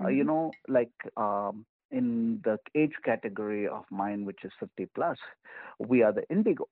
uh, 0.00 0.04
mm-hmm. 0.04 0.16
you 0.16 0.24
know, 0.24 0.50
like 0.68 0.92
um, 1.16 1.66
in 1.90 2.40
the 2.44 2.58
age 2.74 2.94
category 3.04 3.68
of 3.68 3.84
mine, 3.90 4.24
which 4.24 4.44
is 4.44 4.52
50 4.58 4.86
plus, 4.94 5.18
we 5.78 6.02
are 6.02 6.12
the 6.12 6.24
indigo. 6.30 6.66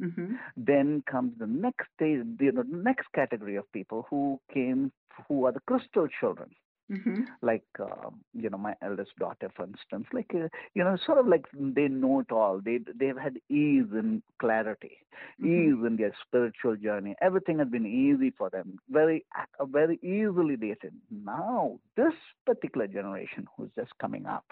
Mm-hmm. 0.00 0.34
Then 0.56 1.02
comes 1.10 1.32
the 1.38 1.46
next 1.46 1.86
stage, 1.96 2.24
you 2.40 2.52
know, 2.52 2.64
next 2.68 3.06
category 3.14 3.56
of 3.56 3.70
people 3.72 4.06
who 4.08 4.40
came, 4.52 4.92
who 5.28 5.44
are 5.44 5.52
the 5.52 5.60
crystal 5.60 6.08
children. 6.20 6.50
Mm-hmm. 6.90 7.22
Like, 7.40 7.62
uh, 7.78 8.10
you 8.34 8.50
know, 8.50 8.58
my 8.58 8.74
eldest 8.82 9.10
daughter, 9.16 9.48
for 9.54 9.64
instance, 9.64 10.06
like, 10.12 10.30
uh, 10.34 10.48
you 10.74 10.82
know, 10.82 10.96
sort 11.06 11.18
of 11.18 11.28
like 11.28 11.46
they 11.54 11.86
know 11.86 12.18
it 12.18 12.32
all. 12.32 12.60
They 12.64 12.80
they've 12.98 13.16
had 13.16 13.36
ease 13.48 13.86
and 13.92 14.22
clarity, 14.40 14.98
mm-hmm. 15.40 15.46
ease 15.46 15.86
in 15.86 15.96
their 15.96 16.12
spiritual 16.26 16.74
journey. 16.74 17.14
Everything 17.22 17.60
has 17.60 17.68
been 17.68 17.86
easy 17.86 18.32
for 18.36 18.50
them, 18.50 18.78
very 18.90 19.24
very 19.70 20.00
easily 20.02 20.56
dated. 20.56 20.94
Now, 21.12 21.78
this 21.96 22.14
particular 22.44 22.88
generation 22.88 23.46
who's 23.56 23.70
just 23.76 23.96
coming 24.00 24.26
up, 24.26 24.46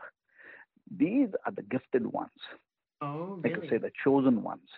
these 0.97 1.31
are 1.45 1.53
the 1.53 1.63
gifted 1.63 2.07
ones. 2.07 2.31
Oh, 3.01 3.41
really? 3.43 3.57
I 3.57 3.59
could 3.59 3.69
say 3.69 3.79
the 3.79 3.91
chosen 4.05 4.45
ones. 4.45 4.69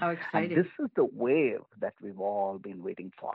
How 0.00 0.10
exciting! 0.10 0.56
And 0.56 0.64
this 0.64 0.72
is 0.78 0.88
the 0.96 1.04
wave 1.04 1.60
that 1.80 1.94
we've 2.02 2.18
all 2.18 2.58
been 2.58 2.82
waiting 2.82 3.12
for. 3.20 3.34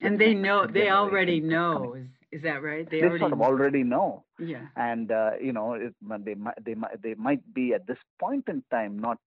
And 0.00 0.20
they 0.20 0.34
know, 0.34 0.66
they 0.66 0.90
already 0.90 1.40
know. 1.40 1.94
Is, 1.94 2.06
is 2.32 2.42
that 2.42 2.62
right? 2.62 2.88
They, 2.90 3.00
they 3.00 3.06
already 3.06 3.20
sort 3.20 3.32
of 3.32 3.40
already 3.40 3.82
know. 3.82 4.24
Yeah. 4.38 4.66
And 4.76 5.10
uh, 5.10 5.32
you 5.40 5.52
know, 5.52 5.74
it, 5.74 5.94
they 6.24 6.34
might, 6.34 6.64
they 6.64 6.74
might, 6.74 7.02
they 7.02 7.14
might 7.14 7.54
be 7.54 7.72
at 7.72 7.86
this 7.86 7.98
point 8.20 8.44
in 8.48 8.62
time 8.70 8.98
not 8.98 9.18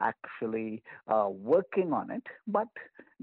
actually 0.00 0.82
uh, 1.08 1.28
working 1.30 1.92
on 1.92 2.10
it, 2.10 2.22
but 2.46 2.68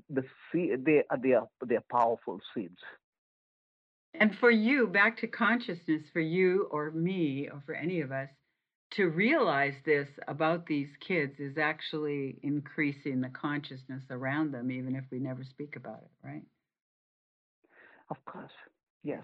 the 0.10 0.24
seed, 0.52 0.86
they 0.86 1.04
they 1.22 1.34
are 1.34 1.48
they 1.66 1.76
are 1.76 1.84
powerful 1.90 2.40
seeds. 2.54 2.80
And 4.14 4.36
for 4.40 4.52
you, 4.52 4.88
back 4.88 5.18
to 5.20 5.28
consciousness, 5.28 6.04
for 6.12 6.20
you 6.20 6.68
or 6.72 6.92
me 6.92 7.48
or 7.52 7.62
for 7.66 7.74
any 7.74 8.02
of 8.02 8.12
us, 8.12 8.30
to 8.92 9.08
realize 9.08 9.74
this 9.86 10.08
about 10.28 10.66
these 10.66 10.90
kids 11.00 11.40
is 11.40 11.58
actually 11.58 12.38
increasing 12.44 13.22
the 13.22 13.30
consciousness 13.30 14.04
around 14.10 14.52
them, 14.54 14.72
even 14.72 14.96
if 14.96 15.06
we 15.12 15.20
never 15.20 15.44
speak 15.44 15.76
about 15.76 16.00
it, 16.04 16.28
right? 16.28 16.44
Of 18.10 18.24
course, 18.26 18.52
yes. 19.04 19.24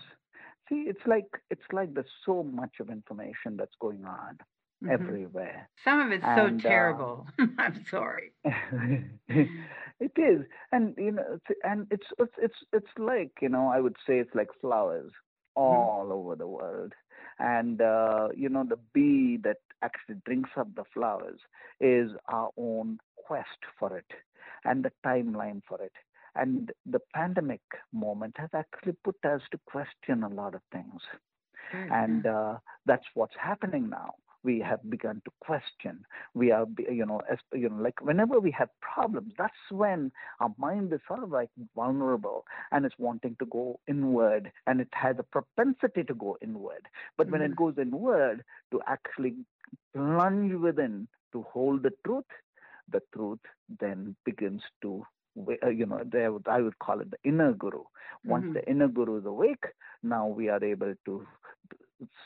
See, 0.69 0.85
it's 0.87 1.05
like 1.05 1.25
it's 1.49 1.61
like 1.71 1.93
there's 1.93 2.05
so 2.25 2.43
much 2.43 2.75
of 2.79 2.89
information 2.89 3.57
that's 3.57 3.75
going 3.79 4.05
on 4.05 4.37
mm-hmm. 4.83 4.91
everywhere. 4.91 5.69
Some 5.83 5.99
of 5.99 6.11
it's 6.11 6.23
and, 6.25 6.61
so 6.61 6.67
uh, 6.67 6.69
terrible. 6.69 7.27
Uh, 7.39 7.45
I'm 7.57 7.85
sorry. 7.89 8.31
it 8.45 10.11
is, 10.15 10.45
and 10.71 10.93
you 10.97 11.11
know, 11.11 11.39
and 11.63 11.87
it's 11.91 12.07
it's 12.19 12.33
it's 12.41 12.57
it's 12.71 12.91
like 12.97 13.31
you 13.41 13.49
know, 13.49 13.67
I 13.67 13.81
would 13.81 13.95
say 14.07 14.19
it's 14.19 14.35
like 14.35 14.49
flowers 14.61 15.11
all 15.55 16.03
mm-hmm. 16.03 16.13
over 16.13 16.35
the 16.35 16.47
world. 16.47 16.93
And, 17.39 17.81
uh, 17.81 18.29
you 18.35 18.49
know, 18.49 18.63
the 18.67 18.79
bee 18.93 19.37
that 19.43 19.57
actually 19.81 20.21
drinks 20.25 20.49
up 20.57 20.73
the 20.75 20.83
flowers 20.93 21.39
is 21.79 22.11
our 22.27 22.49
own 22.57 22.99
quest 23.15 23.59
for 23.79 23.95
it 23.97 24.11
and 24.65 24.83
the 24.83 24.91
timeline 25.05 25.61
for 25.67 25.81
it. 25.81 25.93
And 26.35 26.71
the 26.85 26.99
pandemic 27.13 27.61
moment 27.93 28.35
has 28.37 28.49
actually 28.53 28.95
put 29.03 29.15
us 29.23 29.41
to 29.51 29.59
question 29.65 30.23
a 30.23 30.29
lot 30.29 30.55
of 30.55 30.61
things. 30.71 31.01
Mm-hmm. 31.73 31.93
And 31.93 32.25
uh, 32.25 32.57
that's 32.85 33.05
what's 33.13 33.35
happening 33.39 33.89
now 33.89 34.13
we 34.47 34.59
have 34.61 34.79
begun 34.89 35.21
to 35.25 35.31
question. 35.41 36.05
We 36.33 36.51
are, 36.51 36.65
you 36.89 37.05
know, 37.05 37.19
as, 37.29 37.37
you 37.53 37.67
know, 37.69 37.81
like 37.87 37.99
whenever 38.01 38.39
we 38.39 38.51
have 38.51 38.69
problems, 38.79 39.33
that's 39.37 39.65
when 39.69 40.11
our 40.39 40.53
mind 40.57 40.93
is 40.93 41.01
sort 41.05 41.21
of 41.21 41.31
like 41.31 41.49
vulnerable 41.75 42.45
and 42.71 42.85
it's 42.85 42.95
wanting 42.97 43.35
to 43.39 43.45
go 43.47 43.81
inward, 43.89 44.49
and 44.65 44.79
it 44.79 44.87
has 44.93 45.17
a 45.19 45.23
propensity 45.23 46.03
to 46.05 46.13
go 46.13 46.37
inward. 46.41 46.83
But 47.17 47.27
mm 47.27 47.31
when 47.33 47.41
it 47.41 47.51
mm-hmm. 47.51 47.63
goes 47.65 47.75
inward, 47.77 48.37
to 48.71 48.79
actually 48.87 49.33
plunge 49.93 50.53
within 50.67 51.07
to 51.33 51.45
hold 51.53 51.83
the 51.83 51.91
truth, 52.05 52.31
the 52.89 53.01
truth 53.13 53.43
then 53.81 54.15
begins 54.23 54.61
to 54.81 55.05
uh, 55.63 55.69
you 55.69 55.85
know, 55.85 56.01
they 56.11 56.27
would, 56.29 56.47
I 56.47 56.61
would 56.61 56.79
call 56.79 56.99
it 57.01 57.11
the 57.11 57.17
inner 57.23 57.53
guru. 57.53 57.83
Once 58.25 58.45
mm-hmm. 58.45 58.53
the 58.53 58.67
inner 58.71 58.87
guru 58.87 59.19
is 59.19 59.25
awake, 59.25 59.65
now 60.01 60.25
we 60.25 60.49
are 60.49 60.63
able 60.63 60.93
to 61.05 61.27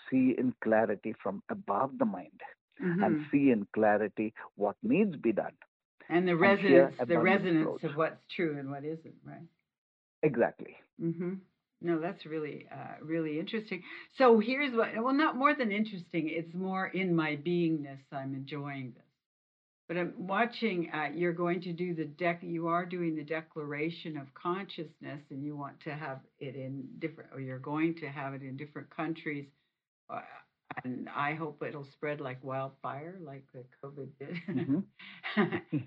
see 0.09 0.35
in 0.37 0.53
clarity 0.63 1.13
from 1.21 1.41
above 1.49 1.91
the 1.97 2.05
mind 2.05 2.41
mm-hmm. 2.81 3.03
and 3.03 3.25
see 3.31 3.51
in 3.51 3.67
clarity 3.73 4.33
what 4.55 4.75
needs 4.83 5.15
be 5.15 5.31
done. 5.31 5.53
And 6.09 6.27
the 6.27 6.35
resonance, 6.35 6.95
the 7.07 7.19
resonance 7.19 7.83
of 7.83 7.95
what's 7.95 8.21
true 8.35 8.57
and 8.59 8.69
what 8.69 8.83
isn't, 8.83 9.15
right? 9.25 9.47
Exactly. 10.23 10.75
Mm-hmm. 11.01 11.35
No, 11.83 11.99
that's 11.99 12.25
really, 12.25 12.67
uh, 12.71 13.03
really 13.03 13.39
interesting. 13.39 13.81
So 14.17 14.39
here's 14.39 14.75
what, 14.75 14.89
well, 15.01 15.13
not 15.13 15.35
more 15.35 15.55
than 15.55 15.71
interesting, 15.71 16.29
it's 16.29 16.53
more 16.53 16.87
in 16.87 17.15
my 17.15 17.37
beingness. 17.37 17.99
I'm 18.11 18.35
enjoying 18.35 18.93
this. 18.93 19.03
But 19.87 19.97
I'm 19.97 20.13
watching, 20.17 20.91
uh, 20.93 21.09
you're 21.13 21.33
going 21.33 21.61
to 21.61 21.73
do 21.73 21.95
the 21.95 22.05
deck, 22.05 22.39
you 22.43 22.67
are 22.67 22.85
doing 22.85 23.15
the 23.15 23.23
declaration 23.23 24.15
of 24.15 24.33
consciousness, 24.35 25.19
and 25.31 25.43
you 25.43 25.57
want 25.57 25.79
to 25.81 25.93
have 25.93 26.19
it 26.39 26.55
in 26.55 26.87
different, 26.99 27.31
or 27.33 27.41
you're 27.41 27.59
going 27.59 27.95
to 27.95 28.07
have 28.07 28.33
it 28.33 28.41
in 28.41 28.55
different 28.57 28.89
countries 28.95 29.47
and 30.83 31.09
I 31.15 31.33
hope 31.33 31.61
it'll 31.67 31.87
spread 31.93 32.21
like 32.21 32.43
wildfire, 32.43 33.17
like 33.23 33.45
the 33.53 33.63
COVID 33.83 34.09
did. 34.19 34.37
Mm-hmm. 34.49 35.77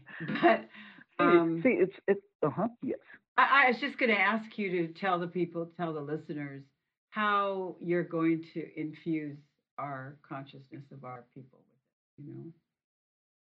but 0.42 1.24
um, 1.24 1.60
see, 1.62 1.76
it's 1.80 1.94
it's 2.06 2.20
uh 2.44 2.50
huh 2.50 2.68
yes. 2.82 2.98
I, 3.36 3.64
I 3.66 3.70
was 3.70 3.80
just 3.80 3.98
going 3.98 4.10
to 4.10 4.20
ask 4.20 4.56
you 4.56 4.70
to 4.86 4.92
tell 4.94 5.18
the 5.18 5.26
people, 5.26 5.68
tell 5.76 5.92
the 5.92 6.00
listeners, 6.00 6.62
how 7.10 7.76
you're 7.80 8.04
going 8.04 8.44
to 8.54 8.80
infuse 8.80 9.38
our 9.78 10.16
consciousness 10.28 10.84
of 10.92 11.04
our 11.04 11.24
people 11.34 11.58
with 11.68 12.26
it. 12.26 12.30
You 12.30 12.34
know. 12.34 12.50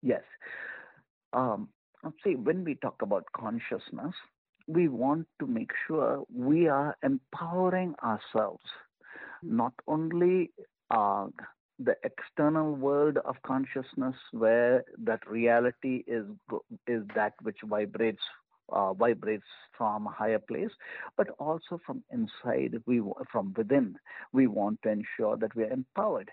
Yes. 0.03 0.23
Um, 1.33 1.69
see, 2.25 2.37
when 2.37 2.65
we 2.65 2.75
talk 2.77 3.03
about 3.03 3.25
consciousness, 3.37 4.15
we 4.67 4.89
want 4.89 5.27
to 5.41 5.47
make 5.47 5.71
sure 5.87 6.25
we 6.35 6.69
are 6.69 6.97
empowering 7.03 7.95
ourselves 8.03 8.65
not 9.43 9.73
only 9.89 10.51
uh, 10.93 11.27
the 11.79 11.97
external 12.05 12.75
world 12.75 13.19
of 13.25 13.37
consciousness 13.45 14.15
where 14.33 14.85
that 15.03 15.21
reality 15.29 16.05
is 16.07 16.27
is 16.87 17.03
that 17.15 17.33
which 17.43 17.59
vibrates 17.65 18.23
uh, 18.73 18.95
vibrates 18.95 19.45
from 19.77 20.07
a 20.07 20.11
higher 20.11 20.39
place, 20.39 20.71
but 21.17 21.29
also 21.39 21.79
from 21.85 22.03
inside, 22.11 22.75
we 22.87 23.03
from 23.31 23.53
within. 23.57 23.97
We 24.33 24.47
want 24.47 24.81
to 24.83 24.91
ensure 24.91 25.37
that 25.37 25.55
we 25.55 25.65
are 25.65 25.71
empowered. 25.71 26.31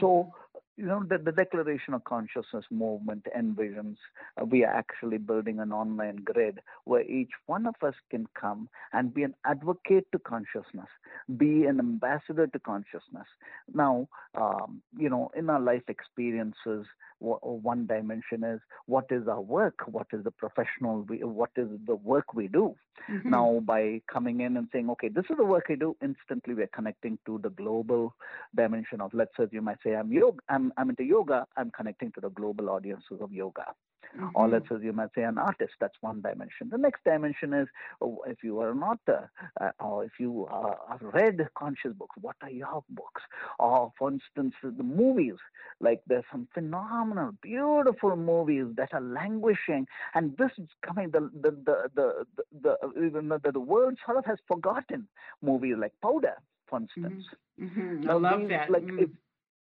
So 0.00 0.30
you 0.76 0.86
know, 0.86 1.02
the, 1.08 1.18
the 1.18 1.32
Declaration 1.32 1.94
of 1.94 2.04
Consciousness 2.04 2.64
movement 2.70 3.26
envisions 3.36 3.96
uh, 4.40 4.44
we 4.44 4.64
are 4.64 4.72
actually 4.72 5.18
building 5.18 5.60
an 5.60 5.72
online 5.72 6.16
grid 6.16 6.60
where 6.84 7.02
each 7.02 7.30
one 7.46 7.66
of 7.66 7.74
us 7.82 7.94
can 8.10 8.26
come 8.38 8.68
and 8.92 9.12
be 9.12 9.22
an 9.22 9.34
advocate 9.44 10.06
to 10.12 10.18
consciousness, 10.18 10.88
be 11.36 11.64
an 11.64 11.78
ambassador 11.78 12.46
to 12.46 12.58
consciousness. 12.58 13.26
Now, 13.72 14.08
um, 14.34 14.82
you 14.96 15.08
know, 15.08 15.30
in 15.36 15.50
our 15.50 15.60
life 15.60 15.82
experiences, 15.88 16.86
one 17.20 17.86
dimension 17.86 18.42
is 18.42 18.60
what 18.86 19.04
is 19.10 19.28
our 19.28 19.40
work, 19.40 19.80
what 19.86 20.08
is 20.12 20.24
the 20.24 20.30
professional, 20.30 21.06
what 21.22 21.50
is 21.56 21.68
the 21.86 21.94
work 21.94 22.34
we 22.34 22.48
do. 22.48 22.74
Mm-hmm. 23.10 23.30
Now, 23.30 23.60
by 23.64 24.02
coming 24.12 24.40
in 24.40 24.56
and 24.56 24.68
saying, 24.72 24.90
okay, 24.90 25.08
this 25.08 25.24
is 25.30 25.36
the 25.36 25.44
work 25.44 25.66
I 25.70 25.76
do, 25.76 25.96
instantly 26.02 26.54
we're 26.54 26.66
connecting 26.68 27.18
to 27.26 27.38
the 27.42 27.50
global 27.50 28.14
dimension 28.54 29.00
of, 29.00 29.14
let's 29.14 29.30
say, 29.36 29.46
you 29.52 29.62
might 29.62 29.78
say, 29.84 29.94
I'm 29.94 30.12
yoga, 30.12 30.41
I'm, 30.48 30.72
I'm 30.76 30.90
into 30.90 31.04
yoga, 31.04 31.46
I'm 31.56 31.70
connecting 31.70 32.12
to 32.12 32.20
the 32.20 32.30
global 32.30 32.70
audiences 32.70 33.18
of 33.20 33.32
yoga. 33.32 33.66
Mm-hmm. 34.16 34.26
Or 34.34 34.48
let's 34.48 34.66
assume 34.70 35.00
I 35.00 35.06
say 35.14 35.22
an 35.22 35.38
artist, 35.38 35.72
that's 35.80 35.94
one 36.02 36.20
dimension. 36.20 36.68
The 36.70 36.76
next 36.76 37.02
dimension 37.04 37.54
is 37.54 37.68
oh, 38.02 38.22
if 38.26 38.42
you 38.42 38.60
are 38.60 38.70
an 38.70 38.82
author 38.82 39.30
uh, 39.58 39.70
or 39.80 40.04
if 40.04 40.12
you 40.18 40.46
uh, 40.52 40.74
read 41.00 41.48
conscious 41.56 41.92
books, 41.96 42.16
what 42.20 42.36
are 42.42 42.50
your 42.50 42.84
books? 42.90 43.22
Or 43.58 43.90
for 43.98 44.10
instance, 44.10 44.54
the 44.62 44.82
movies, 44.82 45.36
like 45.80 46.02
there's 46.06 46.24
some 46.30 46.46
phenomenal, 46.52 47.32
beautiful 47.40 48.14
movies 48.16 48.66
that 48.76 48.90
are 48.92 49.00
languishing 49.00 49.86
and 50.14 50.36
this 50.36 50.50
is 50.58 50.68
coming, 50.84 51.10
the, 51.10 51.30
the, 51.40 51.50
the, 51.50 51.90
the, 51.94 52.26
the, 52.62 52.76
the, 52.92 53.06
even 53.06 53.28
the, 53.28 53.40
the 53.50 53.60
world 53.60 53.96
sort 54.04 54.18
of 54.18 54.26
has 54.26 54.38
forgotten 54.46 55.08
movies 55.40 55.76
like 55.78 55.92
Powder, 56.02 56.36
for 56.68 56.80
instance. 56.80 57.24
Mm-hmm. 57.58 57.80
Mm-hmm. 57.80 58.10
I 58.10 58.14
love 58.14 58.40
these, 58.40 58.48
that. 58.50 58.70
Like, 58.70 58.84
mm. 58.84 59.04
if, 59.04 59.10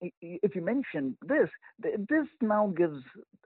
if 0.01 0.55
you 0.55 0.63
mention 0.63 1.17
this, 1.27 1.49
this 1.81 2.27
now 2.41 2.73
gives 2.77 3.03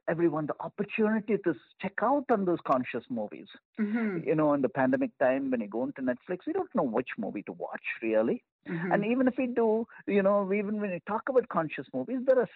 everyone 0.09 0.47
the 0.47 0.55
opportunity 0.61 1.37
to 1.45 1.55
check 1.81 1.93
out 2.03 2.25
on 2.31 2.45
those 2.45 2.59
conscious 2.67 3.05
movies. 3.11 3.47
Mm-hmm. 3.79 4.27
You 4.27 4.35
know, 4.35 4.55
in 4.55 4.63
the 4.63 4.69
pandemic 4.69 5.11
time, 5.19 5.51
when 5.51 5.61
you 5.61 5.69
go 5.69 5.85
into 5.85 6.03
Netflix, 6.03 6.39
we 6.47 6.53
don't 6.53 6.75
know 6.75 6.83
which 6.83 7.09
movie 7.19 7.43
to 7.43 7.53
watch 7.53 7.83
really. 8.03 8.43
Mm-hmm. 8.69 8.93
And 8.93 9.05
even 9.05 9.29
if 9.29 9.35
we 9.39 9.47
do, 9.47 9.87
you 10.07 10.23
know, 10.23 10.51
even 10.53 10.81
when 10.81 10.91
we 10.91 11.03
talk 11.07 11.29
about 11.29 11.49
conscious 11.49 11.87
movies, 11.93 12.21
there 12.27 12.41
are 12.41 12.49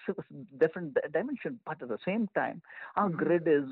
different 0.59 0.97
dimensions. 1.13 1.59
But 1.65 1.83
at 1.83 1.89
the 1.89 1.99
same 2.05 2.29
time, 2.35 2.63
our 2.97 3.09
mm-hmm. 3.09 3.19
grid 3.19 3.43
is 3.47 3.65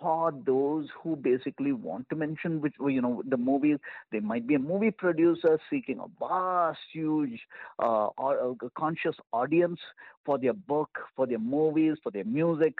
for 0.00 0.32
those 0.44 0.88
who 1.02 1.16
basically 1.16 1.72
want 1.72 2.08
to 2.10 2.16
mention 2.16 2.60
which 2.60 2.74
you 2.80 3.00
know 3.00 3.22
the 3.28 3.36
movies. 3.36 3.78
They 4.12 4.20
might 4.20 4.46
be 4.46 4.54
a 4.54 4.58
movie 4.58 4.90
producer 4.90 5.58
seeking 5.70 6.00
a 6.00 6.06
vast 6.18 6.78
huge 6.92 7.40
uh, 7.78 8.08
or 8.18 8.56
a 8.62 8.70
conscious 8.78 9.16
audience 9.32 9.80
for 10.24 10.38
their 10.38 10.52
book 10.52 10.90
for 11.16 11.26
their 11.26 11.38
movies 11.38 11.96
for 12.02 12.10
their 12.10 12.24
music. 12.24 12.74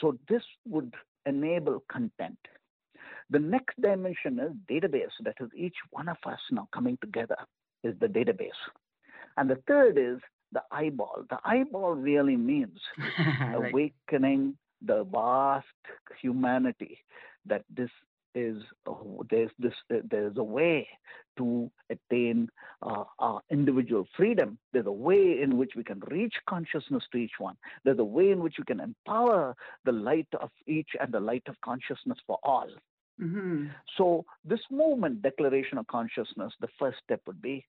So 0.00 0.18
this 0.28 0.42
would 0.66 0.94
enable 1.26 1.82
content. 1.90 2.38
The 3.30 3.38
next 3.38 3.80
dimension 3.80 4.38
is 4.38 4.52
database. 4.70 5.14
That 5.22 5.36
is 5.40 5.48
each 5.56 5.76
one 5.90 6.08
of 6.08 6.18
us 6.26 6.38
now 6.50 6.68
coming 6.74 6.98
together 7.00 7.36
is 7.82 7.94
the 8.00 8.06
database. 8.06 8.50
And 9.36 9.48
the 9.48 9.58
third 9.66 9.98
is 9.98 10.20
the 10.52 10.62
eyeball. 10.70 11.24
The 11.30 11.38
eyeball 11.44 11.94
really 11.94 12.36
means 12.36 12.78
awakening 13.54 14.56
the 14.86 15.04
vast 15.04 15.66
humanity 16.20 16.98
that 17.46 17.64
this 17.74 17.90
is 18.34 18.56
uh, 18.88 18.94
there's 19.30 19.50
this 19.58 19.72
uh, 19.92 19.98
there's 20.10 20.36
a 20.36 20.42
way 20.42 20.88
to 21.38 21.70
attain 21.90 22.48
uh, 22.82 23.04
our 23.18 23.40
individual 23.50 24.06
freedom. 24.16 24.58
There's 24.72 24.86
a 24.86 24.92
way 24.92 25.40
in 25.42 25.56
which 25.56 25.72
we 25.76 25.84
can 25.84 26.00
reach 26.08 26.34
consciousness 26.48 27.04
to 27.12 27.18
each 27.18 27.38
one. 27.38 27.56
There's 27.84 27.98
a 27.98 28.04
way 28.04 28.30
in 28.30 28.40
which 28.40 28.56
we 28.58 28.64
can 28.64 28.80
empower 28.80 29.54
the 29.84 29.92
light 29.92 30.28
of 30.40 30.50
each 30.66 30.88
and 31.00 31.12
the 31.12 31.20
light 31.20 31.44
of 31.48 31.60
consciousness 31.64 32.18
for 32.26 32.38
all. 32.42 32.68
Mm-hmm. 33.22 33.66
so 33.96 34.24
this 34.44 34.58
movement 34.72 35.22
declaration 35.22 35.78
of 35.78 35.86
consciousness 35.86 36.52
the 36.60 36.66
first 36.80 36.98
step 37.04 37.20
would 37.28 37.40
be 37.40 37.64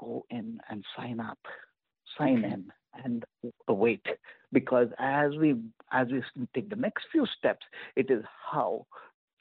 go 0.00 0.26
in 0.30 0.58
and 0.68 0.84
sign 0.96 1.20
up 1.20 1.38
sign 2.18 2.44
in 2.44 2.64
and 3.04 3.24
wait 3.68 4.04
because 4.52 4.88
as 4.98 5.32
we 5.36 5.56
as 5.92 6.06
we 6.10 6.22
take 6.54 6.70
the 6.70 6.76
next 6.76 7.04
few 7.10 7.26
steps 7.38 7.66
it 7.96 8.10
is 8.10 8.22
how 8.50 8.86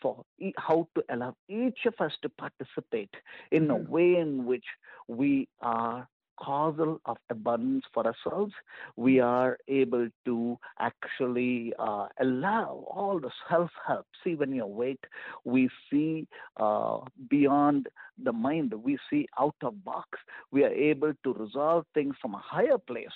for 0.01 0.23
how 0.57 0.87
to 0.95 1.03
allow 1.09 1.35
each 1.47 1.79
of 1.85 1.93
us 1.99 2.11
to 2.21 2.29
participate 2.29 3.13
in 3.51 3.69
a 3.69 3.75
mm-hmm. 3.75 3.91
way 3.91 4.15
in 4.15 4.45
which 4.45 4.65
we 5.07 5.47
are 5.61 6.07
causal 6.39 6.99
of 7.05 7.17
abundance 7.29 7.85
for 7.93 8.05
ourselves, 8.05 8.53
we 8.95 9.19
are 9.19 9.57
able 9.67 10.07
to 10.25 10.57
actually 10.79 11.73
uh, 11.79 12.07
allow 12.19 12.85
all 12.89 13.19
the 13.19 13.31
self 13.49 13.69
help. 13.85 14.05
See, 14.23 14.35
when 14.35 14.51
you 14.53 14.63
awake, 14.63 15.03
we 15.43 15.69
see 15.89 16.27
uh, 16.57 16.99
beyond 17.29 17.87
the 18.23 18.33
mind, 18.33 18.73
we 18.73 18.97
see 19.09 19.27
out 19.39 19.55
of 19.63 19.83
box. 19.83 20.07
We 20.51 20.63
are 20.63 20.71
able 20.71 21.13
to 21.23 21.33
resolve 21.33 21.85
things 21.93 22.15
from 22.21 22.35
a 22.35 22.43
higher 22.43 22.77
place. 22.77 23.07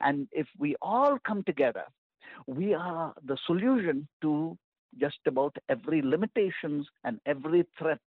And 0.00 0.28
if 0.32 0.46
we 0.58 0.76
all 0.82 1.18
come 1.26 1.42
together, 1.44 1.84
we 2.46 2.74
are 2.74 3.14
the 3.24 3.36
solution 3.46 4.08
to 4.22 4.56
just 4.98 5.18
about 5.26 5.56
every 5.68 6.02
limitations 6.02 6.86
and 7.04 7.20
every 7.26 7.66
threat 7.78 8.00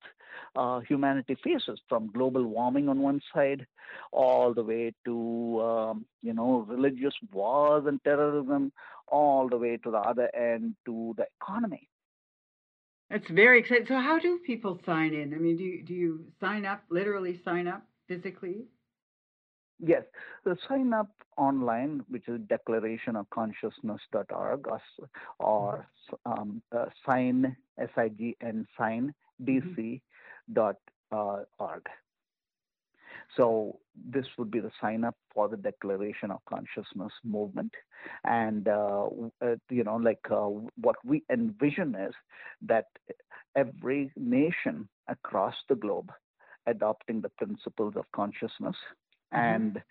uh, 0.54 0.80
humanity 0.80 1.36
faces, 1.42 1.80
from 1.88 2.10
global 2.12 2.44
warming 2.44 2.88
on 2.88 3.00
one 3.00 3.20
side, 3.34 3.66
all 4.12 4.52
the 4.52 4.62
way 4.62 4.92
to 5.04 5.60
um, 5.62 6.06
you 6.22 6.32
know 6.32 6.64
religious 6.68 7.14
wars 7.32 7.84
and 7.86 8.02
terrorism, 8.04 8.72
all 9.08 9.48
the 9.48 9.56
way 9.56 9.76
to 9.78 9.90
the 9.90 9.98
other 9.98 10.34
end 10.34 10.74
to 10.84 11.14
the 11.16 11.26
economy. 11.40 11.88
That's 13.10 13.28
very 13.30 13.60
exciting. 13.60 13.86
So, 13.86 13.94
how 13.94 14.18
do 14.18 14.40
people 14.44 14.80
sign 14.84 15.14
in? 15.14 15.32
I 15.32 15.36
mean, 15.36 15.56
do 15.56 15.64
you, 15.64 15.82
do 15.84 15.94
you 15.94 16.24
sign 16.40 16.66
up, 16.66 16.82
literally 16.90 17.40
sign 17.44 17.68
up 17.68 17.82
physically? 18.08 18.66
Yes, 19.78 20.04
so 20.42 20.56
sign 20.68 20.94
up 20.94 21.10
online, 21.36 22.02
which 22.08 22.28
is 22.28 22.40
declarationofconsciousness.org 22.40 24.68
or, 24.68 24.80
or 25.38 25.86
um, 26.24 26.62
uh, 26.74 26.86
sign, 27.04 27.54
S-I-G-N, 27.78 28.66
sign, 28.78 29.12
D-C 29.44 30.00
dot 30.52 30.76
uh, 31.12 31.40
org. 31.58 31.86
So 33.36 33.78
this 33.94 34.24
would 34.38 34.50
be 34.50 34.60
the 34.60 34.70
sign 34.80 35.04
up 35.04 35.16
for 35.34 35.46
the 35.48 35.58
Declaration 35.58 36.30
of 36.30 36.38
Consciousness 36.48 37.12
movement, 37.22 37.74
and 38.24 38.66
uh, 38.68 39.08
uh, 39.42 39.56
you 39.68 39.84
know, 39.84 39.96
like 39.96 40.20
uh, 40.30 40.48
what 40.80 40.96
we 41.04 41.22
envision 41.30 41.94
is 41.94 42.14
that 42.62 42.86
every 43.54 44.10
nation 44.16 44.88
across 45.08 45.54
the 45.68 45.74
globe 45.74 46.10
adopting 46.66 47.20
the 47.20 47.28
principles 47.30 47.94
of 47.96 48.04
consciousness 48.12 48.50
mm-hmm. 48.60 49.05
And 49.32 49.82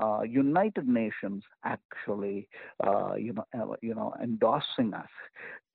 uh, 0.00 0.22
United 0.22 0.88
Nations 0.88 1.44
actually, 1.64 2.48
uh, 2.84 3.14
you 3.14 3.32
know, 3.32 3.44
uh, 3.56 3.76
you 3.80 3.94
know, 3.94 4.14
endorsing 4.22 4.94
us, 4.94 5.08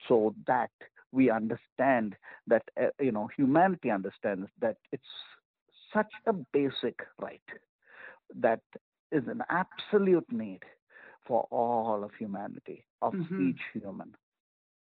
so 0.07 0.35
that 0.47 0.71
we 1.11 1.29
understand 1.29 2.15
that 2.47 2.63
uh, 2.81 2.87
you 2.99 3.11
know 3.11 3.29
humanity 3.35 3.89
understands 3.89 4.49
that 4.61 4.77
it's 4.91 5.03
such 5.93 6.11
a 6.27 6.33
basic 6.53 6.99
right 7.19 7.41
that 8.35 8.61
is 9.11 9.23
an 9.27 9.41
absolute 9.49 10.31
need 10.31 10.59
for 11.25 11.47
all 11.51 12.03
of 12.03 12.11
humanity, 12.17 12.85
of 13.01 13.13
mm-hmm. 13.13 13.49
each 13.49 13.61
human. 13.73 14.13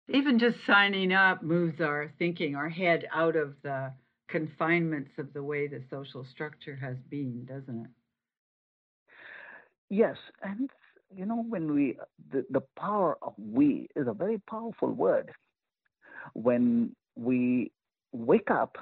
Even 0.09 0.39
just 0.39 0.57
signing 0.65 1.13
up 1.13 1.43
moves 1.43 1.80
our 1.80 2.11
thinking, 2.17 2.55
our 2.55 2.69
head 2.69 3.05
out 3.13 3.36
of 3.36 3.53
the 3.61 3.91
confinements 4.27 5.11
of 5.17 5.32
the 5.34 5.43
way 5.43 5.67
the 5.67 5.82
social 5.89 6.25
structure 6.32 6.75
has 6.75 6.95
been, 7.09 7.45
doesn't 7.45 7.86
it? 7.86 7.91
Yes, 9.89 10.17
and 10.43 10.69
you 11.13 11.25
know 11.25 11.43
when 11.47 11.73
we 11.73 11.97
the, 12.31 12.45
the 12.49 12.61
power 12.77 13.17
of 13.21 13.33
we 13.37 13.87
is 13.95 14.07
a 14.07 14.13
very 14.13 14.39
powerful 14.49 14.91
word. 14.91 15.31
When 16.33 16.95
we 17.15 17.71
wake 18.11 18.51
up, 18.51 18.77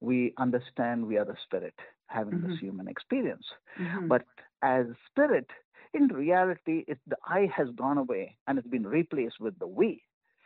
we 0.00 0.34
understand 0.38 1.06
we 1.06 1.16
are 1.16 1.24
the 1.24 1.36
spirit 1.44 1.74
having 2.06 2.34
mm-hmm. 2.34 2.50
this 2.50 2.60
human 2.60 2.88
experience. 2.88 3.44
Mm-hmm. 3.80 4.08
But 4.08 4.24
as 4.62 4.86
spirit, 5.10 5.46
in 5.94 6.08
reality, 6.08 6.84
it, 6.88 6.98
the 7.06 7.16
I 7.24 7.50
has 7.56 7.68
gone 7.76 7.98
away 7.98 8.36
and 8.46 8.58
it's 8.58 8.68
been 8.68 8.86
replaced 8.86 9.40
with 9.40 9.58
the 9.58 9.66
we. 9.66 10.02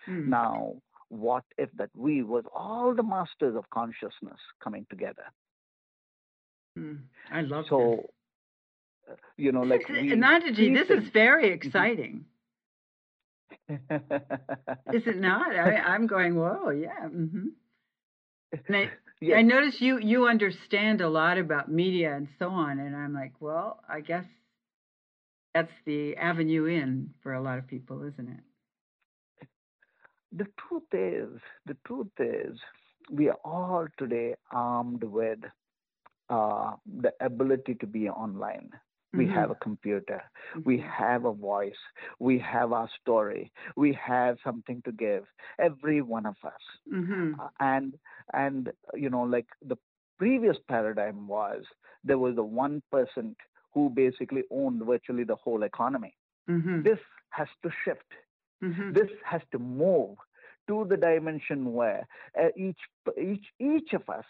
Mm. 0.08 0.28
Now, 0.28 0.74
what 1.08 1.44
if 1.58 1.70
that 1.76 1.90
we 1.94 2.22
was 2.22 2.44
all 2.54 2.94
the 2.94 3.02
masters 3.02 3.56
of 3.56 3.68
consciousness 3.70 4.38
coming 4.62 4.86
together? 4.90 5.24
Mm. 6.78 6.98
I 7.32 7.42
love 7.42 7.64
so. 7.68 7.96
This 7.96 8.06
you 9.36 9.52
know, 9.52 9.62
like 9.62 9.88
we, 9.88 10.12
Anandaji, 10.12 10.74
this 10.74 10.90
is 10.90 11.08
very 11.10 11.46
mm-hmm. 11.46 11.54
exciting. 11.66 12.24
is 13.68 15.06
it 15.06 15.16
not? 15.16 15.54
I, 15.54 15.74
am 15.94 16.06
going, 16.06 16.36
whoa, 16.36 16.70
yeah. 16.70 17.06
Mm-hmm. 17.06 17.46
I, 18.72 18.90
yes. 19.20 19.38
I 19.38 19.42
notice 19.42 19.80
you 19.80 19.98
you 19.98 20.28
understand 20.28 21.00
a 21.00 21.08
lot 21.08 21.38
about 21.38 21.70
media 21.70 22.14
and 22.14 22.28
so 22.38 22.48
on, 22.48 22.78
and 22.78 22.94
I'm 22.96 23.12
like, 23.12 23.32
well, 23.40 23.80
I 23.88 24.00
guess 24.00 24.24
that's 25.54 25.72
the 25.84 26.16
avenue 26.16 26.66
in 26.66 27.10
for 27.22 27.32
a 27.32 27.42
lot 27.42 27.58
of 27.58 27.66
people, 27.66 28.02
isn't 28.02 28.28
it? 28.28 29.48
The 30.32 30.46
truth 30.68 30.92
is, 30.92 31.40
the 31.64 31.76
truth 31.86 32.12
is, 32.18 32.58
we 33.10 33.28
are 33.28 33.38
all 33.44 33.86
today 33.98 34.34
armed 34.50 35.02
with 35.02 35.38
uh, 36.28 36.72
the 37.00 37.12
ability 37.20 37.76
to 37.76 37.86
be 37.86 38.08
online. 38.08 38.70
We 39.16 39.24
mm-hmm. 39.24 39.34
have 39.34 39.50
a 39.50 39.54
computer. 39.56 40.22
Mm-hmm. 40.56 40.60
We 40.64 40.84
have 40.98 41.24
a 41.24 41.32
voice. 41.32 41.82
We 42.18 42.38
have 42.38 42.72
our 42.72 42.88
story. 43.00 43.52
We 43.76 43.98
have 44.04 44.36
something 44.44 44.82
to 44.84 44.92
give. 44.92 45.24
Every 45.58 46.02
one 46.02 46.26
of 46.26 46.36
us. 46.44 46.52
Mm-hmm. 46.92 47.40
Uh, 47.40 47.48
and 47.60 47.94
and 48.32 48.70
you 48.94 49.10
know, 49.10 49.22
like 49.22 49.46
the 49.66 49.76
previous 50.18 50.56
paradigm 50.68 51.26
was 51.26 51.62
there 52.04 52.18
was 52.18 52.36
the 52.36 52.42
one 52.42 52.82
person 52.90 53.36
who 53.74 53.90
basically 53.90 54.42
owned 54.50 54.82
virtually 54.84 55.24
the 55.24 55.36
whole 55.36 55.62
economy. 55.62 56.16
Mm-hmm. 56.48 56.82
This 56.82 56.98
has 57.30 57.48
to 57.62 57.70
shift. 57.84 58.10
Mm-hmm. 58.62 58.92
This 58.92 59.10
has 59.24 59.42
to 59.52 59.58
move 59.58 60.16
to 60.68 60.86
the 60.88 60.96
dimension 60.96 61.72
where 61.72 62.06
uh, 62.40 62.48
each 62.56 62.78
each 63.20 63.46
each 63.60 63.92
of 63.92 64.08
us 64.08 64.24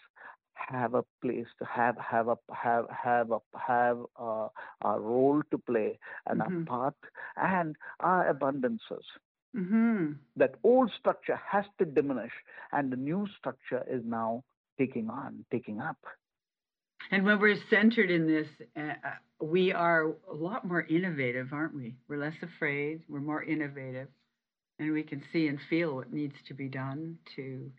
have 0.69 0.93
a 0.93 1.03
place 1.21 1.47
to 1.59 1.65
have 1.65 1.97
have 1.97 2.27
a 2.27 2.37
have 2.53 2.85
have 2.89 3.31
a 3.31 3.39
have 3.57 3.99
a, 4.17 4.47
a 4.83 4.99
role 4.99 5.41
to 5.51 5.57
play 5.57 5.99
and 6.25 6.41
mm-hmm. 6.41 6.63
a 6.63 6.65
part 6.65 6.95
and 7.37 7.75
our 7.99 8.33
abundances. 8.33 9.05
Mm-hmm. 9.55 10.13
That 10.35 10.55
old 10.63 10.91
structure 10.99 11.39
has 11.49 11.65
to 11.79 11.85
diminish, 11.85 12.33
and 12.71 12.91
the 12.91 12.97
new 12.97 13.27
structure 13.37 13.83
is 13.89 14.03
now 14.05 14.43
taking 14.77 15.09
on, 15.09 15.45
taking 15.51 15.79
up. 15.79 15.97
And 17.11 17.23
when 17.23 17.39
we're 17.39 17.57
centered 17.69 18.11
in 18.11 18.27
this, 18.27 18.47
uh, 18.75 18.81
uh 18.81 19.45
we 19.45 19.71
are 19.71 20.13
a 20.29 20.33
lot 20.33 20.65
more 20.65 20.81
innovative, 20.81 21.53
aren't 21.53 21.75
we? 21.75 21.95
We're 22.07 22.19
less 22.19 22.35
afraid. 22.41 23.01
We're 23.07 23.21
more 23.21 23.43
innovative, 23.43 24.09
and 24.79 24.91
we 24.91 25.03
can 25.03 25.23
see 25.31 25.47
and 25.47 25.59
feel 25.69 25.95
what 25.95 26.11
needs 26.11 26.35
to 26.47 26.53
be 26.53 26.67
done 26.67 27.17
to 27.35 27.71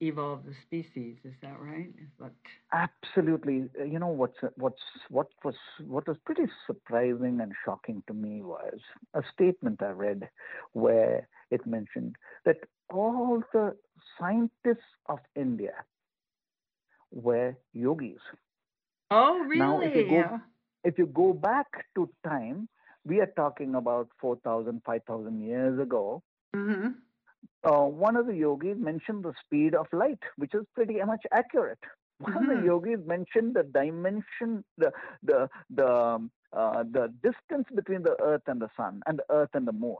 evolve 0.00 0.44
the 0.44 0.54
species. 0.66 1.16
Is 1.24 1.34
that 1.42 1.58
right? 1.60 1.88
Is 2.00 2.08
what... 2.18 2.32
Absolutely. 2.72 3.68
Uh, 3.78 3.84
you 3.84 3.98
know 3.98 4.08
what's 4.08 4.38
what's 4.56 4.82
what 5.08 5.28
was 5.44 5.54
what 5.86 6.06
was 6.06 6.16
pretty 6.24 6.46
surprising 6.66 7.40
and 7.40 7.52
shocking 7.64 8.02
to 8.06 8.14
me 8.14 8.42
was 8.42 8.78
a 9.14 9.22
statement 9.32 9.82
I 9.82 9.90
read 9.90 10.28
where 10.72 11.28
it 11.50 11.66
mentioned 11.66 12.16
that 12.44 12.58
all 12.90 13.42
the 13.52 13.74
scientists 14.18 14.90
of 15.06 15.18
India 15.34 15.74
were 17.10 17.56
yogis. 17.72 18.20
Oh, 19.10 19.38
really? 19.40 19.58
Now, 19.58 19.80
if 19.80 19.94
you 19.96 20.08
go, 20.08 20.40
if 20.84 20.98
you 20.98 21.06
go 21.06 21.32
back 21.32 21.66
to 21.94 22.08
time, 22.26 22.68
we 23.04 23.20
are 23.20 23.32
talking 23.36 23.74
about 23.74 24.08
4,000, 24.20 24.82
5,000 24.84 25.40
years 25.40 25.80
ago. 25.80 26.22
Mm-hmm 26.54 26.88
uh, 27.64 27.84
one 27.84 28.16
of 28.16 28.26
the 28.26 28.34
yogis 28.34 28.76
mentioned 28.78 29.24
the 29.24 29.32
speed 29.44 29.74
of 29.74 29.86
light, 29.92 30.22
which 30.36 30.54
is 30.54 30.64
pretty 30.74 31.00
much 31.04 31.22
accurate. 31.32 31.78
One 32.18 32.32
mm-hmm. 32.32 32.42
of 32.42 32.48
the 32.48 32.54
mm-hmm. 32.54 32.66
yogis 32.66 33.06
mentioned 33.06 33.54
the 33.54 33.64
dimension, 33.64 34.64
the 34.76 34.92
the 35.22 35.48
the 35.70 35.92
um, 35.92 36.30
uh, 36.52 36.84
the 36.90 37.12
distance 37.22 37.66
between 37.74 38.02
the 38.02 38.16
Earth 38.22 38.42
and 38.46 38.60
the 38.60 38.68
Sun, 38.76 39.02
and 39.06 39.18
the 39.18 39.24
Earth 39.34 39.50
and 39.54 39.66
the 39.66 39.72
Moon. 39.72 39.96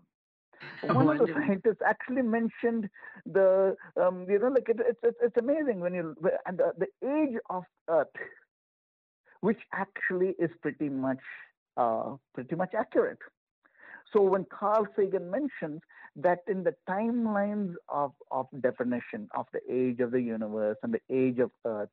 One 0.82 1.08
of 1.08 1.18
the 1.18 1.32
scientists 1.32 1.82
actually 1.86 2.22
mentioned 2.22 2.88
the 3.26 3.76
um, 4.00 4.26
you 4.28 4.38
know 4.38 4.48
like 4.48 4.68
it, 4.68 4.78
it's, 4.80 4.98
it's 5.02 5.18
it's 5.22 5.36
amazing 5.36 5.80
when 5.80 5.94
you 5.94 6.16
and 6.46 6.58
the, 6.58 6.72
the 6.78 7.08
age 7.08 7.36
of 7.50 7.64
Earth, 7.88 8.08
which 9.40 9.60
actually 9.72 10.34
is 10.38 10.50
pretty 10.62 10.88
much 10.88 11.22
uh, 11.76 12.16
pretty 12.34 12.56
much 12.56 12.74
accurate. 12.76 13.18
So 14.12 14.22
when 14.22 14.46
Carl 14.46 14.86
Sagan 14.96 15.30
mentions 15.30 15.82
that 16.22 16.40
in 16.48 16.64
the 16.64 16.74
timelines 16.88 17.74
of, 17.88 18.12
of 18.30 18.46
definition 18.60 19.28
of 19.36 19.46
the 19.52 19.60
age 19.70 20.00
of 20.00 20.10
the 20.10 20.20
universe 20.20 20.76
and 20.82 20.92
the 20.92 21.14
age 21.14 21.38
of 21.38 21.50
Earth, 21.64 21.90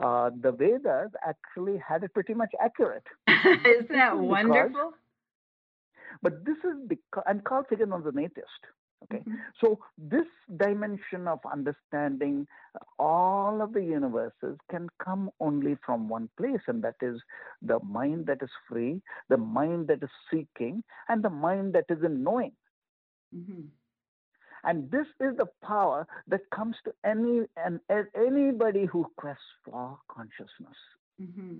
uh, 0.00 0.30
the 0.40 0.52
Vedas 0.52 1.10
actually 1.26 1.80
had 1.86 2.04
it 2.04 2.14
pretty 2.14 2.34
much 2.34 2.50
accurate. 2.62 3.04
Isn't 3.28 3.88
that 3.90 4.16
wonderful? 4.16 4.92
But 6.22 6.44
this 6.44 6.56
is 6.58 6.88
because, 6.88 7.24
and 7.26 7.44
Carl 7.44 7.64
Sagan 7.68 7.90
was 7.90 8.04
an 8.06 8.18
atheist. 8.18 8.64
Okay, 9.04 9.18
mm-hmm. 9.18 9.34
so 9.60 9.78
this 9.96 10.26
dimension 10.56 11.28
of 11.28 11.38
understanding 11.50 12.48
all 12.98 13.62
of 13.62 13.72
the 13.72 13.82
universes 13.82 14.58
can 14.70 14.88
come 15.02 15.30
only 15.38 15.76
from 15.86 16.08
one 16.08 16.28
place, 16.36 16.60
and 16.66 16.82
that 16.82 16.96
is 17.00 17.20
the 17.62 17.78
mind 17.84 18.26
that 18.26 18.42
is 18.42 18.50
free, 18.68 19.00
the 19.28 19.36
mind 19.36 19.86
that 19.86 20.02
is 20.02 20.10
seeking, 20.32 20.82
and 21.08 21.22
the 21.22 21.30
mind 21.30 21.74
that 21.74 21.84
is 21.88 22.02
in 22.02 22.24
knowing. 22.24 22.52
Mm-hmm. 23.34 23.62
And 24.64 24.90
this 24.90 25.06
is 25.20 25.36
the 25.36 25.46
power 25.62 26.06
that 26.26 26.40
comes 26.50 26.76
to 26.84 26.92
any 27.04 27.42
and 27.56 27.80
anybody 28.14 28.86
who 28.86 29.06
quests 29.16 29.44
for 29.64 29.98
consciousness. 30.08 30.76
Mm-hmm. 31.20 31.58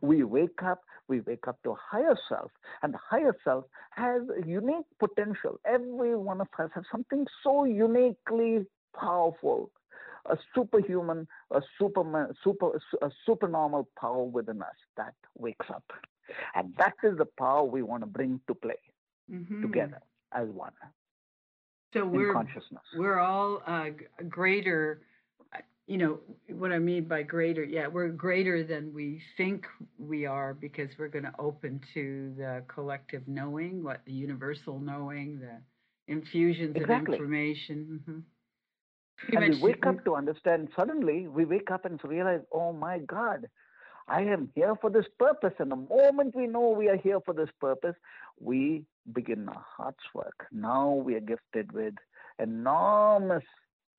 We 0.00 0.24
wake 0.24 0.62
up, 0.62 0.82
we 1.08 1.20
wake 1.20 1.46
up 1.46 1.62
to 1.62 1.72
a 1.72 1.76
higher 1.78 2.16
self, 2.28 2.50
and 2.82 2.94
the 2.94 2.98
higher 2.98 3.36
self 3.44 3.66
has 3.90 4.22
a 4.28 4.46
unique 4.46 4.86
potential. 4.98 5.60
Every 5.66 6.16
one 6.16 6.40
of 6.40 6.48
us 6.58 6.70
has 6.74 6.84
something 6.90 7.26
so 7.42 7.64
uniquely 7.64 8.66
powerful, 8.98 9.70
a 10.24 10.38
superhuman, 10.54 11.28
a 11.50 11.60
superman, 11.78 12.28
super, 12.42 12.80
a 13.02 13.10
supernormal 13.26 13.88
power 14.00 14.24
within 14.24 14.62
us 14.62 14.76
that 14.96 15.14
wakes 15.36 15.66
up, 15.68 15.84
and 16.54 16.74
that 16.78 16.94
is 17.02 17.18
the 17.18 17.26
power 17.38 17.64
we 17.64 17.82
want 17.82 18.02
to 18.02 18.06
bring 18.06 18.40
to 18.46 18.54
play 18.54 18.80
mm-hmm. 19.30 19.60
together 19.60 20.00
as 20.34 20.48
one. 20.48 20.72
So 21.92 22.04
we're 22.04 22.32
consciousness. 22.32 22.82
We're 22.96 23.20
all 23.20 23.62
uh, 23.66 23.86
greater. 24.28 25.02
Uh, 25.54 25.58
you 25.86 25.96
know 25.96 26.18
what 26.48 26.72
I 26.72 26.78
mean 26.78 27.04
by 27.04 27.22
greater? 27.22 27.62
Yeah, 27.62 27.86
we're 27.86 28.08
greater 28.08 28.64
than 28.64 28.92
we 28.92 29.22
think 29.36 29.64
we 29.98 30.26
are 30.26 30.54
because 30.54 30.88
we're 30.98 31.08
going 31.08 31.24
to 31.24 31.34
open 31.38 31.80
to 31.94 32.32
the 32.36 32.64
collective 32.66 33.22
knowing, 33.28 33.84
what 33.84 34.00
the 34.06 34.12
universal 34.12 34.80
knowing, 34.80 35.38
the 35.38 36.12
infusions 36.12 36.74
exactly. 36.74 37.14
of 37.14 37.20
information. 37.20 38.00
Mm-hmm. 38.08 38.18
And 39.36 39.54
we 39.54 39.60
wake 39.62 39.86
up 39.86 40.04
to 40.04 40.16
understand. 40.16 40.68
Suddenly, 40.76 41.28
we 41.28 41.44
wake 41.44 41.70
up 41.70 41.84
and 41.84 42.00
realize, 42.02 42.40
oh 42.52 42.72
my 42.72 42.98
God, 42.98 43.46
I 44.08 44.22
am 44.22 44.50
here 44.54 44.74
for 44.80 44.90
this 44.90 45.06
purpose. 45.18 45.54
And 45.60 45.70
the 45.70 45.76
moment 45.76 46.34
we 46.34 46.48
know 46.48 46.70
we 46.70 46.88
are 46.88 46.96
here 46.96 47.20
for 47.24 47.32
this 47.32 47.48
purpose, 47.60 47.94
we 48.40 48.84
begin 49.12 49.48
our 49.48 49.64
heart's 49.76 50.04
work. 50.14 50.46
Now 50.52 50.92
we 50.92 51.14
are 51.14 51.20
gifted 51.20 51.72
with 51.72 51.94
enormous 52.38 53.44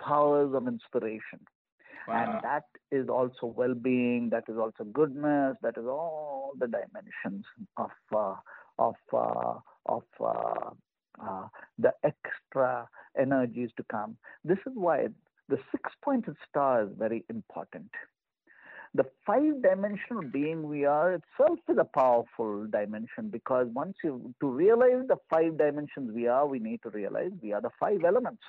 powers 0.02 0.54
of 0.54 0.68
inspiration. 0.68 1.40
Wow. 2.08 2.24
And 2.24 2.44
that 2.44 2.66
is 2.92 3.10
also 3.10 3.48
well 3.48 3.74
being, 3.74 4.30
that 4.30 4.44
is 4.48 4.58
also 4.58 4.84
goodness, 4.84 5.58
that 5.62 5.78
is 5.78 5.86
all 5.86 6.52
the 6.58 6.68
dimensions 6.68 7.46
of, 7.78 7.90
uh, 8.16 8.36
of, 8.78 8.96
uh, 9.14 9.60
of 9.88 10.04
uh, 10.20 10.70
uh 11.24 11.48
the 11.80 11.94
extra 12.04 12.88
energies 13.18 13.70
to 13.78 13.84
come. 13.90 14.18
This 14.44 14.58
is 14.68 14.74
why 14.76 15.08
the 15.50 15.58
six 15.72 15.92
pointed 16.04 16.36
star 16.48 16.84
is 16.84 16.90
very 16.98 17.24
important 17.30 17.90
the 18.96 19.06
five 19.28 19.62
dimensional 19.62 20.24
being 20.32 20.64
we 20.70 20.86
are 20.86 21.16
itself 21.16 21.60
is 21.70 21.78
a 21.78 21.84
powerful 21.84 22.66
dimension 22.68 23.30
because 23.30 23.68
once 23.74 23.98
you 24.04 24.34
to 24.40 24.48
realize 24.48 25.04
the 25.10 25.18
five 25.30 25.58
dimensions 25.58 26.12
we 26.14 26.28
are 26.28 26.48
we 26.48 26.60
need 26.60 26.82
to 26.82 26.90
realize 26.92 27.32
we 27.42 27.52
are 27.52 27.62
the 27.62 27.72
five 27.78 28.04
elements. 28.06 28.44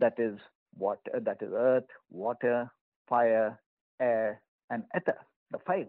That 0.00 0.14
is 0.18 0.38
what 0.76 0.98
that 1.14 1.38
is 1.40 1.52
earth 1.52 1.90
water 2.10 2.70
fire 3.08 3.60
air 4.00 4.40
and 4.70 4.82
ether 4.96 5.18
the 5.52 5.58
five. 5.64 5.88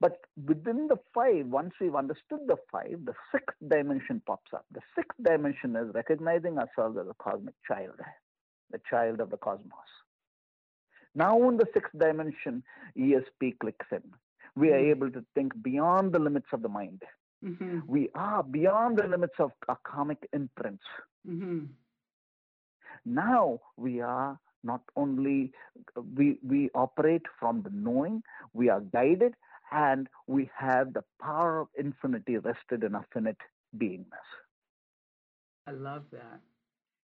But 0.00 0.18
within 0.44 0.88
the 0.88 0.98
five 1.14 1.46
once 1.46 1.74
we've 1.80 1.94
understood 1.94 2.40
the 2.48 2.56
five 2.72 2.98
the 3.04 3.14
sixth 3.30 3.56
dimension 3.68 4.20
pops 4.26 4.52
up. 4.52 4.66
The 4.72 4.80
sixth 4.96 5.22
dimension 5.22 5.76
is 5.76 5.94
recognizing 5.94 6.58
ourselves 6.58 6.98
as 7.00 7.06
a 7.08 7.22
cosmic 7.22 7.54
child 7.68 8.00
the 8.72 8.80
child 8.90 9.20
of 9.20 9.30
the 9.30 9.36
cosmos 9.36 10.03
now, 11.14 11.48
in 11.48 11.56
the 11.56 11.66
sixth 11.72 11.96
dimension, 11.96 12.62
ESP 12.98 13.58
clicks 13.60 13.86
in. 13.92 14.02
We 14.56 14.70
are 14.70 14.78
mm-hmm. 14.78 14.90
able 14.90 15.10
to 15.12 15.24
think 15.34 15.52
beyond 15.62 16.12
the 16.12 16.18
limits 16.18 16.46
of 16.52 16.62
the 16.62 16.68
mind. 16.68 17.02
Mm-hmm. 17.44 17.80
We 17.86 18.08
are 18.14 18.42
beyond 18.42 18.98
the 18.98 19.06
limits 19.06 19.34
of 19.38 19.52
our 19.68 19.78
karmic 19.84 20.28
imprints. 20.32 20.84
Mm-hmm. 21.28 21.66
Now 23.04 23.60
we 23.76 24.00
are 24.00 24.38
not 24.62 24.80
only 24.96 25.52
we 26.16 26.38
we 26.42 26.70
operate 26.74 27.26
from 27.38 27.62
the 27.62 27.70
knowing, 27.70 28.22
we 28.54 28.70
are 28.70 28.80
guided, 28.80 29.34
and 29.70 30.08
we 30.26 30.50
have 30.56 30.94
the 30.94 31.04
power 31.20 31.60
of 31.60 31.68
infinity 31.76 32.38
rested 32.38 32.82
in 32.82 32.94
our 32.94 33.04
finite 33.12 33.36
beingness. 33.76 34.28
I 35.66 35.72
love 35.72 36.04
that, 36.12 36.40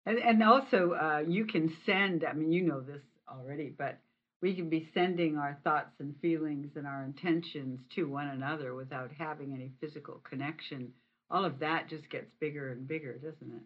and 0.06 0.18
and 0.18 0.41
also 0.41 0.93
uh, 0.93 1.24
you 1.28 1.45
can 1.45 1.72
send. 1.86 2.26
I 2.26 2.34
mean, 2.34 2.51
you 2.51 2.64
know 2.64 2.82
this 2.82 3.01
already, 3.38 3.73
but 3.77 3.99
we 4.41 4.55
can 4.55 4.69
be 4.69 4.89
sending 4.93 5.38
our 5.38 5.57
thoughts 5.63 5.95
and 5.99 6.13
feelings 6.21 6.71
and 6.75 6.86
our 6.86 7.03
intentions 7.03 7.79
to 7.95 8.09
one 8.09 8.27
another 8.27 8.75
without 8.75 9.11
having 9.17 9.53
any 9.53 9.71
physical 9.79 10.21
connection. 10.29 10.91
All 11.31 11.45
of 11.45 11.59
that 11.59 11.89
just 11.89 12.09
gets 12.09 12.29
bigger 12.39 12.71
and 12.71 12.88
bigger, 12.88 13.17
doesn't 13.17 13.53
it? 13.55 13.63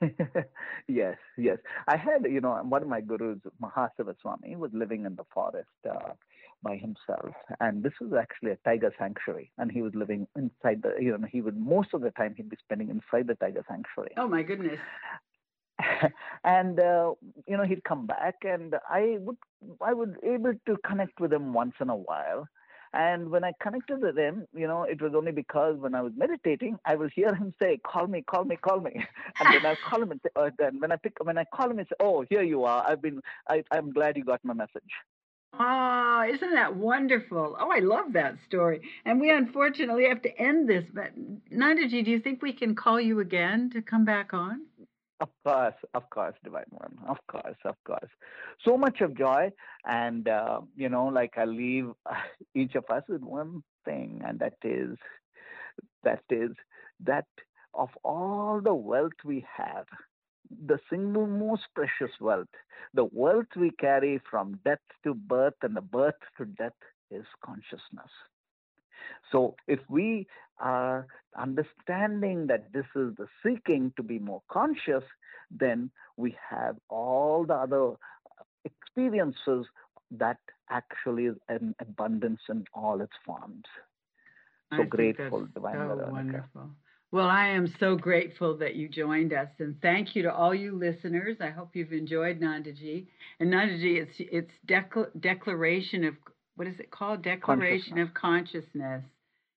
yes, 0.88 1.16
yes. 1.36 1.58
I 1.88 1.96
had, 1.96 2.24
you 2.30 2.40
know, 2.40 2.54
one 2.62 2.82
of 2.82 2.88
my 2.88 3.00
gurus, 3.00 3.38
Mahasiva 3.60 4.14
Swami, 4.20 4.56
was 4.56 4.70
living 4.72 5.04
in 5.04 5.16
the 5.16 5.24
forest 5.32 5.68
uh, 5.88 6.12
by 6.62 6.76
himself, 6.76 7.34
and 7.60 7.82
this 7.82 7.92
was 8.00 8.12
actually 8.18 8.52
a 8.52 8.56
tiger 8.64 8.92
sanctuary, 8.98 9.50
and 9.58 9.70
he 9.70 9.82
was 9.82 9.94
living 9.94 10.26
inside 10.36 10.82
the, 10.82 10.94
you 11.00 11.16
know, 11.16 11.26
he 11.30 11.40
would 11.40 11.58
most 11.58 11.88
of 11.92 12.00
the 12.00 12.10
time 12.12 12.34
he'd 12.36 12.48
be 12.48 12.56
spending 12.64 12.88
inside 12.88 13.26
the 13.26 13.34
tiger 13.34 13.64
sanctuary. 13.68 14.12
Oh 14.16 14.28
my 14.28 14.42
goodness! 14.42 14.78
and 16.44 16.80
uh, 16.80 17.12
you 17.46 17.56
know 17.56 17.64
he'd 17.64 17.84
come 17.84 18.06
back 18.06 18.36
and 18.42 18.74
i 18.88 19.16
would 19.20 19.36
i 19.80 19.92
would 19.92 20.16
able 20.22 20.52
to 20.66 20.76
connect 20.86 21.20
with 21.20 21.32
him 21.32 21.52
once 21.52 21.74
in 21.80 21.88
a 21.90 21.96
while 21.96 22.46
and 22.94 23.30
when 23.30 23.44
i 23.44 23.52
connected 23.60 24.00
with 24.00 24.18
him 24.18 24.46
you 24.54 24.66
know 24.66 24.82
it 24.82 25.00
was 25.00 25.12
only 25.14 25.32
because 25.32 25.76
when 25.78 25.94
i 25.94 26.02
was 26.02 26.12
meditating 26.16 26.78
i 26.84 26.94
would 26.94 27.12
hear 27.14 27.34
him 27.34 27.52
say 27.60 27.78
call 27.86 28.06
me 28.06 28.22
call 28.22 28.44
me 28.44 28.56
call 28.56 28.80
me 28.80 28.92
and 29.40 29.54
then 29.54 29.66
i 29.66 29.74
call 29.88 30.02
him 30.02 30.10
and 30.10 30.20
say, 30.22 30.30
uh, 30.36 30.50
then 30.58 30.78
when 30.80 30.92
i 30.92 30.96
pick 30.96 31.12
when 31.22 31.38
i 31.38 31.44
call 31.54 31.70
him 31.70 31.78
and 31.78 31.88
say 31.88 31.96
oh 32.00 32.24
here 32.28 32.42
you 32.42 32.64
are 32.64 32.84
i've 32.88 33.02
been 33.02 33.20
I, 33.48 33.64
i'm 33.70 33.92
glad 33.92 34.16
you 34.16 34.24
got 34.24 34.44
my 34.44 34.54
message 34.54 34.92
Oh, 35.58 36.24
isn't 36.26 36.54
that 36.54 36.76
wonderful? 36.76 37.56
Oh, 37.60 37.70
I 37.70 37.80
love 37.80 38.14
that 38.14 38.36
story. 38.46 38.80
And 39.04 39.20
we 39.20 39.30
unfortunately 39.30 40.08
have 40.08 40.22
to 40.22 40.40
end 40.40 40.66
this, 40.66 40.84
but 40.92 41.10
Nandaji, 41.52 42.04
do 42.04 42.10
you 42.10 42.20
think 42.20 42.40
we 42.40 42.54
can 42.54 42.74
call 42.74 42.98
you 42.98 43.20
again 43.20 43.68
to 43.70 43.82
come 43.82 44.06
back 44.06 44.32
on? 44.32 44.62
Of 45.22 45.28
course, 45.44 45.74
of 45.94 46.10
course, 46.10 46.34
Divine 46.42 46.70
One. 46.70 46.98
Of 47.08 47.18
course, 47.28 47.56
of 47.64 47.76
course. 47.84 48.10
So 48.64 48.76
much 48.76 49.00
of 49.00 49.16
joy. 49.16 49.50
And, 49.86 50.28
uh, 50.28 50.62
you 50.76 50.88
know, 50.88 51.06
like 51.06 51.34
I 51.38 51.44
leave 51.44 51.90
each 52.54 52.74
of 52.74 52.84
us 52.90 53.04
with 53.08 53.22
one 53.22 53.62
thing, 53.84 54.22
and 54.26 54.38
that 54.40 54.56
is, 54.64 54.98
that 56.04 56.24
is 56.30 56.50
that 57.04 57.26
of 57.74 57.90
all 58.04 58.60
the 58.62 58.74
wealth 58.74 59.20
we 59.24 59.46
have, 59.56 59.86
the 60.66 60.78
single 60.90 61.26
most 61.26 61.62
precious 61.74 62.14
wealth, 62.20 62.54
the 62.94 63.06
wealth 63.12 63.46
we 63.56 63.70
carry 63.80 64.20
from 64.30 64.58
death 64.64 64.86
to 65.04 65.14
birth 65.14 65.54
and 65.62 65.76
the 65.76 65.80
birth 65.82 66.20
to 66.38 66.46
death 66.46 66.72
is 67.10 67.26
consciousness. 67.44 68.10
So 69.30 69.56
if 69.66 69.80
we 69.88 70.26
are 70.58 71.06
understanding 71.36 72.46
that 72.48 72.72
this 72.72 72.86
is 72.94 73.14
the 73.16 73.26
seeking 73.42 73.92
to 73.96 74.02
be 74.02 74.18
more 74.18 74.42
conscious, 74.50 75.04
then 75.50 75.90
we 76.16 76.36
have 76.50 76.76
all 76.88 77.44
the 77.44 77.54
other 77.54 77.92
experiences 78.64 79.66
that 80.12 80.38
actually 80.70 81.26
is 81.26 81.36
an 81.48 81.74
abundance 81.80 82.40
in 82.48 82.64
all 82.74 83.00
its 83.00 83.12
forms. 83.24 83.64
So 84.74 84.82
I 84.82 84.84
grateful, 84.84 85.46
Divine 85.54 85.74
so 85.74 85.96
Veronica. 85.96 86.12
Wonderful. 86.12 86.70
Well, 87.10 87.28
I 87.28 87.48
am 87.48 87.66
so 87.78 87.94
grateful 87.94 88.56
that 88.56 88.74
you 88.74 88.88
joined 88.88 89.34
us, 89.34 89.48
and 89.58 89.78
thank 89.82 90.16
you 90.16 90.22
to 90.22 90.32
all 90.32 90.54
you 90.54 90.74
listeners. 90.74 91.36
I 91.42 91.50
hope 91.50 91.76
you've 91.76 91.92
enjoyed 91.92 92.40
Nandaji. 92.40 93.06
And 93.38 93.52
Nandaji, 93.52 94.00
it's 94.00 94.16
it's 94.18 95.02
declaration 95.20 96.04
of 96.04 96.14
what 96.56 96.68
is 96.68 96.78
it 96.78 96.90
called? 96.90 97.22
Declaration 97.22 97.98
of 97.98 98.12
consciousness 98.14 99.02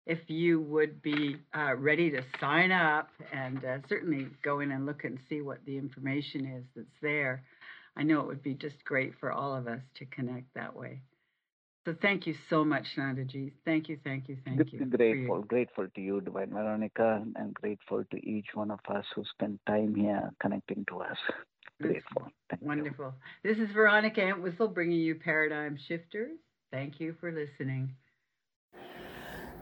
if 0.06 0.20
you 0.28 0.60
would 0.62 1.02
be 1.02 1.38
uh, 1.56 1.76
ready 1.76 2.12
to 2.12 2.22
sign 2.40 2.72
up 2.72 3.10
and 3.32 3.64
uh, 3.64 3.78
certainly 3.88 4.28
go 4.44 4.60
in 4.60 4.72
and 4.72 4.86
look 4.86 5.06
and 5.06 5.18
see 5.30 5.42
what 5.42 5.60
the 5.66 5.78
information 5.78 6.46
is 6.46 6.66
that's 6.76 6.88
there. 7.02 7.44
I 7.96 8.04
know 8.04 8.20
it 8.20 8.28
would 8.28 8.44
be 8.44 8.54
just 8.54 8.84
great 8.86 9.14
for 9.20 9.32
all 9.32 9.56
of 9.56 9.68
us 9.68 9.80
to 9.96 10.06
connect 10.06 10.54
that 10.56 10.76
way. 10.76 11.02
So 11.86 11.96
thank 12.02 12.26
you 12.26 12.34
so 12.50 12.64
much, 12.64 12.86
Nandaji. 12.98 13.52
Thank 13.66 13.90
you, 13.90 13.98
thank 14.04 14.30
you, 14.30 14.38
thank 14.46 14.72
you. 14.72 14.86
Grateful, 14.86 15.42
grateful 15.42 15.88
to 15.94 16.02
you, 16.02 16.22
Divine 16.22 16.50
Veronica, 16.52 17.22
and 17.36 17.54
grateful 17.54 18.04
to 18.10 18.18
each 18.26 18.48
one 18.54 18.72
of 18.72 18.80
us 18.90 19.06
who 19.14 19.24
spent 19.26 19.60
time 19.68 19.94
here 19.94 20.32
connecting 20.42 20.86
to 20.90 21.02
us. 21.02 21.18
Grateful. 21.82 22.30
Thank 22.50 22.62
Wonderful. 22.62 23.14
You. 23.44 23.54
This 23.54 23.58
is 23.58 23.74
Veronica 23.74 24.22
Entwistle 24.22 24.70
bringing 24.70 25.00
you 25.00 25.16
Paradigm 25.16 25.78
Shifters. 25.88 26.38
Thank 26.74 27.00
you 27.00 27.16
for 27.22 27.32
listening 27.32 27.96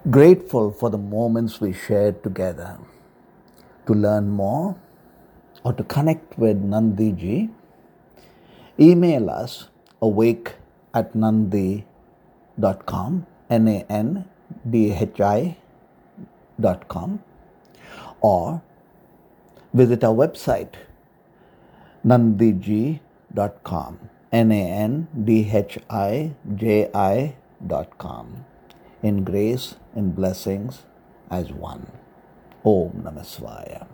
grateful 0.09 0.71
for 0.71 0.89
the 0.89 0.97
moments 0.97 1.61
we 1.61 1.73
shared 1.73 2.23
together. 2.23 2.79
To 3.85 3.93
learn 3.93 4.29
more 4.29 4.75
or 5.63 5.73
to 5.73 5.83
connect 5.83 6.37
with 6.39 6.63
Nandhiji, 6.63 7.49
email 8.79 9.29
us 9.29 9.67
awake 10.01 10.55
at 10.93 11.13
nandhi.com, 11.13 11.85
N 13.49 13.67
A 13.67 13.85
N 13.89 14.25
D 14.69 14.91
H 14.91 15.21
I 15.21 15.57
dot 16.59 16.87
com, 16.87 17.21
or 18.21 18.61
visit 19.73 20.03
our 20.03 20.13
website 20.15 20.73
nandhiji.com, 22.05 23.99
N 24.31 24.49
A 24.49 24.63
N 24.63 25.09
D 25.11 25.49
H 25.51 25.77
I 25.89 26.31
J 26.55 26.89
I 26.95 27.35
dot 27.59 27.97
com. 27.97 28.45
In 29.03 29.25
grace 29.25 29.75
and 29.93 30.15
blessings 30.15 30.83
as 31.29 31.51
one. 31.51 31.91
Om 32.63 33.03
Namah 33.03 33.27
Shivaya. 33.27 33.90